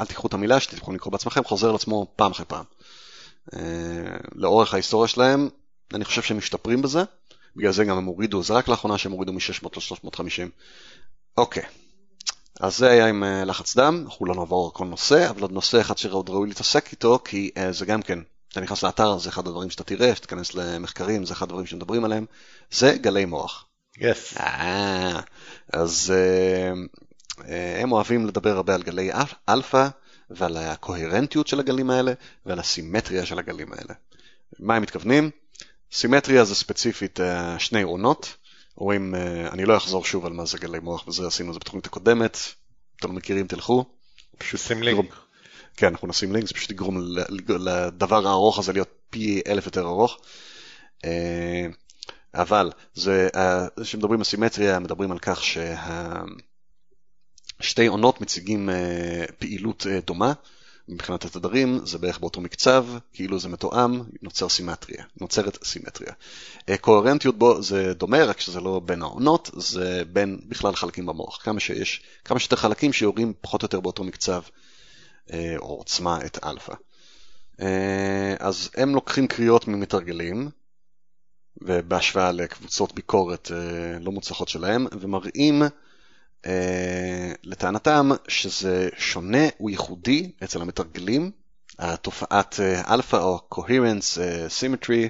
אל 0.00 0.06
תיקחו 0.06 0.26
את 0.26 0.34
המילה 0.34 0.60
שתלכו 0.60 0.92
לקרוא 0.92 1.12
בעצמכם, 1.12 1.44
חוזר 1.44 1.68
על 1.68 1.74
עצמו 1.74 2.06
פעם 2.16 2.32
אחרי 2.32 2.46
פעם. 2.46 2.64
Uh, 3.50 3.58
לאורך 4.34 4.74
ההיסטוריה 4.74 5.08
שלהם, 5.08 5.48
אני 5.94 6.04
חושב 6.04 6.22
שהם 6.22 6.38
משתפרים 6.38 6.82
בזה, 6.82 7.02
בגלל 7.56 7.72
זה 7.72 7.84
גם 7.84 7.96
הם 7.96 8.04
הורידו, 8.04 8.42
זה 8.42 8.54
רק 8.54 8.68
לאחרונה 8.68 8.98
שהם 8.98 9.12
הורידו 9.12 9.32
מ-600 9.32 9.68
ל-350. 9.76 10.48
אוקיי, 11.36 11.62
אז 12.60 12.76
זה 12.76 12.90
היה 12.90 13.06
עם 13.06 13.22
אה, 13.22 13.44
לחץ 13.44 13.76
דם, 13.76 14.04
אנחנו 14.06 14.26
לא 14.26 14.34
נעבור 14.34 14.66
על 14.66 14.72
כל 14.72 14.84
נושא, 14.84 15.30
אבל 15.30 15.42
עוד 15.42 15.52
נושא 15.52 15.80
אחד 15.80 15.98
שעוד 15.98 16.30
ראוי 16.30 16.48
להתעסק 16.48 16.92
איתו, 16.92 17.18
כי 17.24 17.50
אה, 17.54 17.72
זה 17.72 17.86
גם 17.86 18.02
כן, 18.02 18.18
אתה 18.52 18.60
נכנס 18.60 18.82
לאתר, 18.82 19.18
זה 19.18 19.28
אחד 19.28 19.46
הדברים 19.46 19.70
שאתה 19.70 19.84
תראה, 19.84 20.14
שתיכנס 20.14 20.54
למחקרים, 20.54 21.24
זה 21.24 21.34
אחד 21.34 21.46
הדברים 21.46 21.66
שמדברים 21.66 22.04
עליהם, 22.04 22.26
זה 22.70 22.96
גלי 23.00 23.24
מוח. 23.24 23.66
Yes. 23.98 24.36
אה, 24.36 24.42
אז 25.72 26.12
אה, 26.12 27.40
אה, 27.40 27.42
הם 27.82 27.92
אוהבים 27.92 28.26
לדבר 28.26 28.56
הרבה 28.56 28.74
על 28.74 28.82
גלי 28.82 29.10
אלפא, 29.48 29.88
ועל 30.30 30.56
הקוהרנטיות 30.56 31.46
של 31.46 31.60
הגלים 31.60 31.90
האלה, 31.90 32.12
ועל 32.46 32.58
הסימטריה 32.58 33.26
של 33.26 33.38
הגלים 33.38 33.72
האלה. 33.72 33.94
מה 34.58 34.76
הם 34.76 34.82
מתכוונים? 34.82 35.30
סימטריה 35.92 36.44
זה 36.44 36.54
ספציפית 36.54 37.20
uh, 37.20 37.58
שני 37.58 37.82
עונות, 37.82 38.34
רואים, 38.74 39.14
uh, 39.14 39.52
אני 39.52 39.64
לא 39.64 39.76
אחזור 39.76 40.04
שוב 40.04 40.26
על 40.26 40.32
מה 40.32 40.46
זה 40.46 40.58
גלי 40.58 40.78
מוח 40.78 41.08
וזה, 41.08 41.26
עשינו 41.26 41.48
את 41.48 41.54
זה 41.54 41.60
בתוכנית 41.60 41.86
הקודמת, 41.86 42.38
אתם 42.96 43.08
לא 43.08 43.14
מכירים 43.14 43.46
תלכו. 43.46 43.84
פשוט 44.38 44.60
שים 44.60 44.82
לינק. 44.82 45.16
כן, 45.76 45.86
אנחנו 45.86 46.08
נשים 46.08 46.32
לינק, 46.32 46.48
זה 46.48 46.54
פשוט 46.54 46.70
יגרום 46.70 46.98
לדבר 47.48 48.28
הארוך 48.28 48.58
הזה 48.58 48.72
להיות 48.72 48.88
פי 49.10 49.42
אלף 49.46 49.66
יותר 49.66 49.86
ארוך. 49.86 50.18
Uh, 50.98 51.08
אבל 52.34 52.72
כשמדברים 53.82 54.20
על 54.20 54.24
סימטריה, 54.24 54.78
מדברים 54.78 55.12
על 55.12 55.18
כך 55.18 55.42
ששתי 57.60 57.86
אונות 57.86 58.20
מציגים 58.20 58.68
פעילות 59.38 59.86
דומה. 60.06 60.32
מבחינת 60.90 61.24
התדרים 61.24 61.80
זה 61.84 61.98
בערך 61.98 62.18
באותו 62.18 62.40
מקצב, 62.40 62.86
כאילו 63.12 63.38
זה 63.38 63.48
מתואם, 63.48 64.02
נוצר 64.22 64.48
סימטריה, 64.48 65.04
נוצרת 65.20 65.64
סימטריה. 65.64 66.12
אה, 66.68 66.76
קוהרנטיות 66.76 67.38
בו 67.38 67.62
זה 67.62 67.94
דומה, 67.94 68.24
רק 68.24 68.40
שזה 68.40 68.60
לא 68.60 68.80
בין 68.84 69.02
האונות, 69.02 69.50
זה 69.56 70.02
בין 70.12 70.40
בכלל 70.48 70.74
חלקים 70.74 71.06
במוח. 71.06 71.42
כמה 71.42 71.60
שיש, 71.60 72.02
כמה 72.24 72.38
שיותר 72.38 72.56
חלקים 72.56 72.92
שיורים 72.92 73.32
פחות 73.40 73.62
או 73.62 73.64
יותר 73.64 73.80
באותו 73.80 74.04
מקצב 74.04 74.42
אה, 75.32 75.54
או 75.58 75.74
עוצמה 75.74 76.18
את 76.26 76.38
אלפא. 76.44 76.74
אה, 77.60 78.34
אז 78.38 78.70
הם 78.76 78.94
לוקחים 78.94 79.26
קריאות 79.26 79.68
ממתרגלים, 79.68 80.48
ובהשוואה 81.62 82.32
לקבוצות 82.32 82.94
ביקורת 82.94 83.50
לא 84.00 84.12
מוצלחות 84.12 84.48
שלהם, 84.48 84.86
ומראים 85.00 85.62
לטענתם 87.44 88.10
שזה 88.28 88.88
שונה 88.98 89.48
וייחודי 89.60 90.30
אצל 90.44 90.62
המתרגלים, 90.62 91.30
התופעת 91.80 92.60
אה, 92.60 92.94
אלפא 92.94 93.16
או 93.16 93.40
coherence 93.54 94.20
אה, 94.20 94.46
symmetry 94.46 95.08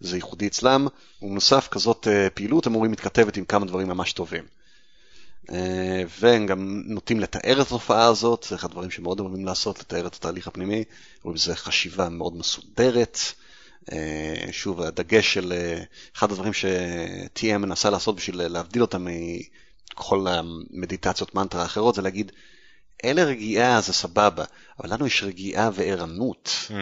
זה 0.00 0.16
ייחודי 0.16 0.46
אצלם, 0.46 0.86
ובנוסף 1.22 1.68
כזאת 1.70 2.08
פעילות 2.34 2.66
הם 2.66 2.74
אומרים 2.74 2.92
מתכתבת 2.92 3.36
עם 3.36 3.44
כמה 3.44 3.66
דברים 3.66 3.88
ממש 3.88 4.12
טובים. 4.12 4.44
והם 6.20 6.46
גם 6.46 6.82
נוטים 6.86 7.20
לתאר 7.20 7.60
את 7.60 7.66
התופעה 7.66 8.06
הזאת, 8.06 8.46
זה 8.48 8.54
אחד 8.54 8.68
הדברים 8.68 8.90
שמאוד 8.90 9.20
אוהבים 9.20 9.46
לעשות, 9.46 9.80
לתאר 9.80 10.06
את 10.06 10.14
התהליך 10.14 10.48
הפנימי, 10.48 10.84
רואים 11.22 11.34
בזה 11.34 11.56
חשיבה 11.56 12.08
מאוד 12.08 12.36
מסודרת. 12.36 13.18
שוב, 14.50 14.82
הדגש 14.82 15.34
של 15.34 15.52
אחד 16.16 16.32
הדברים 16.32 16.52
ש-TM 16.52 17.58
מנסה 17.58 17.90
לעשות 17.90 18.16
בשביל 18.16 18.46
להבדיל 18.48 18.82
אותם 18.82 19.06
מכל 19.98 20.26
המדיטציות 20.28 21.34
מנטרה 21.34 21.62
האחרות 21.62 21.94
זה 21.94 22.02
להגיד, 22.02 22.32
אלה 23.04 23.24
רגיעה 23.24 23.80
זה 23.80 23.92
סבבה, 23.92 24.44
אבל 24.80 24.92
לנו 24.94 25.06
יש 25.06 25.22
רגיעה 25.22 25.70
וערנות. 25.74 26.50
ממ. 26.68 26.72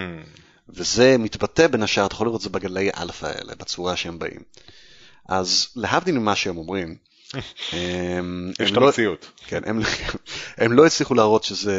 וזה 0.69 1.17
מתבטא 1.19 1.67
בין 1.67 1.83
השאר, 1.83 2.07
אתה 2.07 2.15
יכול 2.15 2.27
לראות 2.27 2.39
את 2.39 2.43
זה 2.43 2.51
בגלי 2.51 2.91
אלפא 2.97 3.27
האלה, 3.27 3.55
בצורה 3.55 3.97
שהם 3.97 4.19
באים. 4.19 4.41
אז 5.29 5.69
להבדיל 5.77 6.19
ממה 6.19 6.37
שהם 6.37 6.57
אומרים, 6.57 6.97
הם, 7.73 8.53
יש 8.61 8.71
את 8.71 8.77
לא- 8.77 8.87
המציאות. 8.87 9.31
כן, 9.47 9.61
הם, 9.67 9.81
הם 10.57 10.73
לא 10.73 10.87
הצליחו 10.87 11.15
להראות 11.15 11.45
שזו 11.45 11.71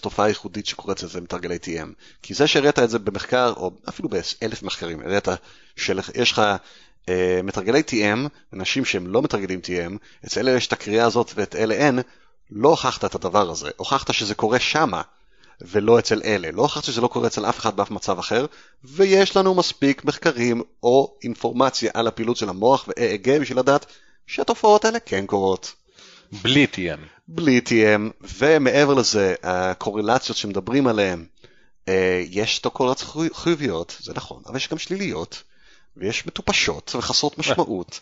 תופעה 0.00 0.28
ייחודית 0.28 0.66
שקורית 0.66 1.04
אצל 1.04 1.20
מתרגלי 1.20 1.56
TM. 1.56 1.88
כי 2.22 2.34
זה 2.34 2.46
שהראית 2.46 2.78
את 2.78 2.90
זה 2.90 2.98
במחקר, 2.98 3.52
או 3.56 3.70
אפילו 3.88 4.08
באלף 4.08 4.62
מחקרים, 4.62 5.00
הראית 5.00 5.28
שיש 5.76 6.32
לך 6.32 6.42
מתרגלי 7.44 7.82
TM, 7.90 8.28
אנשים 8.52 8.84
שהם 8.84 9.06
לא 9.06 9.22
מתרגלים 9.22 9.60
TM, 9.64 9.92
אצל 10.26 10.40
אלה 10.40 10.56
יש 10.56 10.66
את 10.66 10.72
הקריאה 10.72 11.06
הזאת 11.06 11.32
ואת 11.34 11.56
אלה 11.56 11.74
אין, 11.74 11.98
לא 12.50 12.68
הוכחת 12.68 13.04
את 13.04 13.14
הדבר 13.14 13.50
הזה, 13.50 13.70
הוכחת 13.76 14.14
שזה 14.14 14.34
קורה 14.34 14.60
שמה, 14.60 15.02
ולא 15.60 15.98
אצל 15.98 16.22
אלה. 16.24 16.50
לא 16.50 16.62
הוכחתי 16.62 16.86
שזה 16.86 17.00
לא 17.00 17.08
קורה 17.08 17.26
אצל 17.26 17.46
אף 17.46 17.58
אחד 17.58 17.76
באף 17.76 17.90
מצב 17.90 18.18
אחר, 18.18 18.46
ויש 18.84 19.36
לנו 19.36 19.54
מספיק 19.54 20.04
מחקרים 20.04 20.62
או 20.82 21.16
אינפורמציה 21.24 21.90
על 21.94 22.06
הפעילות 22.06 22.36
של 22.36 22.48
המוח 22.48 22.88
ו-EEG 22.88 23.40
בשביל 23.40 23.58
לדעת 23.58 23.86
שהתופעות 24.26 24.84
האלה 24.84 25.00
כן 25.00 25.26
קורות. 25.26 25.74
בלי 26.42 26.66
TM. 26.74 27.00
בלי 27.28 27.60
TM, 27.68 28.26
ומעבר 28.38 28.94
לזה, 28.94 29.34
הקורלציות 29.42 30.38
שמדברים 30.38 30.86
עליהן, 30.86 31.26
אה, 31.88 32.22
יש 32.30 32.58
תוקולת 32.58 33.04
חיוביות, 33.32 33.96
זה 34.00 34.12
נכון, 34.14 34.42
אבל 34.46 34.56
יש 34.56 34.68
גם 34.68 34.78
שליליות, 34.78 35.42
ויש 35.96 36.26
מטופשות 36.26 36.94
וחסרות 36.94 37.38
משמעות, 37.38 38.00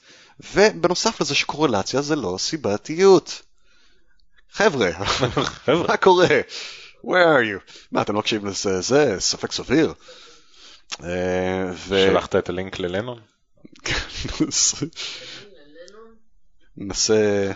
ובנוסף 0.54 1.20
לזה 1.20 1.34
שקורלציה 1.34 2.02
זה 2.02 2.16
לא 2.16 2.36
סיבתיות. 2.38 3.42
חבר'ה, 4.50 4.90
מה 5.88 5.96
קורה? 5.96 6.28
where 7.04 7.06
are 7.06 7.44
you? 7.44 7.72
מה, 7.92 8.02
אתם 8.02 8.14
לא 8.14 8.18
מקשיבים 8.18 8.46
לזה? 8.46 8.80
זה 8.80 9.16
ספק 9.18 9.52
סביר. 9.52 9.94
אה, 11.02 11.72
שלחת 11.86 12.36
את 12.36 12.48
הלינק 12.48 12.78
ללנון? 12.78 13.20
ננסה... 16.76 17.52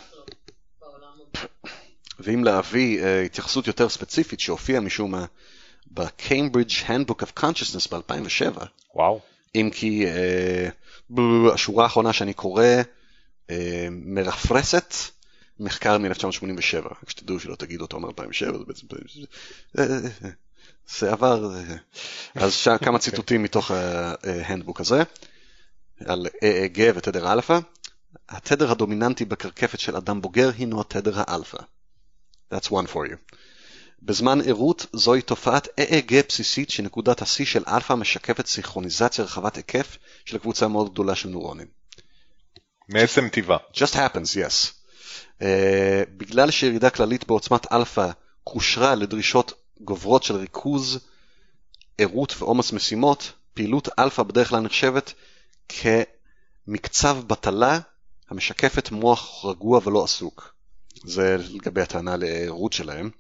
ואם 2.21 2.45
להביא 2.45 3.01
uh, 3.01 3.05
התייחסות 3.27 3.67
יותר 3.67 3.89
ספציפית 3.89 4.41
שהופיעה 4.41 4.81
משום 4.81 5.11
מה 5.11 5.25
ב-Cambridge 5.87 6.89
Handbook 6.89 7.23
of 7.23 7.41
Consciousness 7.41 7.89
ב-2007. 7.91 8.65
וואו. 8.95 9.21
אם 9.55 9.71
כי 9.73 10.07
uh, 10.07 11.21
השורה 11.55 11.85
האחרונה 11.85 12.13
שאני 12.13 12.35
קורא 12.35 12.65
uh, 13.47 13.53
מרפרסת 13.91 14.95
מחקר 15.61 15.99
מ-1987, 15.99 16.87
רק 16.91 17.11
שתדעו 17.11 17.41
שלא 17.41 17.55
תגידו 17.55 17.85
אותו 17.85 18.01
מ-2007, 18.01 18.59
זה 18.59 18.65
בעצם... 18.67 18.87
זה 20.99 21.13
עבר... 21.13 21.51
אז 22.35 22.55
שם 22.55 22.77
כמה 22.79 22.99
ציטוטים 22.99 23.43
מתוך 23.43 23.71
ההנדבוק 23.71 24.81
הזה, 24.81 25.03
על 26.07 26.27
EEG 26.27 26.81
ותדר 26.95 27.33
אלפא. 27.33 27.59
התדר 28.29 28.71
הדומיננטי 28.71 29.25
בקרקפת 29.25 29.81
של 29.81 29.97
אדם 29.97 30.21
בוגר 30.21 30.51
הינו 30.59 30.81
התדר 30.81 31.13
האלפא. 31.17 31.59
That's 32.55 32.69
one 32.69 32.87
for 32.93 33.07
you. 33.11 33.17
בזמן 34.03 34.41
ערות 34.41 34.87
זוהי 34.93 35.23
תופעת 35.23 35.67
EEG 35.81 36.13
בסיסית 36.29 36.71
שנקודת 36.71 37.23
השיא 37.23 37.45
של 37.45 37.63
אלפא 37.69 37.93
משקפת 37.93 38.47
סינכרוניזציה 38.47 39.25
רחבת 39.25 39.57
היקף 39.57 39.99
של 40.25 40.39
קבוצה 40.39 40.69
מאוד 40.69 40.93
גדולה 40.93 41.15
של 41.15 41.29
נוירונים. 41.29 41.67
מעצם 42.89 43.29
טבעה. 43.29 43.59
Just 43.75 43.95
happens, 43.95 44.37
yes. 44.37 44.73
אה, 45.41 45.45
בגלל 46.17 46.51
שירידה 46.51 46.91
כללית 46.91 47.27
בעוצמת 47.27 47.73
אלפא 47.73 48.11
קושרה 48.45 48.95
לדרישות 48.95 49.53
גוברות 49.81 50.23
של 50.23 50.37
ריכוז, 50.37 50.99
ערות 51.99 52.35
ועומס 52.39 52.73
משימות, 52.73 53.33
פעילות 53.55 53.89
אלפא 53.99 54.23
בדרך 54.23 54.49
כלל 54.49 54.61
נחשבת 54.61 55.13
כמקצב 55.69 57.19
בטלה 57.27 57.79
המשקפת 58.31 58.91
מוח 58.91 59.45
רגוע 59.45 59.81
ולא 59.85 60.05
עסוק. 60.05 60.55
זה 61.05 61.37
לגבי 61.39 61.81
הטענה 61.81 62.17
לערות 62.17 62.73
שלהם. 62.73 63.11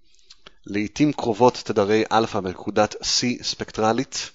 לעיתים 0.66 1.12
קרובות 1.12 1.62
תדרי 1.64 2.04
אלפא 2.12 2.40
בנקודת 2.40 2.94
C 2.94 3.42
ספקטרלית, 3.42 4.30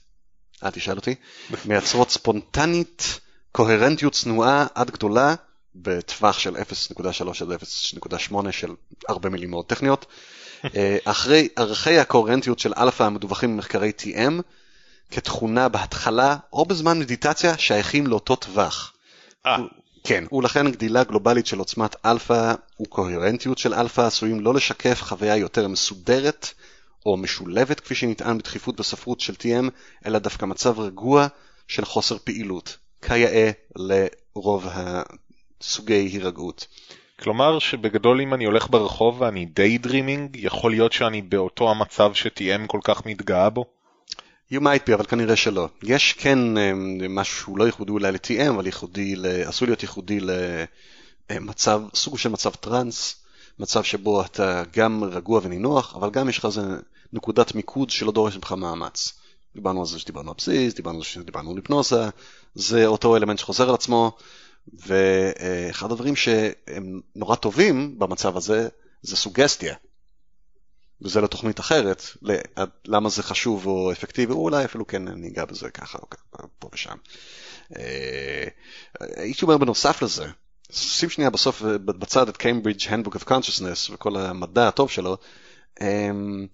אל 0.63 0.71
תשאל 0.71 0.95
אותי, 0.95 1.15
מייצרות 1.65 2.09
ספונטנית 2.09 3.19
קוהרנטיות 3.51 4.13
צנועה 4.13 4.65
עד 4.75 4.91
גדולה 4.91 5.35
בטווח 5.75 6.39
של 6.39 6.55
0.3 6.55 7.01
עד 7.41 7.61
0.8 8.11 8.51
של 8.51 8.71
הרבה 9.09 9.29
מילים 9.29 9.49
מאוד 9.49 9.65
טכניות. 9.65 10.05
אה, 10.75 10.97
הרי 11.05 11.47
ערכי 11.55 11.99
הקוהרנטיות 11.99 12.59
של 12.59 12.73
אלפא 12.77 13.03
המדווחים 13.03 13.55
במחקרי 13.55 13.91
TM 13.99 14.41
כתכונה 15.11 15.69
בהתחלה 15.69 16.37
או 16.53 16.65
בזמן 16.65 16.99
מדיטציה 16.99 17.57
שייכים 17.57 18.07
לאותו 18.07 18.35
טווח. 18.35 18.93
כן, 20.03 20.23
ולכן 20.31 20.71
גדילה 20.71 21.03
גלובלית 21.03 21.45
של 21.45 21.59
עוצמת 21.59 21.95
אלפא 22.05 22.53
וקוהרנטיות 22.81 23.57
של 23.57 23.73
אלפא 23.73 24.01
עשויים 24.01 24.39
לא 24.39 24.53
לשקף 24.53 25.01
חוויה 25.01 25.37
יותר 25.37 25.67
מסודרת 25.67 26.53
או 27.05 27.17
משולבת 27.17 27.79
כפי 27.79 27.95
שנטען 27.95 28.37
בדחיפות 28.37 28.75
בספרות 28.75 29.19
של 29.19 29.33
TM, 29.33 29.69
אלא 30.05 30.19
דווקא 30.19 30.45
מצב 30.45 30.79
רגוע 30.79 31.27
של 31.67 31.85
חוסר 31.85 32.17
פעילות, 32.17 32.77
כיאה 33.01 33.51
לרוב 33.75 34.67
הסוגי 34.71 35.93
הירגעות. 35.93 36.67
כלומר 37.19 37.59
שבגדול 37.59 38.21
אם 38.21 38.33
אני 38.33 38.45
הולך 38.45 38.69
ברחוב 38.69 39.21
ואני 39.21 39.45
daydreaming, 39.45 40.35
יכול 40.39 40.71
להיות 40.71 40.93
שאני 40.93 41.21
באותו 41.21 41.71
המצב 41.71 42.13
ש-TM 42.13 42.67
כל 42.67 42.79
כך 42.83 43.05
מתגאה 43.05 43.49
בו? 43.49 43.65
You 44.51 44.55
might 44.55 44.89
be, 44.89 44.93
אבל 44.93 45.05
כנראה 45.05 45.35
שלא. 45.35 45.69
יש 45.83 46.13
כן 46.13 46.57
אה, 46.57 46.71
משהו 47.09 47.37
שהוא 47.37 47.57
לא 47.57 47.63
ייחודי 47.63 47.91
אולי 47.91 48.11
ל-TM, 48.11 48.49
אבל 48.49 48.65
ייחודי, 48.65 49.15
עשוי 49.45 49.67
להיות 49.67 49.81
ייחודי 49.81 50.19
למצב, 51.29 51.81
סוג 51.93 52.17
של 52.17 52.29
מצב 52.29 52.49
טראנס, 52.49 53.15
מצב 53.59 53.83
שבו 53.83 54.21
אתה 54.21 54.63
גם 54.73 55.03
רגוע 55.03 55.39
ונינוח, 55.43 55.95
אבל 55.95 56.09
גם 56.09 56.29
יש 56.29 56.37
לך 56.37 56.45
איזה 56.45 56.61
נקודת 57.13 57.55
מיקוד 57.55 57.89
שלא 57.89 58.11
דורש 58.11 58.35
ממך 58.35 58.51
מאמץ. 58.51 59.13
דיברנו 59.55 59.79
על 59.79 59.85
זה 59.85 59.99
שדיברנו 59.99 60.29
על 60.31 60.35
בסיס, 60.37 60.73
דיברנו 60.73 60.97
על 60.97 61.03
זה 61.03 61.09
שדיברנו 61.09 61.51
על 61.51 61.57
היפנוזה, 61.57 62.09
זה 62.55 62.85
אותו 62.85 63.15
אלמנט 63.15 63.39
שחוזר 63.39 63.69
על 63.69 63.75
עצמו, 63.75 64.17
ואחד 64.73 65.91
הדברים 65.91 66.15
שהם 66.15 67.01
נורא 67.15 67.35
טובים 67.35 67.99
במצב 67.99 68.37
הזה 68.37 68.67
זה 69.01 69.15
סוגסטיה. 69.15 69.75
וזה 71.03 71.21
לתוכנית 71.21 71.59
אחרת, 71.59 72.03
למה 72.85 73.09
זה 73.09 73.23
חשוב 73.23 73.67
או 73.67 73.91
אפקטיבי, 73.91 74.33
או 74.33 74.37
אולי 74.37 74.65
אפילו 74.65 74.87
כן 74.87 75.07
ניגע 75.07 75.45
בזה 75.45 75.69
ככה 75.69 75.97
או 76.01 76.09
ככה, 76.09 76.47
פה 76.59 76.69
ושם. 76.73 76.95
אה, 77.77 78.47
הייתי 78.99 79.45
אומר 79.45 79.57
בנוסף 79.57 80.01
לזה, 80.01 80.25
שים 80.71 81.09
שנייה 81.09 81.29
בסוף 81.29 81.61
בצד 81.61 82.29
את 82.29 82.37
Cambridge 82.37 82.81
Handbook 82.81 83.15
of 83.15 83.23
Consciousness 83.27 83.93
וכל 83.93 84.17
המדע 84.17 84.67
הטוב 84.67 84.91
שלו, 84.91 85.17
אמ, 85.81 86.47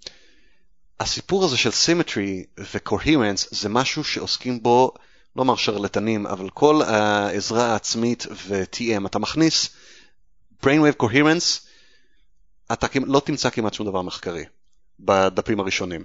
הסיפור 1.00 1.45
הזה 1.45 1.58
של 1.58 1.72
סימטרי 1.72 2.45
ו-coherence 2.60 3.47
זה 3.52 3.70
משהו 3.70 4.04
שעוסקים 4.04 4.64
בו, 4.64 4.93
לא 5.36 5.41
אומר 5.41 5.56
שרלטנים, 5.56 6.28
אבל 6.28 6.50
כל 6.50 6.82
העזרה 6.82 7.72
העצמית 7.72 8.26
ו-TM, 8.47 9.06
אתה 9.06 9.20
מכניס 9.20 9.70
brainwave 10.64 11.04
coherence, 11.04 11.68
אתה 12.74 12.88
לא 13.05 13.20
תמצא 13.26 13.49
כמעט 13.49 13.74
שום 13.74 13.88
דבר 13.88 14.01
מחקרי 14.01 14.45
בדפים 14.99 15.59
הראשונים. 15.59 16.03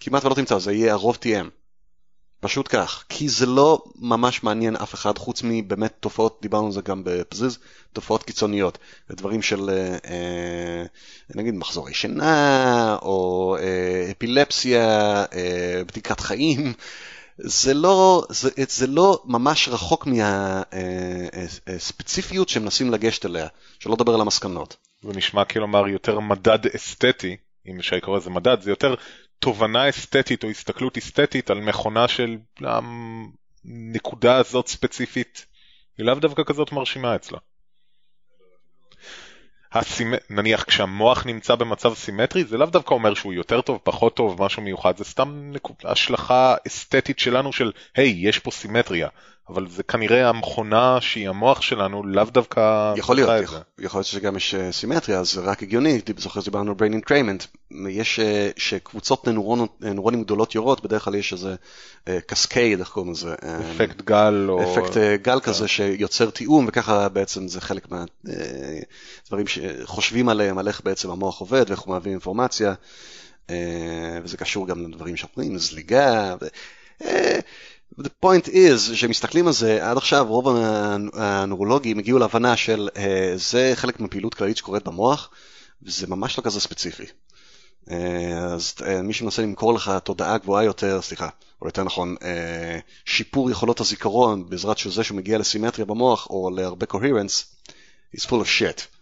כמעט 0.00 0.24
ולא 0.24 0.34
תמצא, 0.34 0.58
זה 0.58 0.72
יהיה 0.72 0.92
הרוב 0.92 1.18
TM. 1.22 1.46
פשוט 2.40 2.68
כך, 2.70 3.04
כי 3.08 3.28
זה 3.28 3.46
לא 3.46 3.82
ממש 3.96 4.42
מעניין 4.42 4.76
אף 4.76 4.94
אחד 4.94 5.18
חוץ 5.18 5.40
מבאמת 5.44 5.94
תופעות, 6.00 6.38
דיברנו 6.42 6.66
על 6.66 6.72
זה 6.72 6.80
גם 6.80 7.02
בפזיז, 7.04 7.58
תופעות 7.92 8.22
קיצוניות, 8.22 8.78
דברים 9.10 9.42
של 9.42 9.70
אה, 9.70 9.96
אה, 10.10 10.84
נגיד 11.34 11.54
מחזורי 11.54 11.94
שינה, 11.94 12.96
או 13.02 13.56
אה, 13.60 14.10
אפילפסיה, 14.10 15.24
אה, 15.32 15.82
בדיקת 15.86 16.20
חיים, 16.20 16.72
זה 17.38 17.74
לא, 17.74 18.26
זה, 18.30 18.50
זה 18.68 18.86
לא 18.86 19.22
ממש 19.24 19.68
רחוק 19.68 20.06
מהספציפיות 21.66 22.48
אה, 22.48 22.52
אה, 22.52 22.54
שמנסים 22.54 22.90
לגשת 22.90 23.26
אליה, 23.26 23.48
שלא 23.78 23.94
לדבר 23.94 24.14
על 24.14 24.20
המסקנות. 24.20 24.76
זה 25.06 25.12
נשמע 25.16 25.44
כלומר 25.44 25.88
יותר 25.88 26.20
מדד 26.20 26.66
אסתטי, 26.66 27.36
אם 27.66 27.78
אפשר 27.78 27.96
לקרוא 27.96 28.16
לזה 28.16 28.30
מדד, 28.30 28.60
זה 28.60 28.70
יותר 28.70 28.94
תובנה 29.38 29.88
אסתטית 29.88 30.44
או 30.44 30.50
הסתכלות 30.50 30.98
אסתטית 30.98 31.50
על 31.50 31.60
מכונה 31.60 32.08
של 32.08 32.36
הנקודה 33.64 34.36
הזאת 34.36 34.68
ספציפית, 34.68 35.46
היא 35.98 36.06
לאו 36.06 36.14
דווקא 36.14 36.42
כזאת 36.46 36.72
מרשימה 36.72 37.16
אצלה. 37.16 37.38
הסימ... 39.72 40.14
נניח 40.30 40.64
כשהמוח 40.64 41.26
נמצא 41.26 41.54
במצב 41.54 41.94
סימטרי 41.94 42.44
זה 42.44 42.56
לאו 42.56 42.66
דווקא 42.66 42.94
אומר 42.94 43.14
שהוא 43.14 43.32
יותר 43.32 43.60
טוב, 43.60 43.80
פחות 43.82 44.16
טוב, 44.16 44.44
משהו 44.44 44.62
מיוחד, 44.62 44.96
זה 44.96 45.04
סתם 45.04 45.50
נקוד... 45.52 45.76
השלכה 45.84 46.54
אסתטית 46.66 47.18
שלנו 47.18 47.52
של 47.52 47.72
היי, 47.96 48.12
hey, 48.12 48.28
יש 48.28 48.38
פה 48.38 48.50
סימטריה. 48.50 49.08
אבל 49.48 49.68
זה 49.68 49.82
כנראה 49.82 50.28
המכונה 50.28 51.00
שהיא 51.00 51.28
המוח 51.28 51.62
שלנו, 51.62 52.06
לאו 52.06 52.24
דווקא... 52.24 52.92
יכול 52.96 53.16
להיות, 53.16 53.42
יכול, 53.42 53.58
יכול 53.78 53.98
להיות 53.98 54.06
שגם 54.06 54.36
יש 54.36 54.54
אה, 54.54 54.72
סימטריה, 54.72 55.18
אז 55.18 55.32
זה 55.32 55.40
רק 55.40 55.62
הגיוני, 55.62 56.00
זוכר 56.16 56.40
שדיברנו 56.40 56.74
על 56.80 56.88
brain 56.88 56.92
entrainment, 56.92 57.46
יש 57.88 58.20
אה, 58.20 58.50
שקבוצות 58.56 59.28
נוירון, 59.28 59.66
נוירונים 59.80 60.22
גדולות 60.22 60.54
יורות, 60.54 60.84
בדרך 60.84 61.04
כלל 61.04 61.14
יש 61.14 61.32
איזה 61.32 61.54
קסקייד, 62.26 62.78
אה, 62.78 62.84
איך 62.84 62.88
קוראים 62.88 63.12
לזה? 63.12 63.34
אפקט 63.74 64.02
גל 64.02 64.46
או... 64.48 64.72
אפקט 64.72 64.96
גל 65.22 65.40
כזה 65.40 65.68
שיוצר 65.68 66.30
תיאום, 66.30 66.64
וככה 66.68 67.08
בעצם 67.08 67.48
זה 67.48 67.60
חלק 67.60 67.86
מהדברים 67.90 69.46
שחושבים 69.46 70.28
עליהם, 70.28 70.58
על 70.58 70.68
איך 70.68 70.80
בעצם 70.84 71.10
המוח 71.10 71.40
עובד 71.40 71.64
ואיך 71.68 71.80
הוא 71.80 71.92
מעביר 71.94 72.12
אינפורמציה, 72.12 72.74
וזה 74.22 74.36
קשור 74.36 74.68
גם 74.68 74.92
לדברים 74.92 75.16
שאומרים, 75.16 75.58
זליגה. 75.58 76.34
The 78.00 78.08
point 78.24 78.48
is 78.48 78.94
שמסתכלים 78.94 79.46
על 79.46 79.52
זה, 79.52 79.90
עד 79.90 79.96
עכשיו 79.96 80.26
רוב 80.28 80.56
הנורולוגים 81.14 81.98
הגיעו 81.98 82.18
להבנה 82.18 82.56
של 82.56 82.88
אה, 82.94 82.98
זה 83.34 83.72
חלק 83.74 84.00
מפעילות 84.00 84.34
כללית 84.34 84.56
שקורית 84.56 84.84
במוח, 84.84 85.30
וזה 85.82 86.06
ממש 86.06 86.38
לא 86.38 86.44
כזה 86.44 86.60
ספציפי. 86.60 87.06
אז 88.36 88.74
מי 89.04 89.12
שמנסה 89.12 89.42
למכור 89.42 89.74
לך 89.74 89.92
תודעה 90.04 90.38
גבוהה 90.38 90.64
יותר, 90.64 91.02
סליחה, 91.02 91.28
או 91.62 91.66
יותר 91.66 91.84
נכון, 91.84 92.16
שיפור 93.04 93.50
יכולות 93.50 93.80
הזיכרון 93.80 94.50
בעזרת 94.50 94.76
זה 94.88 95.04
שהוא 95.04 95.16
מגיע 95.16 95.38
לסימטריה 95.38 95.86
במוח 95.86 96.26
או 96.30 96.50
להרבה 96.56 96.86
coherence, 96.92 97.68
he's 98.16 98.24
full 98.26 98.42
of 98.42 98.60
shit. 98.60 98.96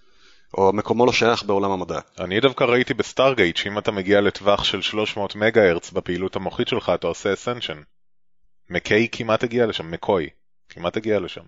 או 0.58 0.72
מקומו 0.72 1.06
לא 1.06 1.12
שייך 1.12 1.42
בעולם 1.42 1.70
המדע. 1.70 1.98
אני 2.20 2.40
דווקא 2.40 2.64
ראיתי 2.64 2.94
ב 2.94 3.01
Stargate 3.01 3.56
שאם 3.56 3.78
אתה 3.78 3.92
מגיע 3.92 4.20
לטווח 4.20 4.64
של 4.64 4.82
300 4.82 5.36
מגה 5.36 5.70
הרץ 5.70 5.90
בפעילות 5.90 6.36
המוחית 6.36 6.68
שלך 6.68 6.92
אתה 6.94 7.06
עושה 7.06 7.32
ascension. 7.32 7.80
מקיי 8.70 9.08
כמעט 9.12 9.44
הגיע 9.44 9.66
לשם, 9.66 9.90
מקוי, 9.90 10.30
כמעט 10.68 10.96
הגיע 10.96 11.20
לשם. 11.20 11.44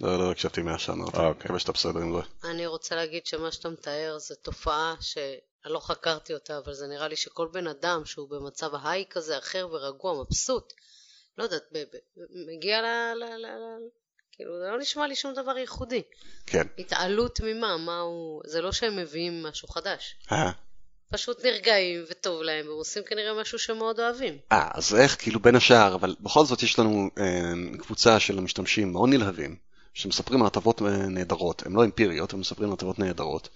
לא, 0.00 0.18
לא 0.18 0.30
הקשבתי 0.30 0.62
מהשנה, 0.62 0.94
אני 0.94 1.04
אוקיי. 1.04 1.30
מקווה 1.30 1.58
שאתה 1.58 1.72
בסדר 1.72 2.00
עם 2.00 2.14
זה. 2.16 2.48
אני 2.50 2.66
רוצה 2.66 2.96
להגיד 2.96 3.26
שמה 3.26 3.52
שאתה 3.52 3.68
מתאר 3.68 4.18
זה 4.18 4.34
תופעה 4.34 4.94
שאני 5.00 5.72
לא 5.72 5.80
חקרתי 5.80 6.34
אותה, 6.34 6.58
אבל 6.58 6.74
זה 6.74 6.86
נראה 6.86 7.08
לי 7.08 7.16
שכל 7.16 7.48
בן 7.52 7.66
אדם 7.66 8.04
שהוא 8.04 8.28
במצב 8.30 8.74
ההיי 8.74 9.04
כזה 9.10 9.38
אחר 9.38 9.68
ורגוע, 9.70 10.22
מבסוט, 10.22 10.72
לא 11.38 11.44
יודעת, 11.44 11.62
מגיע 12.48 12.82
ל... 12.82 13.24
כאילו 14.32 14.58
זה 14.58 14.70
לא 14.70 14.78
נשמע 14.78 15.06
לי 15.06 15.16
שום 15.16 15.34
דבר 15.34 15.58
ייחודי. 15.58 16.02
כן. 16.46 16.66
התעלות 16.78 17.40
ממה? 17.40 17.76
מה 17.76 18.00
הוא... 18.00 18.42
זה 18.46 18.60
לא 18.60 18.72
שהם 18.72 18.96
מביאים 18.96 19.42
משהו 19.42 19.68
חדש. 19.68 20.16
פשוט 21.10 21.44
נרגעים 21.44 22.04
וטוב 22.10 22.42
להם, 22.42 22.66
והם 22.66 22.76
עושים 22.76 23.02
כנראה 23.02 23.40
משהו 23.40 23.58
שמאוד 23.58 24.00
אוהבים. 24.00 24.34
אה, 24.52 24.68
אז 24.74 24.94
איך, 24.94 25.16
כאילו 25.18 25.40
בין 25.40 25.56
השאר, 25.56 25.94
אבל 25.94 26.16
בכל 26.20 26.44
זאת 26.44 26.62
יש 26.62 26.78
לנו 26.78 27.10
אה, 27.18 27.78
קבוצה 27.78 28.20
של 28.20 28.40
משתמשים 28.40 28.92
מאוד 28.92 29.08
נלהבים, 29.08 29.56
שמספרים 29.94 30.40
על 30.40 30.46
הטבות 30.46 30.82
אה, 30.82 30.88
נהדרות, 30.88 31.66
הן 31.66 31.72
לא 31.72 31.84
אמפיריות, 31.84 32.32
הם 32.32 32.40
מספרים 32.40 32.68
על 32.68 32.74
הטבות 32.74 32.98
נהדרות, 32.98 33.48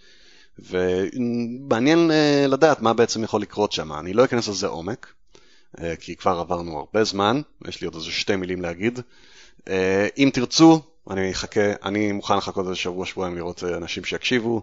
ומעניין 0.59 2.11
אה, 2.11 2.47
לדעת 2.49 2.81
מה 2.81 2.93
בעצם 2.93 3.25
יכול 3.25 3.43
לקרות 3.43 3.73
שם. 3.73 3.93
אני 3.93 4.13
לא 4.13 4.25
אכנס 4.25 4.49
לזה 4.49 4.67
עומק, 4.67 5.13
אה, 5.81 5.97
כי 5.97 6.17
כבר 6.17 6.39
עברנו 6.39 6.79
הרבה 6.79 7.05
זמן, 7.05 7.41
יש 7.69 7.81
לי 7.81 7.87
עוד 7.87 7.95
איזה 7.95 8.11
שתי 8.11 8.37
מילים 8.37 8.63
להגיד. 8.63 9.01
אה, 9.69 10.09
אם 10.19 10.31
תרצו, 10.33 10.83
אני 11.11 11.33
אחכה, 11.33 11.73
אני 11.83 12.13
מוכן 12.13 12.37
לחכות 12.37 12.65
איזה 12.65 12.77
שבוע, 12.77 13.07
שבועיים 13.07 13.37
לראות 13.37 13.65
אה, 13.65 13.77
אנשים 13.77 14.05
שיקשיבו. 14.05 14.63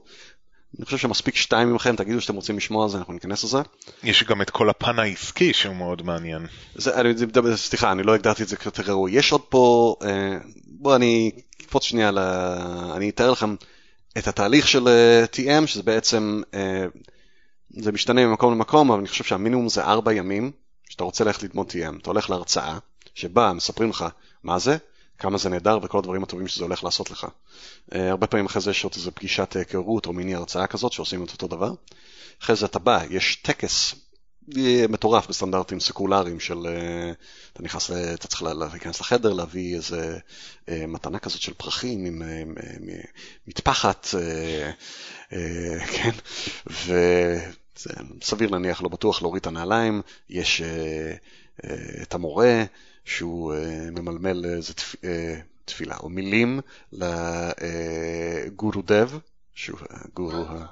אני 0.78 0.86
חושב 0.86 0.98
שמספיק 0.98 1.36
שתיים 1.36 1.76
מכם, 1.76 1.96
תגידו 1.96 2.22
שאתם 2.22 2.36
רוצים 2.36 2.58
לשמוע 2.58 2.84
על 2.84 2.90
זה, 2.90 2.98
אנחנו 2.98 3.14
ניכנס 3.14 3.44
לזה. 3.44 3.58
יש 4.04 4.24
גם 4.24 4.42
את 4.42 4.50
כל 4.50 4.70
הפן 4.70 5.00
העסקי 5.00 5.54
שהוא 5.54 5.76
מאוד 5.76 6.02
מעניין. 6.02 6.48
זה, 6.76 7.00
אני, 7.00 7.14
סליחה, 7.56 7.92
אני 7.92 8.04
לא 8.04 8.16
הגדרתי 8.16 8.44
את 8.44 8.48
זה 8.48 8.56
יותר 8.66 8.84
ראוי. 8.92 9.12
יש 9.12 9.32
עוד 9.32 9.42
פה, 9.42 9.96
אה, 10.04 10.38
בואו 10.68 10.96
אני 10.96 11.32
אקפוץ 11.62 11.84
שנייה, 11.84 12.12
ל... 12.12 12.20
אני 12.96 13.10
אתאר 13.10 13.32
לכם 13.32 13.56
את 14.18 14.28
התהליך 14.28 14.68
של 14.68 14.88
TM, 15.34 15.68
שזה 15.68 15.84
בעצם, 15.84 16.42
זה 17.70 17.92
משתנה 17.92 18.26
ממקום 18.26 18.54
למקום, 18.54 18.92
אבל 18.92 19.00
אני 19.00 19.08
חושב 19.08 19.24
שהמינימום 19.24 19.70
זה 19.70 19.84
ארבע 19.84 20.14
ימים, 20.14 20.52
שאתה 20.90 21.04
רוצה 21.04 21.24
ללכת 21.24 21.44
ללמוד 21.44 21.72
TM. 21.72 22.02
אתה 22.02 22.10
הולך 22.10 22.30
להרצאה, 22.30 22.78
שבה 23.16 23.54
מספרים 23.54 23.90
לך 23.90 24.06
מה 24.44 24.60
זה, 24.60 24.78
כמה 25.22 25.38
זה 25.38 25.50
נהדר 25.50 25.80
וכל 25.84 25.98
הדברים 25.98 26.24
הטובים 26.24 26.48
שזה 26.48 26.64
הולך 26.64 26.84
לעשות 26.84 27.12
לך. 27.12 27.24
Uh, 27.24 27.98
הרבה 27.98 28.28
פעמים 28.28 28.46
אחרי 28.46 28.62
זה 28.62 28.72
יש 28.72 28.84
עוד 28.84 28.94
איזו 28.96 29.12
פגישת 29.16 29.56
היכרות 29.56 30.06
או 30.06 30.14
מיני 30.14 30.36
הרצאה 30.36 30.68
כזאת 30.68 30.92
שעושים 30.92 31.24
את 31.24 31.32
אותו 31.32 31.48
דבר. 31.48 31.72
אחרי 32.42 32.56
זה 32.56 32.66
אתה 32.66 32.80
בא, 32.80 33.04
יש 33.10 33.36
טקס 33.36 33.96
אה, 34.58 34.86
מטורף 34.90 35.28
בסטנדרטים 35.28 35.80
סקולריים 35.80 36.40
של, 36.40 36.68
אתה 37.54 37.64
נכנס, 37.64 37.92
אתה 37.92 38.28
צריך 38.28 38.44
להיכנס 38.44 39.02
לחדר, 39.02 39.34
להביא 39.34 39.76
איזה 39.76 40.18
מתנה 40.68 41.20
כזאת 41.20 41.42
של 41.42 41.54
פרחים 41.54 42.06
עם 42.06 42.22
uh, 42.22 42.60
מטפחת, 43.48 44.08
כן, 45.94 46.12
וסביר 48.22 48.50
להניח, 48.50 48.82
לא 48.82 48.90
בטוח 48.90 49.22
להוריד 49.22 49.42
את 49.42 49.48
הנעליים, 49.48 50.02
יש 50.30 50.62
את 52.02 52.14
המורה, 52.14 52.64
שהוא 53.06 53.54
uh, 53.54 53.92
ממלמל 53.92 54.46
איזה 54.46 54.74
תפ... 54.74 54.96
uh, 54.96 55.08
תפילה, 55.66 55.98
או 55.98 56.10
מילים 56.10 56.60
לגורו 56.92 58.82
דב, 58.86 59.10
שהוא 59.56 59.80
הגורו 59.90 60.44
ה... 60.50 60.66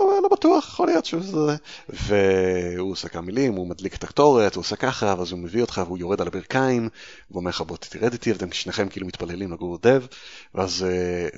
לא, 0.00 0.20
לא 0.22 0.28
בטוח, 0.28 0.68
יכול 0.68 0.86
להיות 0.86 1.04
שהוא 1.04 1.22
זה. 1.22 1.56
והוא 1.88 2.92
עושה 2.92 3.08
כמה 3.08 3.22
מילים, 3.22 3.54
הוא 3.54 3.66
מדליק 3.66 3.94
את 3.94 4.04
הקטורת, 4.04 4.54
הוא 4.54 4.60
עושה 4.60 4.76
ככה, 4.76 5.14
ואז 5.18 5.32
הוא 5.32 5.38
מביא 5.40 5.60
אותך 5.60 5.82
והוא 5.86 5.98
יורד 5.98 6.20
על 6.20 6.26
הברכיים, 6.26 6.88
ואומר 7.30 7.50
לך 7.50 7.60
בוא 7.60 7.76
תרד 7.76 8.12
איתי, 8.12 8.32
ואתם 8.32 8.52
שניכם 8.52 8.88
כאילו 8.88 9.06
מתפללים 9.06 9.52
לגורו 9.52 9.78
דב, 9.82 10.06
ואז, 10.54 10.86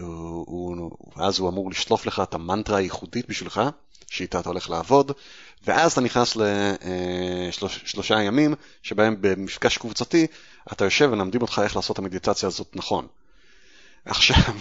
הוא, 0.01 0.45
הוא, 0.47 0.91
ואז 1.17 1.39
הוא 1.39 1.49
אמור 1.49 1.71
לשלוף 1.71 2.07
לך 2.07 2.23
את 2.25 2.35
המנטרה 2.35 2.79
הייחודית 2.79 3.29
בשבילך, 3.29 3.61
שאיתה 4.11 4.41
אתה 4.41 4.49
הולך 4.49 4.71
לעבוד, 4.71 5.13
ואז 5.67 5.93
אתה 5.93 6.01
נכנס 6.01 6.37
לשלושה 6.37 7.79
לשלוש, 7.85 8.11
ימים, 8.11 8.55
שבהם 8.83 9.17
במפגש 9.21 9.79
קבוצתי, 9.79 10.27
אתה 10.73 10.85
יושב 10.85 11.09
ומלמדים 11.13 11.43
אותך 11.43 11.61
איך 11.65 11.77
לעשות 11.77 11.95
את 11.95 11.99
המדיטציה 11.99 12.47
הזאת 12.47 12.69
נכון. 12.75 13.07
עכשיו, 14.05 14.55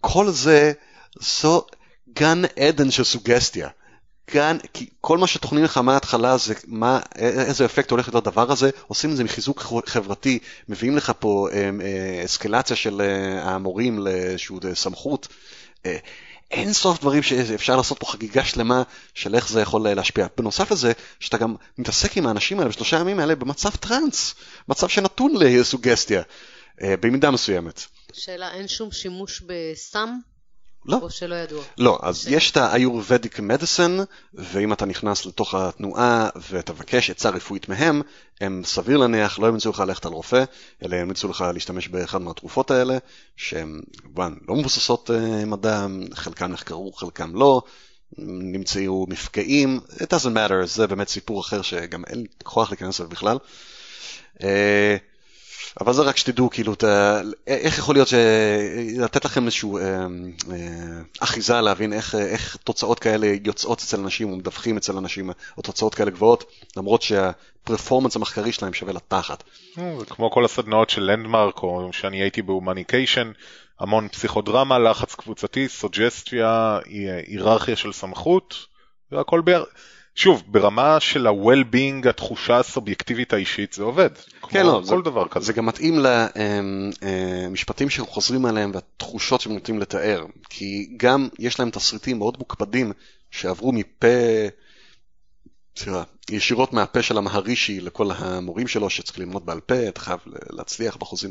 כל 0.00 0.30
זה, 0.30 0.72
זו 1.20 1.66
גן 2.12 2.42
עדן 2.58 2.90
של 2.90 3.04
סוגסטיה. 3.04 3.68
גן, 4.30 4.56
כי 4.72 4.88
כל 5.00 5.18
מה 5.18 5.26
שתוכנים 5.26 5.64
לך 5.64 5.78
מההתחלה 5.78 6.36
זה 6.36 6.54
מה, 6.66 7.00
איזה 7.16 7.64
אפקט 7.64 7.90
הולך 7.90 8.08
להיות 8.08 8.26
לדבר 8.26 8.52
הזה, 8.52 8.70
עושים 8.86 9.10
את 9.10 9.16
זה 9.16 9.24
מחיזוק 9.24 9.62
חברתי, 9.86 10.38
מביאים 10.68 10.96
לך 10.96 11.12
פה 11.18 11.48
אה, 11.52 11.70
אה, 11.82 12.24
אסקלציה 12.24 12.76
של 12.76 13.00
אה, 13.00 13.50
המורים 13.50 13.98
לאיזושהי 13.98 14.56
סמכות. 14.74 15.28
אין 16.50 16.72
סוף 16.72 17.00
דברים 17.00 17.22
שאפשר 17.22 17.76
לעשות 17.76 17.98
פה 17.98 18.06
חגיגה 18.06 18.44
שלמה 18.44 18.82
של 19.14 19.34
איך 19.34 19.48
זה 19.48 19.60
יכול 19.60 19.88
להשפיע. 19.88 20.26
בנוסף 20.36 20.70
לזה, 20.70 20.92
שאתה 21.20 21.38
גם 21.38 21.54
מתעסק 21.78 22.16
עם 22.16 22.26
האנשים 22.26 22.58
האלה 22.58 22.70
בשלושה 22.70 22.96
ימים 22.98 23.20
האלה 23.20 23.34
במצב 23.34 23.70
טראנס, 23.70 24.34
מצב 24.68 24.88
שנתון 24.88 25.34
לסוגסטיה, 25.36 26.22
אה, 26.82 26.94
במידה 27.00 27.30
מסוימת. 27.30 27.82
שאלה, 28.12 28.52
אין 28.52 28.68
שום 28.68 28.92
שימוש 28.92 29.42
בסם? 29.46 30.18
לא. 30.86 30.98
או 31.02 31.10
שלא 31.10 31.34
ידוע? 31.34 31.64
לא, 31.78 31.98
אז 32.02 32.18
ש... 32.18 32.26
יש 32.26 32.50
את 32.50 32.56
ה-Ayurvedic 32.56 33.38
Medicine, 33.38 34.04
ואם 34.34 34.72
אתה 34.72 34.86
נכנס 34.86 35.26
לתוך 35.26 35.54
התנועה 35.54 36.28
ותבקש 36.50 37.10
עצה 37.10 37.30
רפואית 37.30 37.68
מהם, 37.68 38.02
הם 38.40 38.62
סביר 38.64 38.96
להניח 38.96 39.38
לא 39.38 39.46
ימצאו 39.46 39.70
לך 39.70 39.80
ללכת 39.80 40.06
על 40.06 40.12
רופא, 40.12 40.44
אלא 40.84 40.96
ימצאו 40.96 41.28
לך 41.28 41.44
להשתמש 41.54 41.88
באחד 41.88 42.22
מהתרופות 42.22 42.70
האלה, 42.70 42.98
שהן 43.36 43.80
כמובן 44.02 44.34
לא 44.48 44.54
מבוססות 44.56 45.10
uh, 45.10 45.46
מדע, 45.46 45.86
חלקם 46.14 46.52
נחקרו, 46.52 46.92
חלקם 46.92 47.36
לא, 47.36 47.62
נמצאו 48.18 49.06
מפגעים, 49.08 49.80
it 49.90 50.14
doesn't 50.14 50.34
matter, 50.34 50.66
זה 50.66 50.86
באמת 50.86 51.08
סיפור 51.08 51.40
אחר 51.40 51.62
שגם 51.62 52.04
אין 52.04 52.24
כוח 52.42 52.70
להיכנס 52.70 53.00
אליו 53.00 53.10
בכלל. 53.10 53.38
אבל 55.80 55.92
זה 55.92 56.02
רק 56.02 56.16
שתדעו, 56.16 56.50
כאילו, 56.50 56.74
ת... 56.74 56.84
איך 57.46 57.78
יכול 57.78 57.94
להיות 57.94 58.08
ש... 58.08 58.14
לתת 58.98 59.24
לכם 59.24 59.44
איזושהי 59.44 59.68
אה, 59.76 60.06
אה, 60.52 60.56
אחיזה 61.20 61.60
להבין 61.60 61.92
איך, 61.92 62.14
איך 62.14 62.56
תוצאות 62.64 62.98
כאלה 62.98 63.26
יוצאות 63.44 63.78
אצל 63.78 64.00
אנשים 64.00 64.32
ומדווחים 64.32 64.76
אצל 64.76 64.96
אנשים, 64.96 65.30
או 65.56 65.62
תוצאות 65.62 65.94
כאלה 65.94 66.10
גבוהות, 66.10 66.44
למרות 66.76 67.02
שהפרפורמנס 67.02 68.16
המחקרי 68.16 68.52
שלהם 68.52 68.74
שווה 68.74 68.92
לתחת. 68.92 69.42
אה, 69.78 69.96
כמו 70.08 70.30
כל 70.30 70.44
הסדנאות 70.44 70.90
של 70.90 71.02
לנדמרק, 71.02 71.62
או 71.62 71.88
שאני 71.92 72.22
הייתי 72.22 72.42
בהומניקיישן, 72.42 73.32
המון 73.80 74.08
פסיכודרמה, 74.08 74.78
לחץ 74.78 75.14
קבוצתי, 75.14 75.68
סוג'סטיה, 75.68 76.78
היררכיה 77.26 77.76
של 77.76 77.92
סמכות, 77.92 78.66
והכל 79.12 79.40
ביחד. 79.40 79.64
שוב, 80.20 80.42
ברמה 80.46 81.00
של 81.00 81.26
ה-well-being, 81.26 82.08
התחושה 82.08 82.58
הסובייקטיבית 82.58 83.32
האישית, 83.32 83.72
זה 83.72 83.82
עובד. 83.82 84.10
כן, 84.48 84.66
לא, 84.66 84.82
כל 84.88 84.96
זה, 84.96 85.10
דבר 85.10 85.28
כזה. 85.28 85.46
זה 85.46 85.52
גם 85.52 85.66
מתאים 85.66 85.98
למשפטים 87.48 87.84
אמ, 87.84 87.90
שחוזרים 87.90 88.46
עליהם 88.46 88.70
והתחושות 88.74 89.40
שהם 89.40 89.52
נוטים 89.52 89.78
לתאר. 89.78 90.24
כי 90.50 90.88
גם 90.96 91.28
יש 91.38 91.60
להם 91.60 91.70
תסריטים 91.70 92.18
מאוד 92.18 92.36
מוקפדים 92.38 92.92
שעברו 93.30 93.72
מפה, 93.72 94.06
סליחה, 95.76 96.02
ישירות 96.30 96.72
מהפה 96.72 97.02
של 97.02 97.18
המהרישי 97.18 97.80
לכל 97.80 98.10
המורים 98.16 98.68
שלו 98.68 98.90
שצריך 98.90 99.18
ללמוד 99.18 99.46
בעל 99.46 99.60
פה, 99.60 99.88
אתה 99.88 100.00
חייב 100.00 100.18
להצליח 100.50 100.96
בחוזים. 100.96 101.30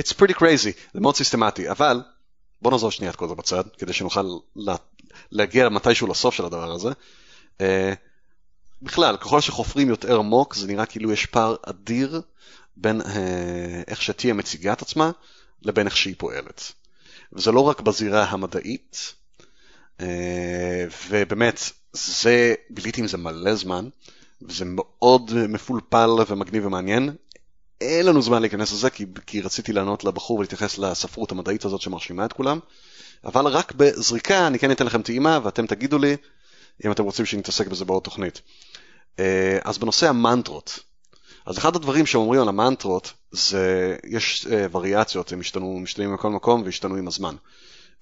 It's 0.00 0.12
pretty 0.12 0.34
crazy, 0.34 0.72
זה 0.94 1.00
מאוד 1.00 1.16
סיסטמטי, 1.16 1.70
אבל 1.70 2.00
בוא 2.62 2.70
נעזוב 2.70 2.92
שנייה 2.92 3.10
את 3.10 3.16
כל 3.16 3.28
זה 3.28 3.34
בצד, 3.34 3.64
כדי 3.78 3.92
שנוכל 3.92 4.26
להגיע 5.32 5.68
מתישהו 5.68 6.06
לסוף 6.06 6.34
של 6.34 6.44
הדבר 6.44 6.72
הזה. 6.72 6.90
Uh, 7.60 7.62
בכלל, 8.82 9.16
ככל 9.16 9.40
שחופרים 9.40 9.88
יותר 9.88 10.18
עמוק, 10.18 10.54
זה 10.54 10.66
נראה 10.66 10.86
כאילו 10.86 11.12
יש 11.12 11.26
פער 11.26 11.56
אדיר 11.62 12.22
בין 12.76 13.00
uh, 13.00 13.04
איך 13.88 14.02
שתהיה 14.02 14.34
מציגה 14.34 14.72
את 14.72 14.82
עצמה 14.82 15.10
לבין 15.62 15.86
איך 15.86 15.96
שהיא 15.96 16.14
פועלת. 16.18 16.72
וזה 17.32 17.52
לא 17.52 17.60
רק 17.60 17.80
בזירה 17.80 18.24
המדעית, 18.24 19.14
uh, 19.98 20.02
ובאמת, 21.08 21.60
זה, 21.92 22.54
ביליתי 22.70 23.00
עם 23.00 23.06
זה 23.06 23.16
מלא 23.16 23.54
זמן, 23.54 23.88
וזה 24.42 24.64
מאוד 24.64 25.30
מפולפל 25.48 26.10
ומגניב 26.26 26.66
ומעניין. 26.66 27.16
אין 27.80 28.06
לנו 28.06 28.22
זמן 28.22 28.40
להיכנס 28.40 28.72
לזה, 28.72 28.90
כי, 28.90 29.06
כי 29.26 29.40
רציתי 29.40 29.72
לענות 29.72 30.04
לבחור 30.04 30.38
ולהתייחס 30.38 30.78
לספרות 30.78 31.32
המדעית 31.32 31.64
הזאת 31.64 31.80
שמרשימה 31.80 32.24
את 32.24 32.32
כולם, 32.32 32.58
אבל 33.24 33.46
רק 33.46 33.72
בזריקה 33.72 34.46
אני 34.46 34.58
כן 34.58 34.70
אתן 34.70 34.86
לכם 34.86 35.02
טעימה 35.02 35.38
ואתם 35.42 35.66
תגידו 35.66 35.98
לי 35.98 36.16
אם 36.84 36.92
אתם 36.92 37.04
רוצים 37.04 37.26
שנתעסק 37.26 37.66
בזה 37.66 37.84
בעוד 37.84 38.02
תוכנית. 38.02 38.40
אה, 39.18 39.58
אז 39.64 39.78
בנושא 39.78 40.08
המנטרות, 40.08 40.80
אז 41.46 41.58
אחד 41.58 41.76
הדברים 41.76 42.06
שאומרים 42.06 42.40
על 42.40 42.48
המנטרות 42.48 43.12
זה, 43.30 43.96
יש 44.04 44.46
uh, 44.46 44.76
וריאציות, 44.76 45.32
הם 45.32 45.40
השתנו, 45.40 45.78
משתנים 45.78 46.14
מכל 46.14 46.30
מקום 46.30 46.62
והשתנו 46.62 46.96
עם 46.96 47.08
הזמן. 47.08 47.34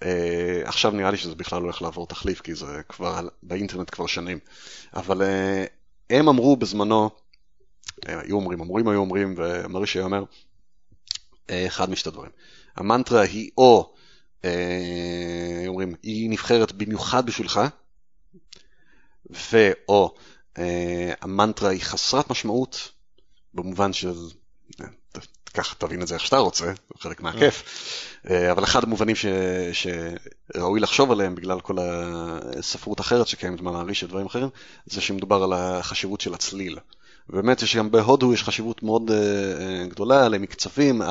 Uh, 0.00 0.04
עכשיו 0.64 0.90
נראה 0.90 1.10
לי 1.10 1.16
שזה 1.16 1.34
בכלל 1.34 1.62
הולך 1.62 1.82
לעבור 1.82 2.06
תחליף, 2.06 2.40
כי 2.40 2.54
זה 2.54 2.80
כבר 2.88 3.28
באינטרנט 3.42 3.90
כבר 3.90 4.06
שנים. 4.06 4.38
אבל 4.94 5.22
uh, 5.22 5.24
הם 6.10 6.28
אמרו 6.28 6.56
בזמנו, 6.56 7.10
הם 8.06 8.18
היו 8.18 8.36
אומרים, 8.36 8.60
אמורים 8.60 8.88
היו 8.88 9.00
אומרים, 9.00 9.34
ומרישי 9.36 10.00
אומר, 10.00 10.24
uh, 11.46 11.50
אחד 11.66 11.90
משתי 11.90 12.10
דברים. 12.10 12.30
המנטרה 12.76 13.22
היא 13.22 13.50
או, 13.58 13.94
uh, 14.42 14.46
אומרים, 15.66 15.94
היא 16.02 16.30
נבחרת 16.30 16.72
במיוחד 16.72 17.26
בשבילך, 17.26 17.60
ואו 19.30 20.14
uh, 20.54 20.60
המנטרה 21.20 21.70
היא 21.70 21.80
חסרת 21.80 22.30
משמעות, 22.30 22.88
במובן 23.54 23.92
של, 23.92 24.14
ככה 25.54 25.74
תבין 25.74 26.02
את 26.02 26.08
זה 26.08 26.14
איך 26.14 26.24
שאתה 26.24 26.38
רוצה, 26.38 26.64
זה 26.64 26.72
חלק 27.00 27.20
מהכיף, 27.20 27.64
אה, 28.30 28.52
אבל 28.52 28.64
אחד 28.64 28.84
המובנים 28.84 29.16
ש, 29.16 29.26
שראוי 29.72 30.80
לחשוב 30.80 31.10
עליהם 31.10 31.34
בגלל 31.34 31.60
כל 31.60 31.76
הספרות 32.58 33.00
אחרת 33.00 33.28
שקיימת 33.28 33.60
במעריש 33.60 34.02
ודברים 34.02 34.26
אחרים, 34.26 34.48
זה 34.86 35.00
שמדובר 35.00 35.42
על 35.42 35.52
החשיבות 35.52 36.20
של 36.20 36.34
הצליל. 36.34 36.78
באמת 37.28 37.62
יש 37.62 37.76
גם 37.76 37.90
בהודו 37.90 38.34
יש 38.34 38.42
חשיבות 38.42 38.82
מאוד 38.82 39.10
uh, 39.10 39.90
גדולה 39.90 40.28
למקצבים, 40.28 41.02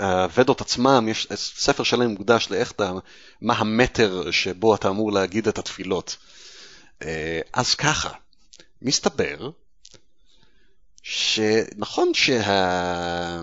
הוודות 0.00 0.60
עצמם, 0.60 1.06
יש 1.10 1.28
ספר 1.34 1.82
שלם 1.82 2.10
מוקדש 2.10 2.50
לאיך 2.50 2.70
אתה, 2.70 2.92
מה 3.40 3.54
המטר 3.54 4.30
שבו 4.30 4.74
אתה 4.74 4.88
אמור 4.88 5.12
להגיד 5.12 5.48
את 5.48 5.58
התפילות. 5.58 6.16
Uh, 7.00 7.04
אז 7.52 7.74
ככה, 7.74 8.10
מסתבר 8.82 9.50
שנכון 11.02 12.14
שה... 12.14 13.42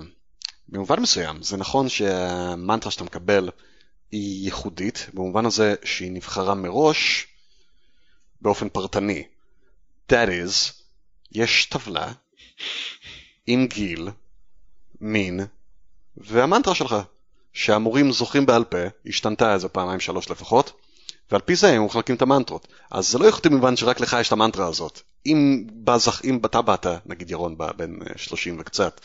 במובן 0.69 0.99
מסוים, 0.99 1.43
זה 1.43 1.57
נכון 1.57 1.89
שהמנטרה 1.89 2.91
שאתה 2.91 3.03
מקבל 3.03 3.49
היא 4.11 4.45
ייחודית, 4.45 5.07
במובן 5.13 5.45
הזה 5.45 5.75
שהיא 5.83 6.11
נבחרה 6.11 6.55
מראש 6.55 7.27
באופן 8.41 8.69
פרטני. 8.69 9.23
That 10.11 10.27
is, 10.27 10.73
יש 11.31 11.65
טבלה 11.65 12.11
עם 13.47 13.67
גיל, 13.67 14.09
מין 15.01 15.39
והמנטרה 16.17 16.75
שלך, 16.75 16.95
שהמורים 17.53 18.11
זוכרים 18.11 18.45
בעל 18.45 18.63
פה, 18.63 18.77
השתנתה 19.05 19.53
איזה 19.53 19.69
פעמיים 19.69 19.99
שלוש 19.99 20.29
לפחות, 20.29 20.81
ועל 21.31 21.41
פי 21.41 21.55
זה 21.55 21.69
הם 21.69 21.85
מחלקים 21.85 22.15
את 22.15 22.21
המנטרות. 22.21 22.67
אז 22.91 23.11
זה 23.11 23.17
לא 23.17 23.25
יכול 23.25 23.37
להיות 23.43 23.53
במובן 23.53 23.75
שרק 23.75 23.99
לך 23.99 24.17
יש 24.19 24.27
את 24.27 24.33
המנטרה 24.33 24.67
הזאת. 24.67 25.01
אם, 25.25 25.63
בזכ... 25.83 26.25
אם 26.25 26.39
אתה 26.45 26.61
באת, 26.61 26.87
נגיד 27.05 27.31
ירון 27.31 27.57
בן 27.57 27.91
30 28.15 28.55
אה, 28.55 28.61
וקצת, 28.61 29.01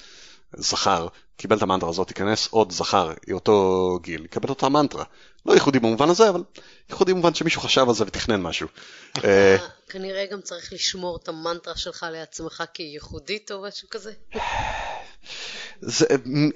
זכר, 0.56 1.06
קיבל 1.36 1.56
את 1.56 1.62
המנטרה 1.62 1.90
הזאת, 1.90 2.08
ייכנס 2.08 2.48
עוד 2.50 2.72
זכר, 2.72 3.12
אותו 3.32 3.98
גיל, 4.02 4.24
יקבל 4.24 4.48
אותה 4.48 4.68
מנטרה. 4.68 5.04
לא 5.46 5.52
ייחודי 5.52 5.78
במובן 5.78 6.08
הזה, 6.08 6.28
אבל 6.28 6.42
ייחודי 6.90 7.12
במובן 7.12 7.34
שמישהו 7.34 7.60
חשב 7.60 7.88
על 7.88 7.94
זה 7.94 8.04
ותכנן 8.06 8.42
משהו. 8.42 8.68
אה, 9.24 9.56
כנראה 9.88 10.26
גם 10.26 10.40
צריך 10.40 10.72
לשמור 10.72 11.18
את 11.22 11.28
המנטרה 11.28 11.76
שלך 11.76 12.06
לעצמך 12.12 12.64
כייחודית 12.74 13.52
או 13.52 13.62
משהו 13.62 13.88
כזה. 13.90 14.12
זה, 15.80 16.06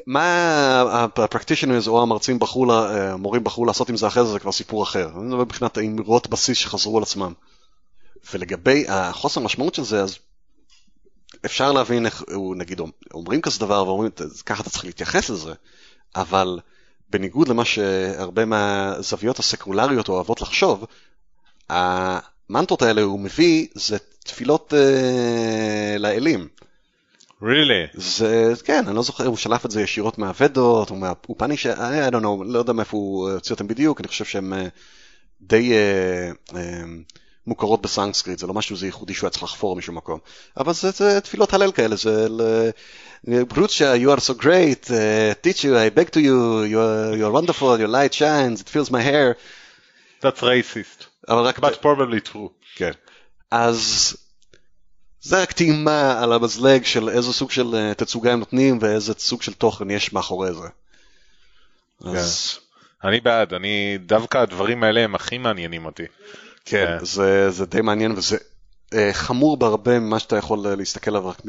מה 0.06 1.04
הפרקטישנרס 1.16 1.88
או 1.88 2.02
המרצים 2.02 2.38
בחרו, 2.38 2.72
המורים 2.72 3.44
בחרו 3.44 3.64
לעשות 3.64 3.88
עם 3.88 3.96
זה 3.96 4.06
אחרי 4.06 4.24
זה, 4.24 4.32
זה 4.32 4.38
כבר 4.38 4.52
סיפור 4.52 4.82
אחר. 4.82 5.08
אני 5.16 5.24
מדבר 5.24 5.44
מבחינת 5.44 5.76
האמרות 5.76 6.26
בסיס 6.26 6.58
שחזרו 6.58 6.96
על 6.96 7.02
עצמם. 7.02 7.32
ולגבי 8.32 8.84
החוסר 8.88 9.40
משמעות 9.40 9.74
של 9.74 9.84
זה, 9.84 10.02
אז 10.02 10.18
אפשר 11.44 11.72
להבין 11.72 12.06
איך, 12.06 12.24
נגיד, 12.56 12.80
אומרים 13.14 13.40
כזה 13.40 13.60
דבר 13.60 13.86
ואומרים, 13.86 14.10
ככה 14.46 14.62
אתה 14.62 14.70
צריך 14.70 14.84
להתייחס 14.84 15.30
לזה, 15.30 15.52
אבל 16.16 16.60
בניגוד 17.10 17.48
למה 17.48 17.64
שהרבה 17.64 18.44
מהזוויות 18.44 19.38
הסקולריות 19.38 20.08
אוהבות 20.08 20.40
לחשוב, 20.40 20.84
המנטרות 21.68 22.82
האלה 22.82 23.02
הוא 23.02 23.20
מביא 23.20 23.66
זה 23.74 23.96
תפילות 24.24 24.72
uh, 24.72 25.98
לאלים. 25.98 26.48
Really? 27.42 27.90
זה, 27.94 28.52
כן, 28.64 28.84
אני 28.86 28.96
לא 28.96 29.02
זוכר, 29.02 29.26
הוא 29.26 29.36
שלף 29.36 29.66
את 29.66 29.70
זה 29.70 29.82
ישירות 29.82 30.18
מהוודות, 30.18 30.90
או 30.90 30.96
מהאופני 30.96 31.56
ש... 31.56 31.66
I 31.66 32.10
don't 32.10 32.22
know, 32.22 32.44
לא 32.44 32.58
יודע 32.58 32.72
מאיפה 32.72 32.96
הוא 32.96 33.30
הוציא 33.30 33.54
אותם 33.54 33.68
בדיוק, 33.68 34.00
אני 34.00 34.08
חושב 34.08 34.24
שהם 34.24 34.52
uh, 34.52 34.56
די 35.40 35.72
uh, 35.72 36.52
uh, 36.52 36.56
מוכרות 37.46 37.82
בסנסקריט, 37.82 38.38
זה 38.38 38.46
לא 38.46 38.54
משהו 38.54 38.76
זה 38.76 38.86
ייחודי 38.86 39.14
שהוא 39.14 39.26
היה 39.26 39.30
צריך 39.30 39.42
לחפור 39.42 39.76
משום 39.76 39.94
מקום. 39.94 40.18
אבל 40.56 40.72
זה, 40.72 40.90
זה 40.90 41.20
תפילות 41.20 41.54
הלל 41.54 41.72
כאלה, 41.72 41.96
זה 41.96 42.26
ברוצ'ה, 43.24 43.94
you 43.94 44.16
are 44.16 44.20
so 44.20 44.34
great, 44.42 44.90
uh, 44.90 45.46
teach 45.46 45.64
you, 45.64 45.76
I 45.76 45.98
beg 45.98 46.10
to 46.10 46.20
you, 46.20 46.62
you 46.62 46.78
are, 46.78 47.16
you 47.16 47.26
are 47.26 47.32
wonderful, 47.32 47.78
your 47.78 47.88
light 47.88 48.14
shines, 48.14 48.60
it 48.60 48.68
fills 48.68 48.90
my 48.90 49.02
hair. 49.02 49.36
That's 50.22 50.42
racist. 50.42 51.06
אבל 51.28 51.42
רק... 51.42 51.58
But 51.58 51.82
probably 51.82 52.32
true. 52.32 52.48
כן. 52.76 52.92
אז 53.50 54.16
זה 55.26 55.42
רק 55.42 55.52
טעימה 55.52 56.22
על 56.22 56.32
המזלג 56.32 56.84
של 56.84 57.08
איזה 57.08 57.32
סוג 57.32 57.50
של 57.50 57.74
uh, 57.74 57.94
תצוגה 57.94 58.32
הם 58.32 58.38
נותנים 58.38 58.78
ואיזה 58.80 59.12
סוג 59.18 59.42
של 59.42 59.52
תוכן 59.52 59.90
יש 59.90 60.12
מאחורי 60.12 60.52
זה. 60.52 60.68
כן. 62.02 62.08
אז... 62.08 62.58
אני 63.04 63.20
בעד, 63.20 63.54
אני 63.54 63.98
דווקא 64.06 64.38
הדברים 64.38 64.84
האלה 64.84 65.00
הם 65.00 65.14
הכי 65.14 65.38
מעניינים 65.38 65.84
אותי. 65.84 66.02
כן, 66.64 66.96
כן, 66.98 67.04
זה, 67.04 67.50
זה 67.50 67.66
די 67.66 67.80
מעניין 67.80 68.12
וזה 68.12 68.36
אה, 68.94 69.12
חמור 69.12 69.56
בהרבה 69.56 69.98
ממה 69.98 70.18
שאתה 70.18 70.36
יכול 70.36 70.66
אה, 70.66 70.74
להסתכל 70.74 71.10
עליו 71.10 71.28
רק 71.28 71.42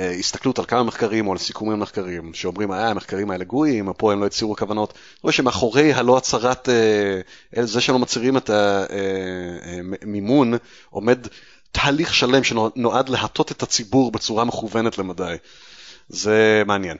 מהסתכלות 0.00 0.58
אה, 0.58 0.62
על 0.62 0.68
כמה 0.68 0.82
מחקרים 0.82 1.26
או 1.26 1.32
על 1.32 1.38
סיכומים 1.38 1.80
מחקרים 1.80 2.34
שאומרים, 2.34 2.72
אה, 2.72 2.88
המחקרים 2.88 3.30
האלה 3.30 3.44
גויים, 3.44 3.92
פה 3.92 4.12
הם 4.12 4.20
לא 4.20 4.26
הצהירו 4.26 4.56
כוונות. 4.56 4.98
רואה 5.22 5.32
שמאחורי 5.32 5.92
הלא 5.92 6.16
הצהרת, 6.16 6.68
זה 7.62 7.80
שלא 7.80 7.98
מצהירים 7.98 8.36
את 8.36 8.50
המימון, 10.02 10.54
עומד 10.90 11.26
תהליך 11.72 12.14
שלם 12.14 12.44
שנועד 12.44 13.08
להטות 13.08 13.52
את 13.52 13.62
הציבור 13.62 14.12
בצורה 14.12 14.44
מכוונת 14.44 14.98
למדי. 14.98 15.36
זה 16.08 16.62
מעניין. 16.66 16.96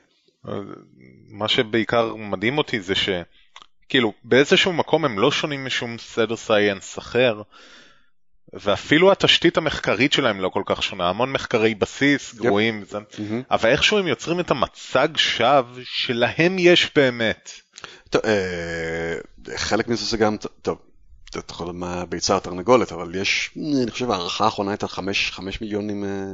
מה 1.29 1.47
שבעיקר 1.47 2.15
מדהים 2.15 2.57
אותי 2.57 2.81
זה 2.81 2.95
ש... 2.95 3.09
כאילו, 3.89 4.13
באיזשהו 4.23 4.73
מקום 4.73 5.05
הם 5.05 5.19
לא 5.19 5.31
שונים 5.31 5.65
משום 5.65 5.97
סדר 5.97 6.35
סייאנס 6.35 6.97
אחר, 6.97 7.41
ואפילו 8.53 9.11
התשתית 9.11 9.57
המחקרית 9.57 10.13
שלהם 10.13 10.41
לא 10.41 10.49
כל 10.49 10.63
כך 10.65 10.83
שונה, 10.83 11.09
המון 11.09 11.31
מחקרי 11.31 11.75
בסיס 11.75 12.33
גרועים, 12.33 12.83
yep. 12.83 12.91
זה... 12.91 12.97
mm-hmm. 12.97 13.43
אבל 13.51 13.69
איכשהו 13.69 13.97
הם 13.97 14.07
יוצרים 14.07 14.39
את 14.39 14.51
המצג 14.51 15.07
שווא 15.15 15.79
שלהם 15.83 16.59
יש 16.59 16.91
באמת. 16.95 17.51
טוב, 18.09 18.21
אה, 18.25 19.57
חלק 19.57 19.87
מזה 19.87 20.05
זה 20.05 20.17
גם, 20.17 20.37
טוב, 20.61 20.77
אתה 21.39 21.53
יכול 21.53 21.71
מה 21.71 22.05
ביצה 22.05 22.35
התרנגולת, 22.35 22.91
אבל 22.91 23.15
יש, 23.15 23.51
אני 23.57 23.91
חושב 23.91 24.11
ההערכה 24.11 24.45
האחרונה 24.45 24.71
הייתה 24.71 24.87
5 24.87 25.61
מיליון, 25.61 25.89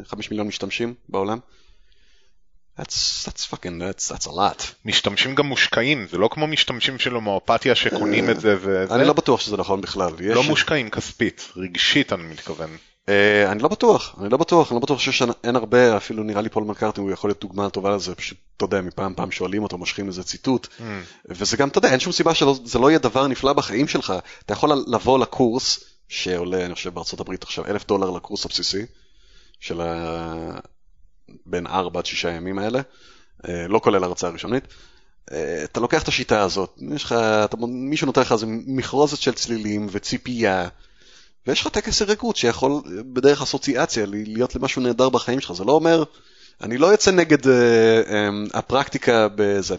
5 0.06 0.32
מיליון 0.32 0.48
משתמשים 0.48 0.94
בעולם. 1.10 1.40
That's, 2.80 3.26
that's 3.26 3.46
fucking, 3.46 3.80
that's, 3.80 4.08
that's 4.12 4.28
a 4.28 4.32
lot. 4.32 4.64
משתמשים 4.86 5.36
גם 5.36 5.46
מושקעים, 5.46 6.08
זה 6.12 6.18
לא 6.18 6.30
כמו 6.32 6.48
משתמשים 6.48 7.00
של 7.00 7.14
הומואפתיה 7.14 7.76
שקונים 7.76 8.30
את 8.30 8.40
זה 8.40 8.56
וזה. 8.60 8.96
אני 8.96 9.08
לא 9.08 9.14
בטוח 9.14 9.40
שזה 9.40 9.58
נכון 9.58 9.82
בכלל. 9.82 10.12
לא 10.20 10.44
מושקעים 10.44 10.90
כספית, 10.90 11.50
רגשית 11.58 12.14
אני 12.14 12.24
מתכוון. 12.24 12.70
Uh, 13.06 13.12
אני 13.52 13.64
לא 13.64 13.70
בטוח, 13.70 14.16
אני 14.22 14.30
לא 14.30 14.38
בטוח, 14.38 14.72
אני 14.72 14.76
לא 14.76 14.82
בטוח 14.82 15.00
שיש 15.00 15.24
אין 15.44 15.56
הרבה, 15.56 15.98
אפילו 15.98 16.24
נראה 16.24 16.42
לי 16.42 16.50
פול 16.50 16.64
מקארטי 16.64 17.02
הוא 17.02 17.12
יכול 17.12 17.30
להיות 17.30 17.42
דוגמה 17.42 17.70
טובה 17.70 17.96
לזה, 17.96 18.16
פשוט, 18.16 18.38
אתה 18.58 18.66
יודע, 18.66 18.82
מפעם 18.82 19.14
פעם 19.16 19.32
שואלים 19.32 19.64
אותו, 19.64 19.78
מושכים 19.78 20.08
איזה 20.08 20.24
ציטוט, 20.24 20.68
mm. 20.68 20.84
וזה 21.30 21.58
גם, 21.58 21.68
אתה 21.68 21.78
יודע, 21.78 21.92
אין 21.92 22.00
שום 22.00 22.14
סיבה 22.14 22.34
שזה 22.36 22.80
לא 22.80 22.90
יהיה 22.90 23.00
דבר 23.00 23.28
נפלא 23.28 23.54
בחיים 23.54 23.88
שלך, 23.88 24.14
אתה 24.46 24.54
יכול 24.54 24.84
לבוא 24.88 25.20
לקורס, 25.20 25.84
שעולה, 26.08 26.66
אני 26.66 26.76
חושב, 26.76 26.94
בארצות 26.94 27.20
הברית 27.20 27.44
עכשיו 27.44 27.66
אלף 27.66 27.88
דולר 27.88 28.10
לקורס 28.10 28.46
הבסיסי, 28.46 28.86
של 29.60 29.82
בין 31.46 31.68
4 31.68 32.00
עד 32.00 32.06
6 32.06 32.24
ימים 32.24 32.60
האלה, 32.60 32.82
אה, 33.48 33.68
לא 33.68 33.80
כולל 33.84 34.04
הרצאה 34.04 34.30
ראשונית. 34.30 34.64
אה, 35.32 35.64
אתה 35.64 35.80
לוקח 35.80 36.04
את 36.04 36.08
השיטה 36.08 36.42
הזאת, 36.42 36.80
יש 36.96 37.04
לך, 37.04 37.12
אתה, 37.14 37.58
מישהו 37.68 38.06
נותן 38.06 38.22
לך 38.22 38.32
איזה 38.32 38.46
מכרוזת 38.50 39.18
של 39.18 39.32
צלילים 39.32 39.88
וציפייה, 39.92 40.68
ויש 41.48 41.62
לך 41.62 41.68
טקס 41.68 42.02
הרגות 42.02 42.36
שיכול 42.36 42.72
בדרך 43.14 43.42
אסוציאציה 43.42 44.06
להיות 44.08 44.56
למשהו 44.56 44.82
נהדר 44.82 45.10
בחיים 45.10 45.40
שלך, 45.40 45.52
זה 45.52 45.64
לא 45.64 45.72
אומר, 45.72 46.04
אני 46.62 46.78
לא 46.78 46.88
יוצא 46.88 47.12
נגד 47.12 47.44
uh, 47.44 47.48
um, 47.48 48.58
הפרקטיקה 48.58 49.28
בזה, 49.36 49.76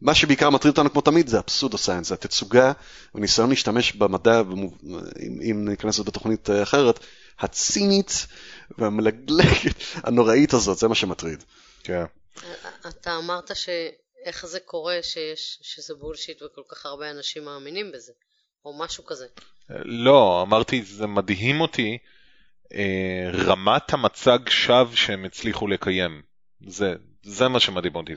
מה 0.00 0.14
שבעיקר 0.14 0.50
מטריד 0.50 0.70
אותנו 0.70 0.92
כמו 0.92 1.00
תמיד 1.00 1.28
זה 1.28 1.38
הפסודו 1.38 1.78
סיינס, 1.78 2.08
זה 2.08 2.14
התצוגה 2.14 2.72
וניסיון 3.14 3.50
להשתמש 3.50 3.92
במדע, 3.92 4.40
אם, 5.26 5.40
אם 5.50 5.68
ניכנס 5.68 5.94
לזה 5.94 6.04
בתוכנית 6.04 6.50
אחרת, 6.62 7.00
הצינית 7.38 8.26
והמלגלגת 8.78 9.74
הנוראית 9.94 10.52
הזאת, 10.52 10.78
זה 10.78 10.88
מה 10.88 10.94
שמטריד. 10.94 11.44
כן. 11.82 12.04
אתה 12.88 13.16
אמרת 13.16 13.50
שאיך 13.56 14.46
זה 14.46 14.60
קורה 14.60 14.98
שיש, 15.02 15.58
שזה 15.62 15.94
בולשיט 15.94 16.42
וכל 16.42 16.62
כך 16.68 16.86
הרבה 16.86 17.10
אנשים 17.10 17.44
מאמינים 17.44 17.92
בזה, 17.92 18.12
או 18.64 18.78
משהו 18.78 19.04
כזה. 19.04 19.26
לא, 19.84 20.42
אמרתי, 20.42 20.82
זה 20.82 21.06
מדהים 21.06 21.60
אותי 21.60 21.98
אה, 22.74 23.30
רמת 23.32 23.92
המצג 23.92 24.38
שווא 24.48 24.96
שהם 24.96 25.24
הצליחו 25.24 25.66
לקיים. 25.66 26.22
זה, 26.66 26.94
זה 27.22 27.48
מה 27.48 27.60
שמדהים 27.60 27.94
אותי. 27.94 28.12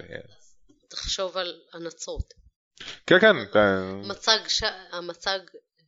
תחשוב 0.87 1.37
על 1.37 1.61
הנצרות. 1.73 2.33
כן, 3.07 3.19
כן. 3.19 4.09
מצג 4.09 4.37
ש... 4.47 4.63
המצג 4.91 5.39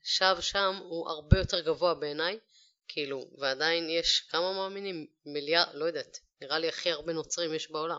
שווא 0.03 0.41
שם 0.41 0.79
הוא 0.83 1.09
הרבה 1.09 1.39
יותר 1.39 1.59
גבוה 1.59 1.93
בעיניי, 1.93 2.39
כאילו, 2.87 3.25
ועדיין 3.37 3.89
יש 3.89 4.27
כמה 4.31 4.53
מאמינים? 4.53 5.05
מיליארד, 5.25 5.67
לא 5.73 5.85
יודעת, 5.85 6.19
נראה 6.41 6.59
לי 6.59 6.69
הכי 6.69 6.91
הרבה 6.91 7.13
נוצרים 7.13 7.53
יש 7.53 7.71
בעולם. 7.71 7.97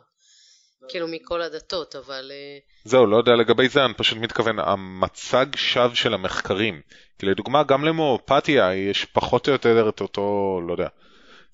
כאילו 0.89 1.09
מכל 1.09 1.43
הדתות, 1.43 1.97
אבל... 1.97 2.32
אה, 2.35 2.59
זהו, 2.85 3.07
לא 3.07 3.16
יודע 3.16 3.32
לגבי 3.32 3.69
זה, 3.69 3.85
אני 3.85 3.94
פשוט 3.94 4.19
מתכוון, 4.19 4.59
המצג 4.59 5.47
שווא 5.57 5.94
של 5.94 6.15
המחקרים. 6.15 6.81
כי 7.19 7.27
לדוגמה, 7.27 7.62
גם 7.62 7.85
למואפתיה 7.85 8.74
יש 8.74 9.05
פחות 9.05 9.48
או 9.48 9.53
יותר 9.53 9.89
את 9.89 10.01
אותו, 10.01 10.61
לא 10.69 10.73
יודע, 10.73 10.89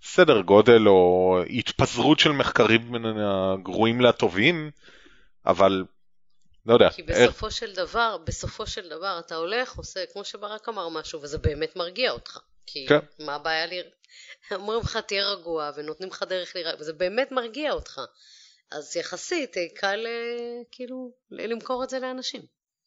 סדר 0.02 0.40
גודל 0.40 0.88
או 0.88 1.40
התפזרות 1.50 2.18
של 2.18 2.32
מחקרים 2.32 2.92
בין 2.92 3.04
הגרועים 3.18 4.00
לטובים, 4.00 4.70
אבל 5.46 5.84
לא 6.66 6.74
יודע. 6.74 6.90
כי 6.90 7.02
בסופו 7.02 7.46
איך... 7.46 7.54
של 7.54 7.74
דבר, 7.74 8.16
בסופו 8.24 8.66
של 8.66 8.88
דבר 8.88 9.18
אתה 9.18 9.36
הולך, 9.36 9.76
עושה, 9.76 10.00
כמו 10.12 10.24
שברק 10.24 10.68
אמר 10.68 10.88
משהו, 10.88 11.22
וזה 11.22 11.38
באמת 11.38 11.76
מרגיע 11.76 12.10
אותך. 12.10 12.38
כי 12.66 12.86
כן. 12.88 12.98
מה 13.18 13.34
הבעיה 13.34 13.66
לי... 13.66 13.80
אומרים 14.52 14.80
לך 14.80 14.96
תהיה 14.96 15.30
רגוע 15.30 15.70
ונותנים 15.76 16.08
לך 16.08 16.22
דרך 16.22 16.52
להירגע, 16.54 16.76
וזה 16.80 16.92
באמת 16.92 17.32
מרגיע 17.32 17.72
אותך. 17.72 18.00
אז 18.72 18.96
יחסית 18.96 19.56
אה, 19.56 19.66
קל 19.74 20.06
אה, 20.06 20.62
כאילו 20.70 21.12
למכור 21.30 21.84
את 21.84 21.90
זה 21.90 21.98
לאנשים. 21.98 22.42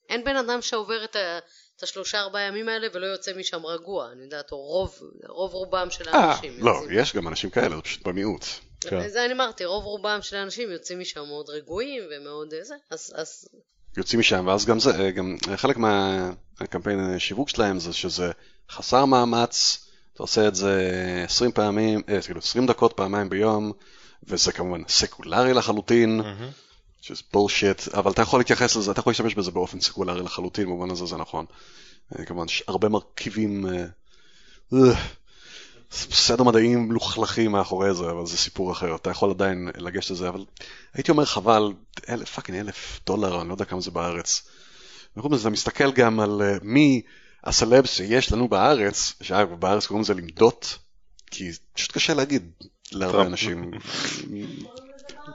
אין 0.09 0.23
בן 0.23 0.35
אדם 0.35 0.61
שעובר 0.61 1.03
את, 1.03 1.15
ה, 1.15 1.39
את 1.77 1.83
השלושה 1.83 2.19
ארבעה 2.19 2.41
ימים 2.41 2.69
האלה 2.69 2.87
ולא 2.93 3.05
יוצא 3.05 3.33
משם 3.37 3.65
רגוע, 3.65 4.11
אני 4.11 4.23
יודעת, 4.23 4.51
או 4.51 4.57
רוב, 4.57 4.99
רוב 5.27 5.53
רובם 5.53 5.89
של 5.89 6.09
אה, 6.09 6.15
האנשים. 6.15 6.59
아, 6.59 6.65
לא, 6.65 6.81
יש 6.91 7.15
גם 7.15 7.27
אנשים 7.27 7.49
כאלה, 7.49 7.75
זה 7.75 7.81
פשוט 7.81 8.07
במיעוט. 8.07 8.45
כן. 8.81 9.09
זה 9.09 9.25
אני 9.25 9.33
אמרתי, 9.33 9.65
רוב 9.65 9.83
רובם 9.83 10.19
של 10.21 10.35
האנשים 10.35 10.71
יוצאים 10.71 10.99
משם 10.99 11.25
מאוד 11.27 11.49
רגועים 11.49 12.03
ומאוד 12.11 12.53
זה, 12.61 12.75
אז... 12.91 13.13
אז... 13.15 13.49
יוצאים 13.97 14.19
משם, 14.19 14.47
ואז 14.47 14.65
גם 14.65 14.79
זה, 14.79 15.11
גם 15.15 15.37
חלק 15.55 15.77
מהקמפיין 15.77 17.19
שיווק 17.19 17.49
שלהם 17.49 17.79
זה 17.79 17.93
שזה 17.93 18.31
חסר 18.69 19.05
מאמץ, 19.05 19.85
אתה 20.13 20.23
עושה 20.23 20.47
את 20.47 20.55
זה 20.55 20.81
20 21.25 21.51
פעמים, 21.51 22.01
כאילו 22.25 22.39
20 22.39 22.67
דקות 22.67 22.93
פעמיים 22.93 23.29
ביום, 23.29 23.71
וזה 24.27 24.51
כמובן 24.51 24.81
סקולרי 24.87 25.53
לחלוטין, 25.53 26.21
שזה 27.05 27.23
בולשיט, 27.33 27.87
אבל 27.87 28.11
אתה 28.11 28.21
יכול 28.21 28.39
להתייחס 28.39 28.75
לזה, 28.75 28.91
אתה 28.91 28.99
יכול 28.99 29.11
להשתמש 29.11 29.35
בזה 29.35 29.51
באופן 29.51 29.79
סקולרי 29.79 30.23
לחלוטין, 30.23 30.65
במובן 30.65 30.91
הזה 30.91 31.05
זה 31.05 31.17
נכון. 31.17 31.45
אה, 32.19 32.25
כמובן, 32.25 32.45
הרבה 32.67 32.89
מרכיבים, 32.89 33.65
אה, 33.67 33.85
אה, 34.73 34.93
סדר 35.91 36.43
מדעיים 36.43 36.87
מלוכלכים 36.87 37.51
מאחורי 37.51 37.93
זה, 37.93 38.11
אבל 38.11 38.25
זה 38.25 38.37
סיפור 38.37 38.71
אחר, 38.71 38.95
אתה 38.95 39.09
יכול 39.09 39.29
עדיין 39.29 39.69
לגשת 39.77 40.11
לזה, 40.11 40.29
אבל 40.29 40.45
הייתי 40.93 41.11
אומר 41.11 41.25
חבל, 41.25 41.73
fucking 42.35 42.59
אלף 42.59 42.99
דולר, 43.05 43.41
אני 43.41 43.49
לא 43.49 43.53
יודע 43.53 43.65
כמה 43.65 43.81
זה 43.81 43.91
בארץ. 43.91 44.47
וחוץ 45.17 45.31
מזה, 45.31 45.41
אתה 45.41 45.49
מסתכל 45.49 45.91
גם 45.91 46.19
על 46.19 46.41
מי 46.61 47.01
הסלבס 47.43 47.89
שיש 47.89 48.31
לנו 48.31 48.47
בארץ, 48.47 49.13
שאגב, 49.21 49.53
בארץ 49.53 49.85
קוראים 49.85 50.03
לזה 50.03 50.13
למדט, 50.13 50.77
כי 51.31 51.51
פשוט 51.73 51.91
קשה 51.91 52.13
להגיד 52.13 52.51
להרבה 52.91 53.21
אנשים 53.21 53.71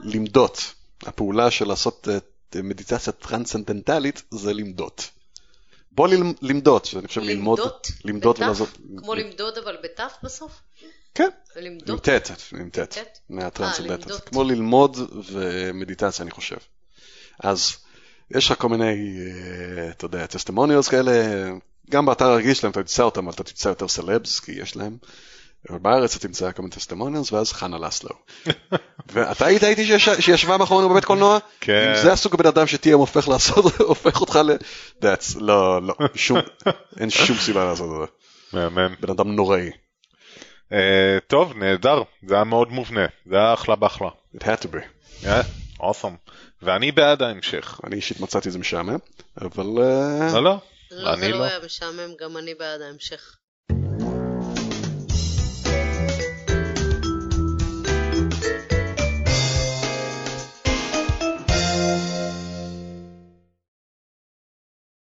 למדט. 0.01 0.74
הפעולה 1.02 1.51
של 1.51 1.68
לעשות 1.68 2.09
אה, 2.09 2.62
מדיטציה 2.62 3.12
טרנסצנדנטלית 3.12 4.22
זה 4.31 4.55
למדט. 4.55 5.11
בוא 5.93 6.09
למדוד, 6.43 6.85
שאני 6.85 7.09
חושב 7.09 7.20
ללמוד, 7.20 7.60
למדוד 8.05 8.39
ולעזור. 8.39 8.66
כמו 8.97 9.14
למדוד 9.14 9.59
אבל 9.59 9.77
בתף 9.82 10.12
בסוף? 10.22 10.60
כן, 11.14 11.28
עם 11.56 11.78
ט', 11.98 12.09
עם 12.60 12.70
ט', 12.70 12.98
מהטרנסצנדנטית. 13.31 14.12
כמו 14.12 14.44
ללמוד 14.44 14.97
ומדיטציה 15.32 16.22
אני 16.22 16.31
חושב. 16.31 16.56
אז 17.40 17.77
יש 18.31 18.51
לך 18.51 18.60
כל 18.60 18.68
מיני, 18.68 18.85
אה, 18.85 19.90
אתה 19.90 20.05
יודע, 20.05 20.27
טסטימוניוס 20.27 20.89
כאלה, 20.89 21.12
גם 21.90 22.06
באתר 22.06 22.24
הרגיל 22.24 22.55
שלהם 22.55 22.70
אתה 22.70 22.81
תמצא 22.81 23.02
אותם, 23.02 23.24
אבל 23.24 23.35
אתה 23.35 23.44
תמצא 23.44 23.68
יותר 23.68 23.89
סלבס, 23.89 24.40
כי 24.40 24.52
יש 24.52 24.77
להם. 24.77 24.97
ובארץ 25.70 26.16
אתה 26.16 26.28
תמצא 26.28 26.53
כל 26.53 26.62
מיני 26.62 26.74
טסטימוניאנס 26.74 27.32
ואז 27.32 27.53
חנה 27.53 27.78
לסלו. 27.78 28.11
ואתה 29.12 29.47
היית 29.47 29.65
איתי 29.65 29.99
שישבה 30.20 30.57
מאחורינו 30.57 30.89
בבית 30.89 31.05
קולנוע? 31.05 31.39
כן. 31.61 31.89
אם 31.89 32.03
זה 32.03 32.12
הסוג 32.12 32.35
הבן 32.35 32.47
אדם 32.47 32.66
שתהיה 32.66 32.95
הופך 32.95 33.28
לעשות, 33.28 33.74
הופך 33.81 34.20
אותך 34.20 34.37
ל... 34.45 34.51
That's, 35.01 35.37
לא, 35.41 35.82
לא, 35.82 35.95
שום, 36.15 36.39
אין 37.01 37.11
שום 37.11 37.37
סיבה 37.37 37.65
לעשות 37.65 37.87
את 37.87 38.09
זה. 38.09 38.59
מהמם. 38.59 38.95
בן 39.01 39.11
אדם 39.11 39.37
נוראי. 39.37 39.70
Uh, 40.69 40.73
טוב, 41.27 41.53
נהדר, 41.57 42.03
זה 42.27 42.35
היה 42.35 42.45
מאוד 42.45 42.73
מובנה, 42.73 43.07
זה 43.27 43.37
היה 43.37 43.55
אחלה 43.55 43.77
באחלה. 43.77 44.09
It 44.37 44.43
had 44.43 44.65
to 44.65 44.66
be. 44.66 44.78
Yeah, 45.23 45.81
awesome. 45.81 46.32
ואני 46.62 46.93
בעד 46.93 47.23
ההמשך. 47.23 47.81
אני 47.85 47.97
אישית 47.97 48.20
מצאתי 48.20 48.49
את 48.49 48.53
זה 48.53 48.59
משעמם, 48.59 48.99
אבל... 49.41 49.65
לא, 49.65 50.45
לא. 50.45 50.59
לא, 50.91 51.16
זה 51.16 51.28
לא, 51.28 51.39
לא 51.39 51.45
היה 51.45 51.59
משעמם, 51.65 52.15
גם 52.20 52.37
אני 52.37 52.55
בעד 52.55 52.81
ההמשך. 52.81 53.37